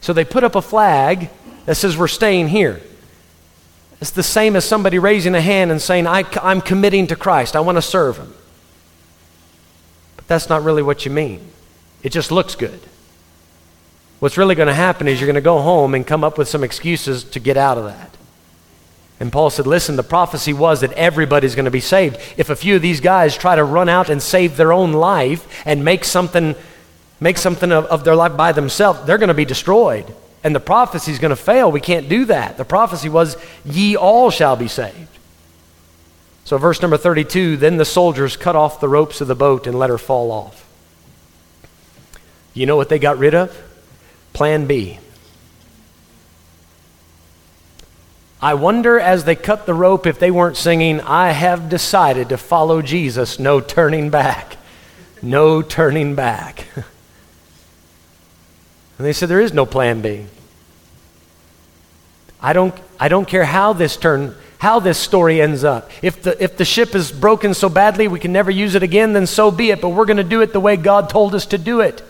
So 0.00 0.12
they 0.12 0.24
put 0.24 0.44
up 0.44 0.54
a 0.54 0.62
flag 0.62 1.28
that 1.66 1.76
says 1.76 1.96
we're 1.96 2.08
staying 2.08 2.48
here. 2.48 2.80
It's 4.00 4.10
the 4.10 4.22
same 4.22 4.54
as 4.54 4.64
somebody 4.64 4.98
raising 4.98 5.34
a 5.34 5.40
hand 5.40 5.70
and 5.70 5.80
saying, 5.80 6.06
I, 6.06 6.24
am 6.42 6.60
committing 6.60 7.06
to 7.08 7.16
Christ, 7.16 7.56
I 7.56 7.60
want 7.60 7.76
to 7.76 7.82
serve 7.82 8.18
Him. 8.18 8.32
But 10.16 10.28
that's 10.28 10.48
not 10.48 10.62
really 10.62 10.82
what 10.82 11.04
you 11.04 11.10
mean. 11.10 11.40
It 12.02 12.12
just 12.12 12.30
looks 12.30 12.54
good. 12.54 12.80
What's 14.20 14.36
really 14.36 14.54
going 14.54 14.68
to 14.68 14.74
happen 14.74 15.08
is 15.08 15.20
you're 15.20 15.26
going 15.26 15.34
to 15.34 15.40
go 15.40 15.60
home 15.60 15.94
and 15.94 16.06
come 16.06 16.22
up 16.22 16.38
with 16.38 16.48
some 16.48 16.62
excuses 16.62 17.24
to 17.24 17.40
get 17.40 17.56
out 17.56 17.78
of 17.78 17.84
that. 17.84 18.13
And 19.20 19.32
Paul 19.32 19.50
said, 19.50 19.66
Listen, 19.66 19.96
the 19.96 20.02
prophecy 20.02 20.52
was 20.52 20.80
that 20.80 20.92
everybody's 20.92 21.54
going 21.54 21.66
to 21.66 21.70
be 21.70 21.80
saved. 21.80 22.18
If 22.36 22.50
a 22.50 22.56
few 22.56 22.76
of 22.76 22.82
these 22.82 23.00
guys 23.00 23.36
try 23.36 23.56
to 23.56 23.64
run 23.64 23.88
out 23.88 24.10
and 24.10 24.22
save 24.22 24.56
their 24.56 24.72
own 24.72 24.92
life 24.92 25.62
and 25.64 25.84
make 25.84 26.04
something, 26.04 26.54
make 27.20 27.38
something 27.38 27.70
of, 27.70 27.86
of 27.86 28.04
their 28.04 28.16
life 28.16 28.36
by 28.36 28.52
themselves, 28.52 29.04
they're 29.04 29.18
going 29.18 29.28
to 29.28 29.34
be 29.34 29.44
destroyed. 29.44 30.12
And 30.42 30.54
the 30.54 30.60
prophecy 30.60 31.12
is 31.12 31.18
going 31.18 31.30
to 31.30 31.36
fail. 31.36 31.72
We 31.72 31.80
can't 31.80 32.08
do 32.08 32.26
that. 32.26 32.58
The 32.58 32.64
prophecy 32.64 33.08
was, 33.08 33.36
Ye 33.64 33.96
all 33.96 34.30
shall 34.30 34.56
be 34.56 34.68
saved. 34.68 35.08
So, 36.44 36.58
verse 36.58 36.82
number 36.82 36.98
32 36.98 37.56
then 37.56 37.78
the 37.78 37.84
soldiers 37.84 38.36
cut 38.36 38.56
off 38.56 38.80
the 38.80 38.88
ropes 38.88 39.20
of 39.20 39.28
the 39.28 39.34
boat 39.34 39.66
and 39.66 39.78
let 39.78 39.90
her 39.90 39.98
fall 39.98 40.30
off. 40.30 40.66
You 42.52 42.66
know 42.66 42.76
what 42.76 42.88
they 42.88 42.98
got 42.98 43.18
rid 43.18 43.34
of? 43.34 43.56
Plan 44.32 44.66
B. 44.66 44.98
I 48.40 48.54
wonder 48.54 49.00
as 49.00 49.24
they 49.24 49.36
cut 49.36 49.66
the 49.66 49.74
rope 49.74 50.06
if 50.06 50.18
they 50.18 50.30
weren't 50.30 50.56
singing, 50.56 51.00
I 51.00 51.30
have 51.30 51.68
decided 51.68 52.28
to 52.28 52.36
follow 52.36 52.82
Jesus, 52.82 53.38
no 53.38 53.60
turning 53.60 54.10
back. 54.10 54.56
No 55.22 55.62
turning 55.62 56.14
back. 56.14 56.66
and 56.76 56.84
they 58.98 59.12
said, 59.14 59.30
There 59.30 59.40
is 59.40 59.54
no 59.54 59.64
plan 59.64 60.02
B. 60.02 60.26
I 62.40 62.52
don't, 62.52 62.74
I 63.00 63.08
don't 63.08 63.26
care 63.26 63.46
how 63.46 63.72
this 63.72 63.96
turn, 63.96 64.34
how 64.58 64.78
this 64.80 64.98
story 64.98 65.40
ends 65.40 65.64
up. 65.64 65.90
If 66.02 66.22
the, 66.22 66.42
if 66.42 66.58
the 66.58 66.66
ship 66.66 66.94
is 66.94 67.10
broken 67.10 67.54
so 67.54 67.70
badly 67.70 68.06
we 68.06 68.20
can 68.20 68.32
never 68.32 68.50
use 68.50 68.74
it 68.74 68.82
again, 68.82 69.14
then 69.14 69.26
so 69.26 69.50
be 69.50 69.70
it. 69.70 69.80
But 69.80 69.90
we're 69.90 70.04
going 70.04 70.18
to 70.18 70.24
do 70.24 70.42
it 70.42 70.52
the 70.52 70.60
way 70.60 70.76
God 70.76 71.08
told 71.08 71.34
us 71.34 71.46
to 71.46 71.58
do 71.58 71.80
it. 71.80 72.02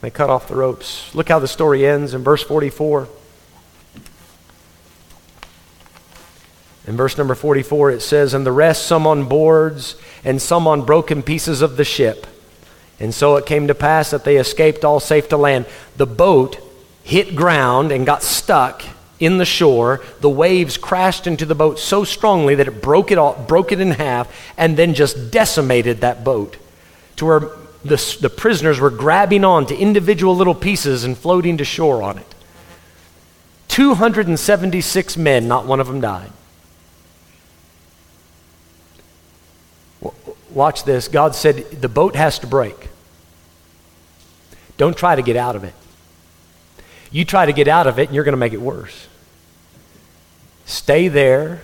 They 0.00 0.10
cut 0.10 0.30
off 0.30 0.48
the 0.48 0.54
ropes. 0.54 1.14
Look 1.14 1.28
how 1.28 1.40
the 1.40 1.48
story 1.48 1.86
ends 1.86 2.14
in 2.14 2.22
verse 2.22 2.42
44. 2.42 3.08
In 6.88 6.96
verse 6.96 7.18
number 7.18 7.34
44, 7.34 7.90
it 7.90 8.00
says, 8.00 8.32
And 8.32 8.46
the 8.46 8.50
rest, 8.52 8.86
some 8.86 9.06
on 9.06 9.28
boards, 9.28 9.94
and 10.24 10.40
some 10.40 10.66
on 10.66 10.86
broken 10.86 11.22
pieces 11.22 11.60
of 11.60 11.76
the 11.76 11.84
ship. 11.84 12.26
And 12.98 13.12
so 13.14 13.36
it 13.36 13.44
came 13.44 13.68
to 13.68 13.74
pass 13.74 14.10
that 14.10 14.24
they 14.24 14.38
escaped 14.38 14.86
all 14.86 14.98
safe 14.98 15.28
to 15.28 15.36
land. 15.36 15.66
The 15.98 16.06
boat 16.06 16.58
hit 17.04 17.36
ground 17.36 17.92
and 17.92 18.06
got 18.06 18.22
stuck 18.22 18.82
in 19.20 19.36
the 19.36 19.44
shore. 19.44 20.00
The 20.20 20.30
waves 20.30 20.78
crashed 20.78 21.26
into 21.26 21.44
the 21.44 21.54
boat 21.54 21.78
so 21.78 22.04
strongly 22.04 22.54
that 22.54 22.68
it 22.68 22.80
broke 22.80 23.12
it, 23.12 23.18
all, 23.18 23.34
broke 23.34 23.70
it 23.70 23.80
in 23.80 23.90
half 23.90 24.34
and 24.56 24.74
then 24.74 24.94
just 24.94 25.30
decimated 25.30 26.00
that 26.00 26.24
boat 26.24 26.56
to 27.16 27.26
where 27.26 27.40
the, 27.84 28.16
the 28.22 28.30
prisoners 28.30 28.80
were 28.80 28.88
grabbing 28.88 29.44
on 29.44 29.66
to 29.66 29.76
individual 29.76 30.34
little 30.34 30.54
pieces 30.54 31.04
and 31.04 31.18
floating 31.18 31.58
to 31.58 31.66
shore 31.66 32.02
on 32.02 32.16
it. 32.16 32.34
276 33.68 35.18
men, 35.18 35.46
not 35.46 35.66
one 35.66 35.80
of 35.80 35.86
them 35.86 36.00
died. 36.00 36.32
Watch 40.58 40.82
this. 40.82 41.06
God 41.06 41.36
said 41.36 41.70
the 41.70 41.88
boat 41.88 42.16
has 42.16 42.40
to 42.40 42.48
break. 42.48 42.88
Don't 44.76 44.96
try 44.96 45.14
to 45.14 45.22
get 45.22 45.36
out 45.36 45.54
of 45.54 45.62
it. 45.62 45.72
You 47.12 47.24
try 47.24 47.46
to 47.46 47.52
get 47.52 47.68
out 47.68 47.86
of 47.86 48.00
it, 48.00 48.08
and 48.08 48.14
you're 48.16 48.24
going 48.24 48.32
to 48.32 48.38
make 48.38 48.52
it 48.52 48.60
worse. 48.60 49.06
Stay 50.66 51.06
there, 51.06 51.60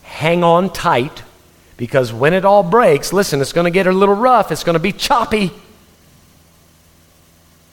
hang 0.00 0.42
on 0.42 0.72
tight, 0.72 1.24
because 1.76 2.10
when 2.10 2.32
it 2.32 2.46
all 2.46 2.62
breaks, 2.62 3.12
listen, 3.12 3.42
it's 3.42 3.52
going 3.52 3.66
to 3.66 3.70
get 3.70 3.86
a 3.86 3.92
little 3.92 4.16
rough, 4.16 4.50
it's 4.50 4.64
going 4.64 4.76
to 4.76 4.80
be 4.80 4.92
choppy, 4.92 5.50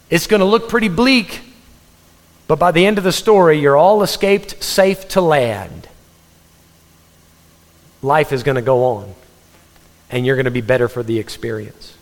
it's 0.10 0.28
going 0.28 0.42
to 0.42 0.46
look 0.46 0.68
pretty 0.68 0.90
bleak. 0.90 1.40
But 2.48 2.60
by 2.60 2.72
the 2.72 2.86
end 2.86 2.98
of 2.98 3.06
the 3.06 3.14
story, 3.14 3.60
you're 3.60 3.78
all 3.78 4.04
escaped 4.04 4.62
safe 4.62 5.08
to 5.10 5.22
land. 5.22 5.88
Life 8.02 8.34
is 8.34 8.44
going 8.44 8.56
to 8.58 8.62
go 8.62 8.84
on, 8.84 9.16
and 10.10 10.26
you're 10.26 10.36
going 10.36 10.46
to 10.46 10.52
be 10.52 10.62
better 10.62 10.88
for 10.88 11.04
the 11.04 11.20
experience. 11.20 11.96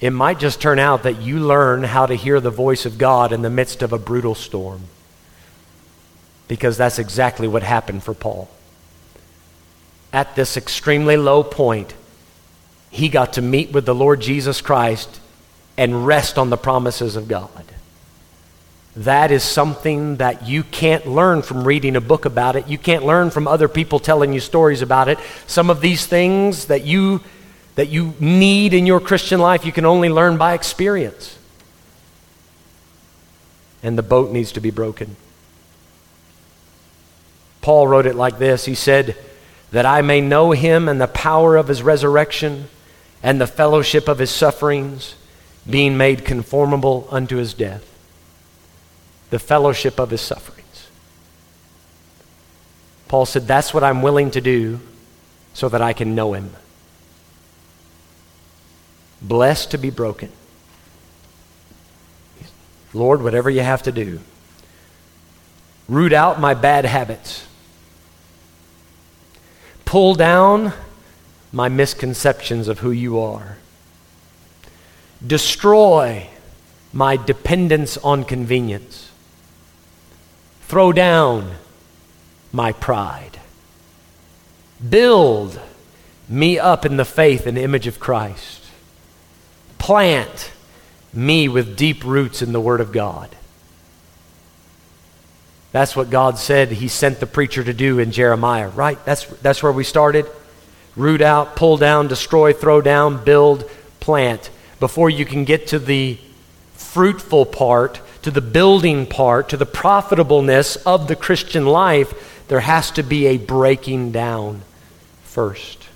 It 0.00 0.10
might 0.10 0.38
just 0.38 0.60
turn 0.60 0.78
out 0.78 1.02
that 1.02 1.20
you 1.20 1.40
learn 1.40 1.82
how 1.82 2.06
to 2.06 2.14
hear 2.14 2.40
the 2.40 2.50
voice 2.50 2.86
of 2.86 2.98
God 2.98 3.32
in 3.32 3.42
the 3.42 3.50
midst 3.50 3.82
of 3.82 3.92
a 3.92 3.98
brutal 3.98 4.34
storm. 4.34 4.82
Because 6.46 6.76
that's 6.76 6.98
exactly 6.98 7.48
what 7.48 7.62
happened 7.62 8.04
for 8.04 8.14
Paul 8.14 8.48
at 10.12 10.34
this 10.34 10.56
extremely 10.56 11.16
low 11.16 11.42
point, 11.42 11.94
he 12.90 13.08
got 13.08 13.34
to 13.34 13.42
meet 13.42 13.72
with 13.72 13.84
the 13.84 13.94
Lord 13.94 14.20
Jesus 14.20 14.60
Christ 14.60 15.20
and 15.76 16.06
rest 16.06 16.38
on 16.38 16.50
the 16.50 16.56
promises 16.56 17.16
of 17.16 17.28
God. 17.28 17.64
That 18.98 19.30
is 19.30 19.42
something 19.42 20.16
that 20.16 20.46
you 20.46 20.62
can't 20.62 21.06
learn 21.06 21.42
from 21.42 21.64
reading 21.64 21.96
a 21.96 22.00
book 22.00 22.24
about 22.24 22.56
it. 22.56 22.68
You 22.68 22.78
can't 22.78 23.04
learn 23.04 23.30
from 23.30 23.46
other 23.46 23.68
people 23.68 23.98
telling 24.00 24.32
you 24.32 24.40
stories 24.40 24.82
about 24.82 25.08
it. 25.08 25.18
Some 25.46 25.70
of 25.70 25.80
these 25.80 26.06
things 26.06 26.66
that 26.66 26.84
you 26.84 27.22
that 27.76 27.88
you 27.88 28.14
need 28.18 28.74
in 28.74 28.86
your 28.86 28.98
Christian 28.98 29.38
life, 29.38 29.64
you 29.64 29.70
can 29.70 29.84
only 29.84 30.08
learn 30.08 30.36
by 30.36 30.54
experience. 30.54 31.38
And 33.84 33.96
the 33.96 34.02
boat 34.02 34.32
needs 34.32 34.50
to 34.52 34.60
be 34.60 34.72
broken. 34.72 35.14
Paul 37.60 37.86
wrote 37.86 38.06
it 38.06 38.16
like 38.16 38.38
this. 38.38 38.64
He 38.64 38.74
said, 38.74 39.16
that 39.70 39.86
I 39.86 40.02
may 40.02 40.20
know 40.20 40.52
him 40.52 40.88
and 40.88 41.00
the 41.00 41.08
power 41.08 41.56
of 41.56 41.68
his 41.68 41.82
resurrection 41.82 42.68
and 43.22 43.40
the 43.40 43.46
fellowship 43.46 44.08
of 44.08 44.18
his 44.18 44.30
sufferings, 44.30 45.14
being 45.68 45.96
made 45.96 46.24
conformable 46.24 47.06
unto 47.10 47.36
his 47.36 47.52
death. 47.52 47.97
The 49.30 49.38
fellowship 49.38 49.98
of 49.98 50.10
his 50.10 50.20
sufferings. 50.20 50.88
Paul 53.08 53.26
said, 53.26 53.46
That's 53.46 53.72
what 53.74 53.84
I'm 53.84 54.02
willing 54.02 54.30
to 54.32 54.40
do 54.40 54.80
so 55.54 55.68
that 55.68 55.82
I 55.82 55.92
can 55.92 56.14
know 56.14 56.34
him. 56.34 56.50
Blessed 59.20 59.70
to 59.72 59.78
be 59.78 59.90
broken. 59.90 60.30
Lord, 62.94 63.22
whatever 63.22 63.50
you 63.50 63.60
have 63.60 63.82
to 63.82 63.92
do, 63.92 64.20
root 65.88 66.12
out 66.12 66.40
my 66.40 66.54
bad 66.54 66.84
habits 66.84 67.44
pull 69.88 70.14
down 70.14 70.70
my 71.50 71.66
misconceptions 71.66 72.68
of 72.68 72.80
who 72.80 72.90
you 72.90 73.18
are, 73.18 73.56
destroy 75.26 76.28
my 76.92 77.16
dependence 77.16 77.96
on 77.96 78.22
convenience, 78.22 79.07
throw 80.68 80.92
down 80.92 81.50
my 82.52 82.72
pride, 82.72 83.40
build 84.86 85.58
me 86.28 86.58
up 86.58 86.84
in 86.84 86.98
the 86.98 87.04
faith 87.06 87.46
and 87.46 87.56
image 87.56 87.86
of 87.86 87.98
Christ, 87.98 88.64
plant 89.78 90.52
me 91.12 91.48
with 91.48 91.76
deep 91.76 92.04
roots 92.04 92.42
in 92.42 92.52
the 92.52 92.60
Word 92.60 92.82
of 92.82 92.92
God. 92.92 93.34
That's 95.72 95.96
what 95.96 96.10
God 96.10 96.38
said 96.38 96.70
He 96.70 96.88
sent 96.88 97.18
the 97.18 97.26
preacher 97.26 97.64
to 97.64 97.72
do 97.72 97.98
in 97.98 98.12
Jeremiah, 98.12 98.68
right? 98.68 99.02
That's, 99.06 99.24
that's 99.24 99.62
where 99.62 99.72
we 99.72 99.84
started. 99.84 100.26
Root 100.96 101.22
out, 101.22 101.56
pull 101.56 101.78
down, 101.78 102.08
destroy, 102.08 102.52
throw 102.52 102.82
down, 102.82 103.24
build, 103.24 103.68
plant. 104.00 104.50
Before 104.80 105.08
you 105.08 105.24
can 105.24 105.44
get 105.44 105.68
to 105.68 105.78
the 105.78 106.18
fruitful 106.74 107.46
part, 107.46 108.00
to 108.22 108.30
the 108.30 108.40
building 108.40 109.06
part, 109.06 109.48
to 109.50 109.56
the 109.56 109.66
profitableness 109.66 110.76
of 110.76 111.08
the 111.08 111.16
Christian 111.16 111.66
life, 111.66 112.44
there 112.48 112.60
has 112.60 112.90
to 112.92 113.02
be 113.02 113.26
a 113.26 113.36
breaking 113.36 114.12
down 114.12 114.62
first. 115.22 115.88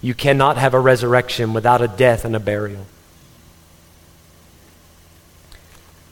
You 0.00 0.14
cannot 0.14 0.56
have 0.56 0.74
a 0.74 0.80
resurrection 0.80 1.52
without 1.52 1.82
a 1.82 1.88
death 1.88 2.24
and 2.24 2.36
a 2.36 2.40
burial. 2.40 2.86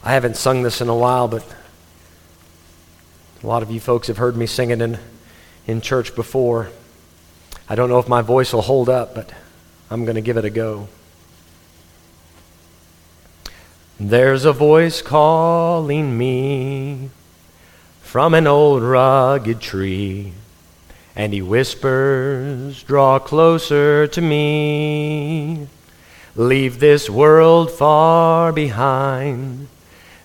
I 0.03 0.13
haven't 0.15 0.37
sung 0.37 0.63
this 0.63 0.81
in 0.81 0.89
a 0.89 0.97
while, 0.97 1.29
but 1.29 1.47
a 3.43 3.47
lot 3.47 3.63
of 3.63 3.71
you 3.71 3.81
folks 3.81 4.09
have 4.09 4.17
heard 4.17 4.37
me 4.37 4.47
sing 4.47 4.71
it 4.71 4.81
in, 4.81 4.99
in 5.67 5.81
church 5.81 6.15
before. 6.15 6.71
I 7.69 7.75
don't 7.75 7.89
know 7.89 7.99
if 7.99 8.09
my 8.09 8.23
voice 8.23 8.53
will 8.53 8.63
hold 8.63 8.89
up, 8.89 9.15
but 9.15 9.33
I'm 9.91 10.05
going 10.05 10.17
to 10.17 10.21
give 10.21 10.37
it 10.37 10.45
a 10.45 10.51
go. 10.51 10.89
There's 14.05 14.45
a 14.45 14.53
voice 14.53 15.01
calling 15.01 16.19
me 16.19 17.11
from 18.01 18.35
an 18.35 18.49
old 18.49 18.83
rugged 18.83 19.61
tree, 19.61 20.33
and 21.15 21.33
he 21.33 21.41
whispers, 21.41 22.83
Draw 22.83 23.21
closer 23.21 24.09
to 24.09 24.21
me. 24.21 25.69
Leave 26.35 26.81
this 26.81 27.09
world 27.09 27.71
far 27.71 28.53
behind. 28.53 29.69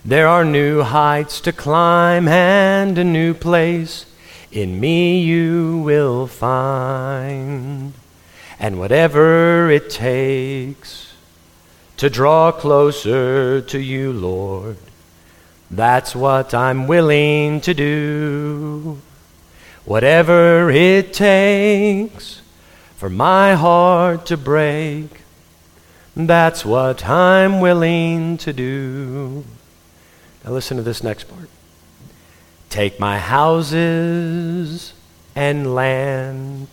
There 0.04 0.26
are 0.26 0.44
new 0.44 0.82
heights 0.82 1.40
to 1.42 1.52
climb 1.52 2.26
and 2.26 2.98
a 2.98 3.04
new 3.04 3.32
place 3.32 4.06
in 4.50 4.80
me 4.80 5.20
you 5.20 5.78
will 5.84 6.26
find. 6.26 7.92
And 8.58 8.80
whatever 8.80 9.70
it 9.70 9.88
takes, 9.88 11.07
to 11.98 12.08
draw 12.08 12.52
closer 12.52 13.60
to 13.60 13.78
you, 13.78 14.12
Lord. 14.12 14.76
That's 15.70 16.14
what 16.14 16.54
I'm 16.54 16.86
willing 16.86 17.60
to 17.62 17.74
do. 17.74 19.00
Whatever 19.84 20.70
it 20.70 21.12
takes 21.12 22.40
for 22.96 23.10
my 23.10 23.54
heart 23.54 24.26
to 24.26 24.36
break, 24.36 25.22
that's 26.14 26.64
what 26.64 27.04
I'm 27.04 27.60
willing 27.60 28.38
to 28.38 28.52
do. 28.52 29.44
Now, 30.44 30.52
listen 30.52 30.76
to 30.76 30.82
this 30.82 31.02
next 31.02 31.24
part. 31.24 31.48
Take 32.70 33.00
my 33.00 33.18
houses 33.18 34.94
and 35.34 35.74
lands 35.74 36.70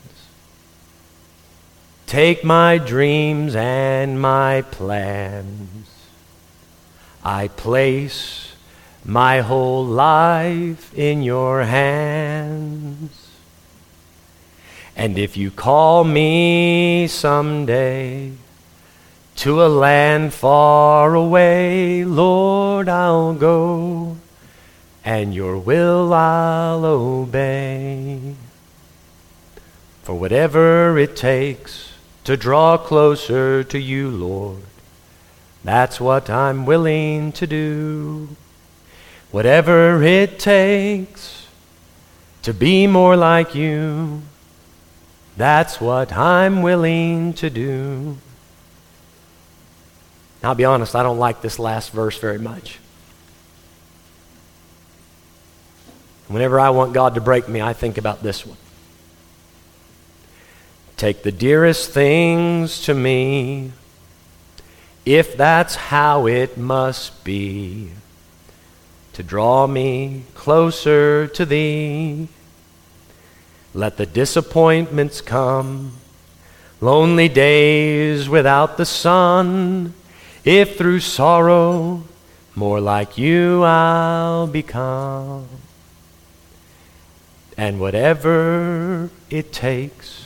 Take 2.08 2.44
my 2.44 2.78
dreams 2.78 3.56
and 3.56 4.22
my 4.22 4.62
plans. 4.62 5.90
I 7.24 7.48
place 7.48 8.54
my 9.04 9.42
whole 9.42 9.84
life 9.84 10.94
in 10.94 11.24
your 11.24 11.64
hands. 11.64 13.32
And 14.96 15.18
if 15.18 15.36
you 15.36 15.50
call 15.50 16.04
me 16.04 17.08
someday 17.08 18.34
to 19.38 19.64
a 19.64 19.68
land 19.68 20.32
far 20.34 21.16
away, 21.16 22.06
Lord, 22.06 22.88
I'll 22.88 23.34
go, 23.34 24.18
and 25.04 25.34
your 25.34 25.58
will 25.58 26.14
I'll 26.14 26.86
obey. 26.86 28.36
For 30.04 30.14
whatever 30.14 31.00
it 31.00 31.16
takes 31.16 31.85
to 32.26 32.36
draw 32.36 32.78
closer 32.78 33.64
to 33.64 33.80
you, 33.80 34.10
Lord. 34.10 34.64
That's 35.64 36.00
what 36.00 36.30
I'm 36.30 36.66
willing 36.66 37.32
to 37.34 37.48
do. 37.48 38.30
Whatever 39.32 40.04
it 40.04 40.40
takes 40.40 41.48
to 42.44 42.54
be 42.54 42.88
more 42.88 43.16
like 43.16 43.56
you, 43.56 44.22
that's 45.38 45.82
what 45.82 46.14
I'm 46.14 46.62
willing 46.62 47.34
to 47.34 47.50
do. 47.50 48.18
I'll 50.44 50.56
be 50.56 50.66
honest, 50.66 50.96
I 50.96 51.04
don't 51.04 51.18
like 51.18 51.42
this 51.42 51.58
last 51.58 51.92
verse 51.92 52.18
very 52.20 52.38
much. 52.38 52.80
Whenever 56.28 56.60
I 56.60 56.70
want 56.70 56.94
God 56.94 57.16
to 57.16 57.22
break 57.22 57.48
me, 57.48 57.62
I 57.62 57.74
think 57.74 57.98
about 57.98 58.24
this 58.24 58.46
one. 58.46 58.58
Take 60.98 61.24
the 61.24 61.32
dearest 61.32 61.92
things 61.92 62.82
to 62.84 62.94
me, 62.94 63.72
if 65.06 65.36
that's 65.36 65.76
how 65.76 66.26
it 66.26 66.58
must 66.58 67.24
be, 67.26 67.92
to 69.12 69.22
draw 69.22 69.68
me 69.68 70.24
closer 70.36 71.28
to 71.28 71.46
thee. 71.46 72.30
Let 73.74 73.98
the 73.98 74.06
disappointments 74.06 75.20
come, 75.20 75.98
lonely 76.80 77.28
days 77.28 78.30
without 78.30 78.78
the 78.78 78.86
sun, 78.86 79.94
if 80.46 80.78
through 80.78 81.02
sorrow 81.02 82.04
more 82.56 82.80
like 82.80 83.18
you 83.18 83.64
I'll 83.64 84.48
become. 84.48 85.48
And 87.58 87.82
whatever 87.82 89.10
it 89.30 89.52
takes 89.52 90.25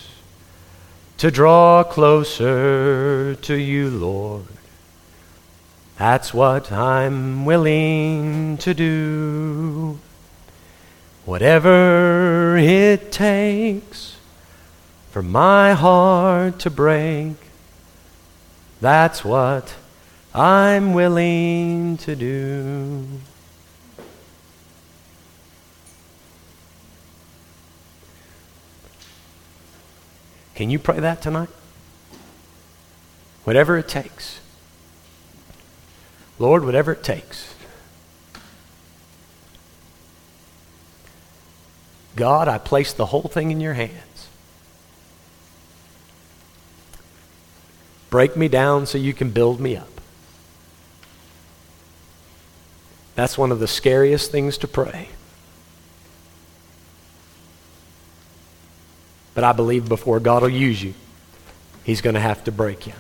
to 1.20 1.30
draw 1.30 1.84
closer 1.84 3.36
to 3.36 3.54
you, 3.54 3.90
Lord. 3.90 4.48
That's 5.98 6.34
what 6.34 6.72
I'm 6.72 7.44
willing 7.44 8.58
to 8.60 8.74
do. 8.74 10.00
Whatever 11.26 12.56
it 12.58 13.12
takes 13.12 14.16
for 15.12 15.22
my 15.22 15.74
heart 15.74 16.58
to 16.60 16.70
break, 16.70 17.36
that's 18.80 19.26
what 19.26 19.76
I'm 20.34 20.94
willing 20.94 21.98
to 21.98 22.16
do. 22.16 23.06
Can 30.60 30.70
you 30.70 30.78
pray 30.78 31.00
that 31.00 31.22
tonight? 31.22 31.48
Whatever 33.46 33.78
it 33.78 33.88
takes. 33.88 34.42
Lord, 36.38 36.66
whatever 36.66 36.92
it 36.92 37.02
takes. 37.02 37.56
God, 42.18 42.50
I 42.50 42.58
place 42.58 42.92
the 42.92 43.06
whole 43.06 43.30
thing 43.30 43.52
in 43.52 43.62
your 43.62 43.76
hands. 43.76 44.28
Break 48.10 48.36
me 48.36 48.50
down 48.50 48.86
so 48.86 48.98
you 48.98 49.14
can 49.14 49.30
build 49.30 49.62
me 49.62 49.78
up. 49.78 50.02
That's 53.16 53.38
one 53.38 53.54
of 53.54 53.62
the 53.62 53.68
scariest 53.70 54.30
things 54.30 54.58
to 54.58 54.68
pray. 54.68 55.08
But 59.40 59.46
I 59.46 59.54
believe 59.54 59.88
before 59.88 60.20
God 60.20 60.42
will 60.42 60.50
use 60.50 60.84
you, 60.84 60.94
He's 61.86 62.02
going 62.02 62.16
to 62.16 62.20
have 62.20 62.44
to 62.44 62.52
break 62.52 62.86
you. 62.86 62.92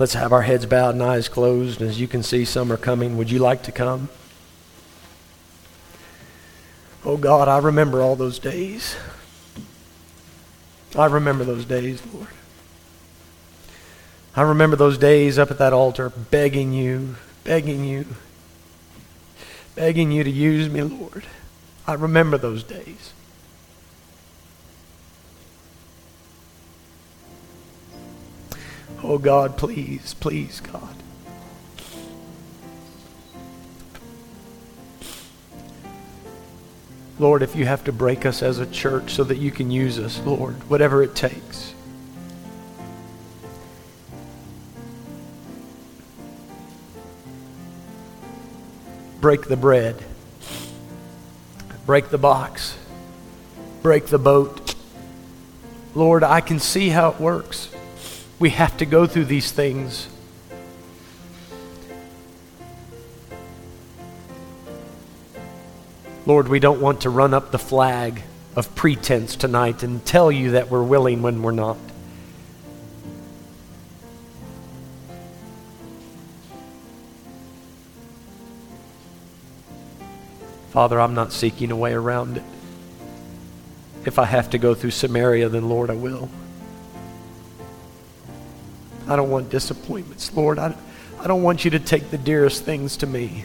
Let's 0.00 0.14
have 0.14 0.32
our 0.32 0.42
heads 0.42 0.66
bowed 0.66 0.94
and 0.94 1.02
eyes 1.04 1.28
closed. 1.28 1.80
As 1.80 2.00
you 2.00 2.08
can 2.08 2.24
see, 2.24 2.44
some 2.44 2.72
are 2.72 2.76
coming. 2.76 3.16
Would 3.16 3.30
you 3.30 3.38
like 3.38 3.62
to 3.62 3.70
come? 3.70 4.08
Oh 7.04 7.16
God, 7.16 7.46
I 7.46 7.58
remember 7.58 8.02
all 8.02 8.16
those 8.16 8.40
days. 8.40 8.96
I 10.98 11.06
remember 11.06 11.44
those 11.44 11.64
days, 11.64 12.02
Lord. 12.12 12.26
I 14.34 14.42
remember 14.42 14.74
those 14.74 14.98
days 14.98 15.38
up 15.38 15.52
at 15.52 15.58
that 15.58 15.72
altar 15.72 16.10
begging 16.10 16.72
you, 16.72 17.14
begging 17.44 17.84
you, 17.84 18.06
begging 19.76 20.10
you 20.10 20.24
to 20.24 20.30
use 20.30 20.68
me, 20.68 20.82
Lord. 20.82 21.26
I 21.86 21.94
remember 21.94 22.36
those 22.36 22.64
days. 22.64 23.12
Oh 29.02 29.18
God, 29.18 29.56
please, 29.56 30.14
please, 30.14 30.60
God. 30.60 30.94
Lord, 37.18 37.42
if 37.42 37.54
you 37.54 37.66
have 37.66 37.84
to 37.84 37.92
break 37.92 38.24
us 38.24 38.42
as 38.42 38.58
a 38.58 38.66
church 38.66 39.12
so 39.12 39.24
that 39.24 39.36
you 39.36 39.50
can 39.50 39.70
use 39.70 39.98
us, 39.98 40.18
Lord, 40.20 40.54
whatever 40.70 41.02
it 41.02 41.14
takes. 41.14 41.74
Break 49.20 49.42
the 49.48 49.56
bread, 49.56 50.02
break 51.84 52.08
the 52.08 52.16
box, 52.16 52.78
break 53.82 54.06
the 54.06 54.18
boat. 54.18 54.74
Lord, 55.94 56.24
I 56.24 56.40
can 56.40 56.58
see 56.58 56.88
how 56.88 57.10
it 57.10 57.20
works. 57.20 57.68
We 58.40 58.48
have 58.50 58.78
to 58.78 58.86
go 58.86 59.06
through 59.06 59.26
these 59.26 59.52
things. 59.52 60.08
Lord, 66.24 66.48
we 66.48 66.58
don't 66.58 66.80
want 66.80 67.02
to 67.02 67.10
run 67.10 67.34
up 67.34 67.50
the 67.50 67.58
flag 67.58 68.22
of 68.56 68.74
pretense 68.74 69.36
tonight 69.36 69.82
and 69.82 70.02
tell 70.06 70.32
you 70.32 70.52
that 70.52 70.70
we're 70.70 70.82
willing 70.82 71.20
when 71.20 71.42
we're 71.42 71.50
not. 71.50 71.76
Father, 80.70 80.98
I'm 80.98 81.14
not 81.14 81.30
seeking 81.34 81.70
a 81.70 81.76
way 81.76 81.92
around 81.92 82.38
it. 82.38 82.44
If 84.06 84.18
I 84.18 84.24
have 84.24 84.48
to 84.50 84.58
go 84.58 84.74
through 84.74 84.92
Samaria, 84.92 85.50
then 85.50 85.68
Lord, 85.68 85.90
I 85.90 85.94
will. 85.94 86.30
I 89.10 89.16
don't 89.16 89.28
want 89.28 89.50
disappointments, 89.50 90.32
Lord. 90.36 90.60
I, 90.60 90.72
I 91.18 91.26
don't 91.26 91.42
want 91.42 91.64
you 91.64 91.72
to 91.72 91.80
take 91.80 92.10
the 92.10 92.16
dearest 92.16 92.64
things 92.64 92.96
to 92.98 93.08
me. 93.08 93.44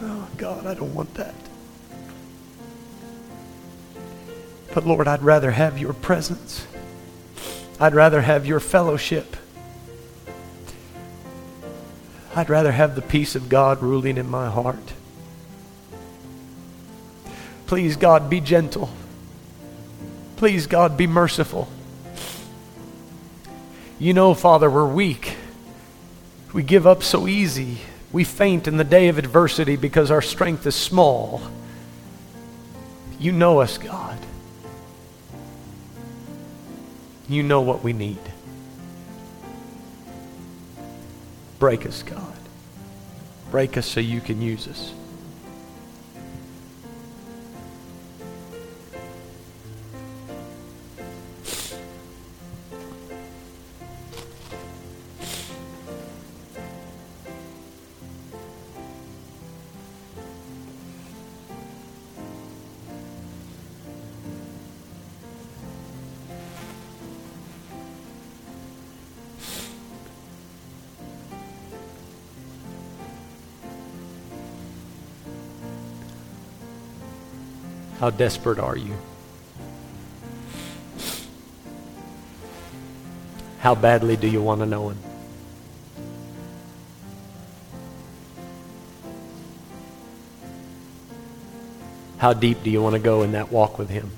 Oh, 0.00 0.28
God, 0.36 0.66
I 0.66 0.74
don't 0.74 0.94
want 0.94 1.12
that. 1.14 1.34
But 4.72 4.86
Lord, 4.86 5.08
I'd 5.08 5.24
rather 5.24 5.50
have 5.50 5.80
your 5.80 5.92
presence. 5.92 6.64
I'd 7.80 7.96
rather 7.96 8.20
have 8.20 8.46
your 8.46 8.60
fellowship. 8.60 9.36
I'd 12.36 12.48
rather 12.48 12.70
have 12.70 12.94
the 12.94 13.02
peace 13.02 13.34
of 13.34 13.48
God 13.48 13.82
ruling 13.82 14.16
in 14.16 14.30
my 14.30 14.48
heart. 14.48 14.92
Please, 17.66 17.96
God, 17.96 18.30
be 18.30 18.40
gentle. 18.40 18.90
Please, 20.36 20.68
God, 20.68 20.96
be 20.96 21.08
merciful. 21.08 21.68
You 24.00 24.14
know, 24.14 24.32
Father, 24.32 24.70
we're 24.70 24.86
weak. 24.86 25.36
We 26.54 26.62
give 26.62 26.86
up 26.86 27.02
so 27.02 27.28
easy. 27.28 27.76
We 28.10 28.24
faint 28.24 28.66
in 28.66 28.78
the 28.78 28.84
day 28.84 29.08
of 29.08 29.18
adversity 29.18 29.76
because 29.76 30.10
our 30.10 30.22
strength 30.22 30.66
is 30.66 30.74
small. 30.74 31.42
You 33.18 33.30
know 33.32 33.60
us, 33.60 33.76
God. 33.76 34.18
You 37.28 37.42
know 37.42 37.60
what 37.60 37.84
we 37.84 37.92
need. 37.92 38.18
Break 41.58 41.84
us, 41.84 42.02
God. 42.02 42.38
Break 43.50 43.76
us 43.76 43.86
so 43.86 44.00
you 44.00 44.22
can 44.22 44.40
use 44.40 44.66
us. 44.66 44.94
How 78.10 78.16
desperate 78.16 78.58
are 78.58 78.76
you? 78.76 78.92
How 83.60 83.76
badly 83.76 84.16
do 84.16 84.26
you 84.26 84.42
want 84.42 84.62
to 84.62 84.66
know 84.66 84.88
Him? 84.88 84.98
How 92.18 92.32
deep 92.32 92.64
do 92.64 92.70
you 92.70 92.82
want 92.82 92.94
to 92.94 92.98
go 92.98 93.22
in 93.22 93.30
that 93.30 93.52
walk 93.52 93.78
with 93.78 93.90
Him? 93.90 94.10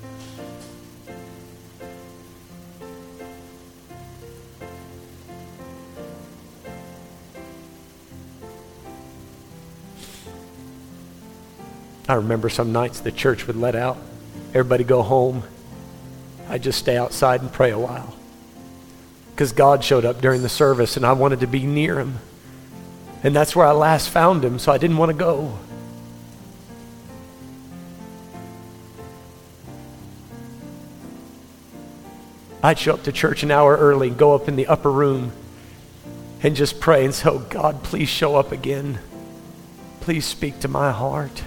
I 12.13 12.17
remember 12.17 12.47
some 12.47 12.71
nights 12.71 12.99
the 12.99 13.11
church 13.11 13.47
would 13.47 13.55
let 13.55 13.75
out, 13.75 13.97
everybody 14.49 14.83
go 14.83 15.01
home. 15.01 15.41
I'd 16.47 16.61
just 16.61 16.77
stay 16.77 16.95
outside 16.95 17.41
and 17.41 17.51
pray 17.51 17.71
a 17.71 17.79
while. 17.79 18.13
Because 19.31 19.51
God 19.51 19.83
showed 19.83 20.05
up 20.05 20.21
during 20.21 20.43
the 20.43 20.49
service 20.49 20.95
and 20.95 21.07
I 21.07 21.13
wanted 21.13 21.39
to 21.39 21.47
be 21.47 21.63
near 21.63 21.97
him. 21.97 22.19
And 23.23 23.35
that's 23.35 23.55
where 23.55 23.65
I 23.65 23.71
last 23.71 24.09
found 24.09 24.45
him, 24.45 24.59
so 24.59 24.71
I 24.71 24.77
didn't 24.77 24.97
want 24.97 25.09
to 25.09 25.17
go. 25.17 25.57
I'd 32.61 32.77
show 32.77 32.93
up 32.93 33.03
to 33.05 33.11
church 33.11 33.41
an 33.41 33.49
hour 33.49 33.75
early, 33.75 34.11
go 34.11 34.35
up 34.35 34.47
in 34.47 34.55
the 34.55 34.67
upper 34.67 34.91
room, 34.91 35.31
and 36.43 36.55
just 36.55 36.79
pray 36.79 37.05
and 37.05 37.11
say, 37.15 37.31
Oh 37.31 37.39
God, 37.39 37.81
please 37.81 38.07
show 38.07 38.35
up 38.35 38.51
again. 38.51 38.99
Please 40.01 40.25
speak 40.25 40.59
to 40.59 40.67
my 40.67 40.91
heart. 40.91 41.43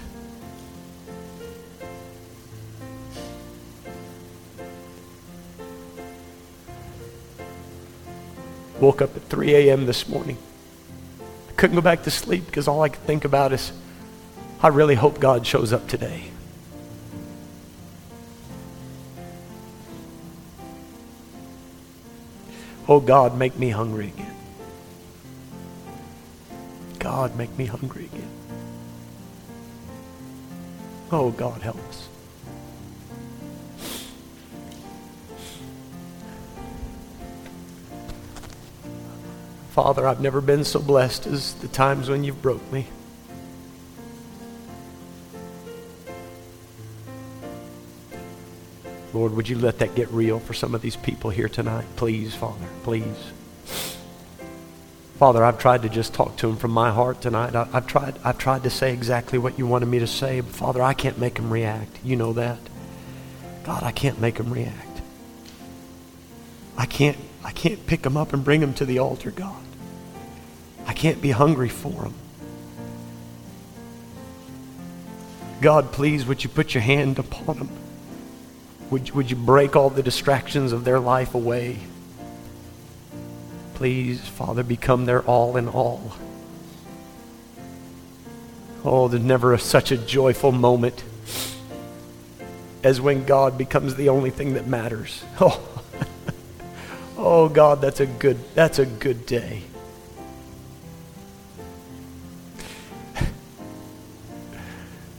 Woke 8.80 9.00
up 9.02 9.16
at 9.16 9.22
3 9.24 9.54
a.m. 9.54 9.86
this 9.86 10.08
morning. 10.08 10.36
I 11.48 11.52
couldn't 11.52 11.76
go 11.76 11.82
back 11.82 12.02
to 12.02 12.10
sleep 12.10 12.46
because 12.46 12.68
all 12.68 12.82
I 12.82 12.90
could 12.90 13.02
think 13.02 13.24
about 13.24 13.52
is, 13.52 13.72
I 14.62 14.68
really 14.68 14.94
hope 14.94 15.18
God 15.18 15.46
shows 15.46 15.72
up 15.72 15.88
today. 15.88 16.30
Oh 22.88 23.00
God, 23.00 23.36
make 23.36 23.58
me 23.58 23.70
hungry 23.70 24.08
again. 24.08 24.36
God, 26.98 27.36
make 27.36 27.56
me 27.58 27.66
hungry 27.66 28.04
again. 28.04 28.30
Oh 31.10 31.30
God, 31.30 31.62
help 31.62 31.78
us. 31.88 32.08
Father, 39.76 40.08
I've 40.08 40.22
never 40.22 40.40
been 40.40 40.64
so 40.64 40.80
blessed 40.80 41.26
as 41.26 41.52
the 41.56 41.68
times 41.68 42.08
when 42.08 42.24
you've 42.24 42.40
broke 42.40 42.72
me. 42.72 42.86
Lord, 49.12 49.34
would 49.34 49.50
you 49.50 49.58
let 49.58 49.80
that 49.80 49.94
get 49.94 50.10
real 50.10 50.40
for 50.40 50.54
some 50.54 50.74
of 50.74 50.80
these 50.80 50.96
people 50.96 51.28
here 51.28 51.50
tonight? 51.50 51.84
Please, 51.96 52.34
Father, 52.34 52.66
please. 52.84 53.04
Father, 55.18 55.44
I've 55.44 55.58
tried 55.58 55.82
to 55.82 55.90
just 55.90 56.14
talk 56.14 56.38
to 56.38 56.46
them 56.46 56.56
from 56.56 56.70
my 56.70 56.90
heart 56.90 57.20
tonight. 57.20 57.54
I, 57.54 57.66
have 57.66 57.86
tried, 57.86 58.18
I've 58.24 58.38
tried 58.38 58.62
to 58.62 58.70
say 58.70 58.94
exactly 58.94 59.38
what 59.38 59.58
you 59.58 59.66
wanted 59.66 59.86
me 59.86 59.98
to 59.98 60.06
say. 60.06 60.40
But 60.40 60.54
Father, 60.54 60.80
I 60.80 60.94
can't 60.94 61.18
make 61.18 61.34
them 61.34 61.52
react. 61.52 61.98
You 62.02 62.16
know 62.16 62.32
that. 62.32 62.60
God, 63.64 63.82
I 63.82 63.92
can't 63.92 64.22
make 64.22 64.36
them 64.36 64.50
react. 64.50 65.02
I 66.78 66.86
can't, 66.86 67.18
I 67.46 67.52
can't 67.52 67.86
pick 67.86 68.02
them 68.02 68.16
up 68.16 68.32
and 68.32 68.42
bring 68.42 68.60
them 68.60 68.74
to 68.74 68.84
the 68.84 68.98
altar, 68.98 69.30
God. 69.30 69.62
I 70.84 70.92
can't 70.92 71.22
be 71.22 71.30
hungry 71.30 71.68
for 71.68 71.92
them. 71.92 72.14
God, 75.60 75.92
please, 75.92 76.26
would 76.26 76.42
you 76.42 76.50
put 76.50 76.74
your 76.74 76.82
hand 76.82 77.20
upon 77.20 77.58
them? 77.58 77.70
Would, 78.90 79.12
would 79.12 79.30
you 79.30 79.36
break 79.36 79.76
all 79.76 79.90
the 79.90 80.02
distractions 80.02 80.72
of 80.72 80.84
their 80.84 80.98
life 80.98 81.36
away? 81.36 81.78
Please, 83.74 84.26
Father, 84.26 84.64
become 84.64 85.04
their 85.04 85.22
all 85.22 85.56
in 85.56 85.68
all. 85.68 86.16
Oh, 88.84 89.06
there's 89.06 89.22
never 89.22 89.56
such 89.56 89.92
a 89.92 89.96
joyful 89.96 90.50
moment 90.50 91.04
as 92.82 93.00
when 93.00 93.24
God 93.24 93.56
becomes 93.56 93.94
the 93.94 94.08
only 94.08 94.30
thing 94.30 94.54
that 94.54 94.66
matters. 94.66 95.22
Oh, 95.40 95.62
oh 97.16 97.48
God, 97.48 97.80
that's 97.80 98.00
a 98.00 98.06
good, 98.06 98.38
that's 98.54 98.78
a 98.78 98.86
good 98.86 99.26
day. 99.26 99.62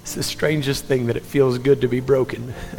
It's 0.02 0.16
the 0.16 0.24
strangest 0.24 0.86
thing 0.86 1.08
that 1.08 1.18
it 1.18 1.24
feels 1.24 1.58
good 1.58 1.82
to 1.82 1.90
be 1.90 2.00
broken. 2.00 2.54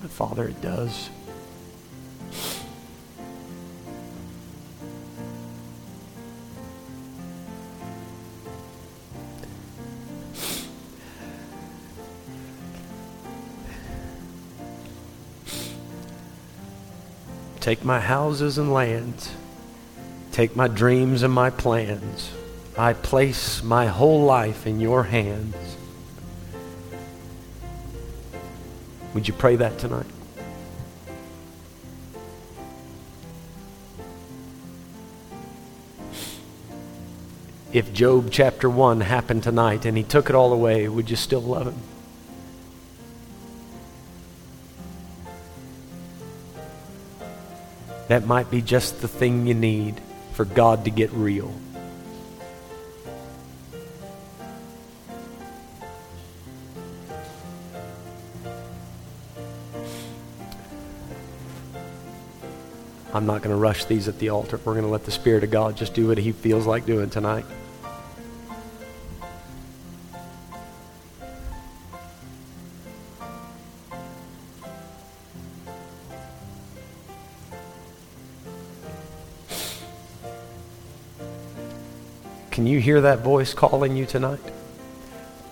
but 0.00 0.10
Father, 0.10 0.46
it 0.46 0.60
does. 0.60 1.10
Take 17.62 17.82
my 17.82 18.00
houses 18.00 18.58
and 18.58 18.70
lands 18.70 19.30
Take 20.32 20.56
my 20.56 20.66
dreams 20.66 21.22
and 21.22 21.32
my 21.32 21.50
plans. 21.50 22.30
I 22.78 22.94
place 22.94 23.62
my 23.62 23.86
whole 23.86 24.22
life 24.22 24.66
in 24.66 24.80
your 24.80 25.04
hands. 25.04 25.54
Would 29.12 29.28
you 29.28 29.34
pray 29.34 29.56
that 29.56 29.78
tonight? 29.78 30.06
If 37.74 37.92
Job 37.92 38.30
chapter 38.30 38.70
1 38.70 39.02
happened 39.02 39.42
tonight 39.42 39.84
and 39.84 39.98
he 39.98 40.02
took 40.02 40.30
it 40.30 40.34
all 40.34 40.54
away, 40.54 40.88
would 40.88 41.10
you 41.10 41.16
still 41.16 41.42
love 41.42 41.66
him? 41.66 41.78
That 48.12 48.26
might 48.26 48.50
be 48.50 48.60
just 48.60 49.00
the 49.00 49.08
thing 49.08 49.46
you 49.46 49.54
need 49.54 49.98
for 50.34 50.44
God 50.44 50.84
to 50.84 50.90
get 50.90 51.10
real. 51.12 51.50
I'm 63.14 63.24
not 63.24 63.40
going 63.40 63.48
to 63.48 63.56
rush 63.56 63.86
these 63.86 64.08
at 64.08 64.18
the 64.18 64.28
altar. 64.28 64.60
We're 64.62 64.74
going 64.74 64.84
to 64.84 64.90
let 64.90 65.06
the 65.06 65.10
Spirit 65.10 65.42
of 65.42 65.50
God 65.50 65.78
just 65.78 65.94
do 65.94 66.08
what 66.08 66.18
He 66.18 66.32
feels 66.32 66.66
like 66.66 66.84
doing 66.84 67.08
tonight. 67.08 67.46
Can 82.62 82.68
you 82.68 82.78
hear 82.78 83.00
that 83.00 83.22
voice 83.22 83.54
calling 83.54 83.96
you 83.96 84.06
tonight? 84.06 84.38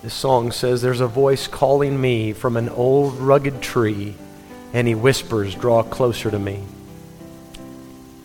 This 0.01 0.13
song 0.13 0.53
says, 0.53 0.81
There's 0.81 1.01
a 1.01 1.07
voice 1.07 1.45
calling 1.45 1.99
me 1.99 2.31
from 2.31 2.55
an 2.55 2.69
old 2.69 3.15
rugged 3.15 3.61
tree, 3.61 4.15
and 4.71 4.87
he 4.87 4.95
whispers, 4.95 5.53
Draw 5.53 5.83
closer 5.83 6.31
to 6.31 6.39
me. 6.39 6.63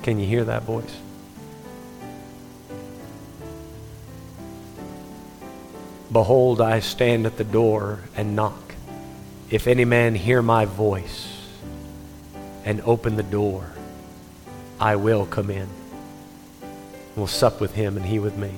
Can 0.04 0.20
you 0.20 0.26
hear 0.28 0.44
that 0.44 0.62
voice? 0.62 0.96
Behold, 6.12 6.60
I 6.60 6.78
stand 6.78 7.26
at 7.26 7.38
the 7.38 7.42
door 7.42 8.04
and 8.14 8.36
knock. 8.36 8.76
If 9.50 9.66
any 9.66 9.84
man 9.84 10.14
hear 10.14 10.42
my 10.42 10.64
voice 10.64 11.26
and 12.64 12.80
open 12.82 13.16
the 13.16 13.24
door, 13.24 13.72
I 14.78 14.94
will 14.94 15.26
come 15.26 15.50
in. 15.50 15.66
We'll 17.16 17.26
sup 17.26 17.60
with 17.60 17.74
him 17.74 17.96
and 17.96 18.06
he 18.06 18.20
with 18.20 18.36
me. 18.36 18.52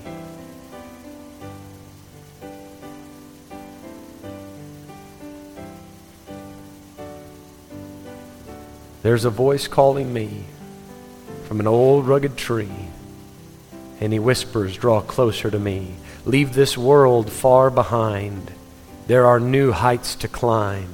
There's 9.02 9.24
a 9.24 9.30
voice 9.30 9.68
calling 9.68 10.12
me 10.12 10.44
from 11.46 11.60
an 11.60 11.66
old 11.66 12.06
rugged 12.06 12.36
tree, 12.36 12.88
and 14.00 14.12
he 14.12 14.18
whispers, 14.18 14.76
Draw 14.76 15.02
closer 15.02 15.50
to 15.50 15.58
me. 15.58 15.94
Leave 16.24 16.52
this 16.52 16.76
world 16.76 17.30
far 17.32 17.70
behind. 17.70 18.52
There 19.06 19.26
are 19.26 19.40
new 19.40 19.72
heights 19.72 20.14
to 20.16 20.28
climb, 20.28 20.90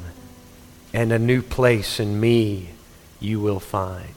and 0.92 1.12
a 1.12 1.18
new 1.18 1.42
place 1.42 1.98
in 1.98 2.20
me 2.20 2.70
you 3.20 3.40
will 3.40 3.60
find. 3.60 4.13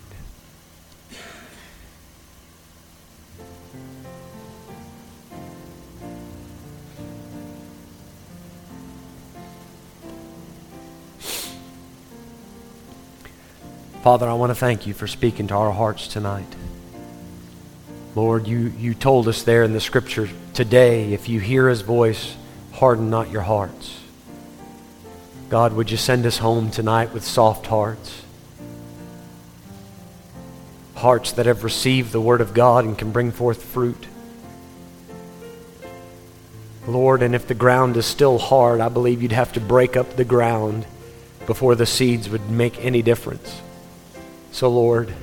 Father, 14.08 14.30
I 14.30 14.36
want 14.36 14.52
to 14.52 14.56
thank 14.56 14.88
you 14.88 14.94
for 14.94 15.06
speaking 15.06 15.48
to 15.48 15.54
our 15.54 15.74
hearts 15.74 16.08
tonight. 16.08 16.48
Lord, 18.16 18.48
you, 18.48 18.72
you 18.80 18.94
told 18.94 19.28
us 19.28 19.44
there 19.44 19.64
in 19.64 19.74
the 19.74 19.82
scripture 19.82 20.30
today, 20.54 21.12
if 21.12 21.28
you 21.28 21.42
hear 21.42 21.68
his 21.68 21.82
voice, 21.82 22.34
harden 22.72 23.10
not 23.10 23.30
your 23.30 23.42
hearts. 23.42 24.00
God, 25.50 25.74
would 25.74 25.92
you 25.92 25.98
send 25.98 26.26
us 26.26 26.38
home 26.38 26.72
tonight 26.72 27.14
with 27.14 27.26
soft 27.26 27.66
hearts? 27.68 28.22
Hearts 30.96 31.34
that 31.34 31.46
have 31.46 31.66
received 31.66 32.14
the 32.14 32.22
word 32.22 32.40
of 32.40 32.54
God 32.54 32.86
and 32.86 32.98
can 32.98 33.12
bring 33.12 33.34
forth 33.34 33.62
fruit. 33.62 34.08
Lord, 36.88 37.22
and 37.22 37.36
if 37.36 37.46
the 37.46 37.56
ground 37.56 37.98
is 37.98 38.06
still 38.06 38.38
hard, 38.38 38.80
I 38.80 38.88
believe 38.88 39.22
you'd 39.22 39.34
have 39.34 39.52
to 39.52 39.60
break 39.60 39.98
up 39.98 40.16
the 40.16 40.24
ground 40.24 40.86
before 41.46 41.76
the 41.76 41.86
seeds 41.86 42.30
would 42.30 42.50
make 42.50 42.80
any 42.80 43.02
difference. 43.02 43.64
So, 44.58 44.70
Lord, 44.70 45.14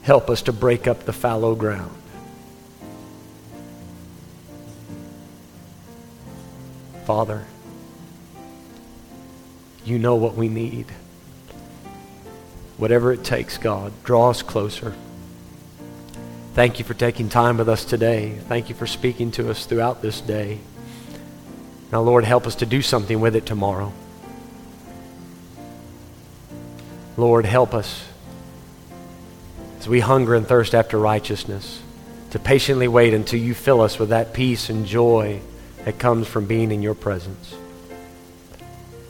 help 0.00 0.30
us 0.30 0.40
to 0.44 0.54
break 0.54 0.88
up 0.88 1.04
the 1.04 1.12
fallow 1.12 1.54
ground. 1.54 1.94
Father, 7.04 7.44
you 9.84 9.98
know 9.98 10.14
what 10.14 10.34
we 10.34 10.48
need. 10.48 10.86
Whatever 12.78 13.12
it 13.12 13.22
takes, 13.22 13.58
God, 13.58 13.92
draw 14.02 14.30
us 14.30 14.40
closer. 14.40 14.94
Thank 16.54 16.78
you 16.78 16.86
for 16.86 16.94
taking 16.94 17.28
time 17.28 17.58
with 17.58 17.68
us 17.68 17.84
today. 17.84 18.38
Thank 18.48 18.70
you 18.70 18.74
for 18.74 18.86
speaking 18.86 19.30
to 19.32 19.50
us 19.50 19.66
throughout 19.66 20.00
this 20.00 20.22
day. 20.22 20.58
Now, 21.92 22.00
Lord, 22.00 22.24
help 22.24 22.46
us 22.46 22.54
to 22.54 22.64
do 22.64 22.80
something 22.80 23.20
with 23.20 23.36
it 23.36 23.44
tomorrow. 23.44 23.92
Lord, 27.18 27.44
help 27.44 27.74
us 27.74 28.08
as 29.82 29.88
we 29.88 29.98
hunger 29.98 30.36
and 30.36 30.46
thirst 30.46 30.76
after 30.76 30.96
righteousness, 30.96 31.82
to 32.30 32.38
patiently 32.38 32.86
wait 32.86 33.12
until 33.12 33.40
you 33.40 33.52
fill 33.52 33.80
us 33.80 33.98
with 33.98 34.10
that 34.10 34.32
peace 34.32 34.70
and 34.70 34.86
joy 34.86 35.40
that 35.84 35.98
comes 35.98 36.28
from 36.28 36.46
being 36.46 36.70
in 36.70 36.82
your 36.82 36.94
presence. 36.94 37.52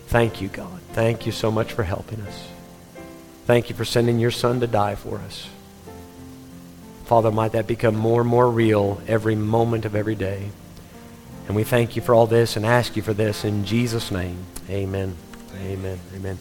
Thank 0.07 0.41
you, 0.41 0.49
God. 0.49 0.81
Thank 0.95 1.27
you 1.27 1.33
so 1.33 1.51
much 1.51 1.75
for 1.75 1.83
helping 1.83 2.23
us. 2.23 2.49
Thank 3.45 3.69
you 3.69 3.77
for 3.77 3.85
sending 3.85 4.19
your 4.19 4.31
Son 4.31 4.61
to 4.61 4.67
die 4.67 4.95
for 4.95 5.19
us. 5.19 5.47
Father, 7.05 7.31
might 7.31 7.53
that 7.53 7.67
become 7.67 7.95
more 7.95 8.23
and 8.23 8.31
more 8.31 8.51
real 8.51 9.03
every 9.07 9.35
moment 9.35 9.85
of 9.85 9.95
every 9.95 10.15
day. 10.15 10.49
And 11.49 11.55
we 11.55 11.65
thank 11.65 11.97
you 11.97 12.01
for 12.01 12.15
all 12.15 12.27
this 12.27 12.57
and 12.57 12.65
ask 12.65 12.97
you 12.97 13.03
for 13.03 13.13
this 13.13 13.45
in 13.45 13.67
Jesus' 13.67 14.11
name. 14.11 14.39
Amen. 14.71 15.17
Amen. 15.61 16.01
Amen. 16.15 16.39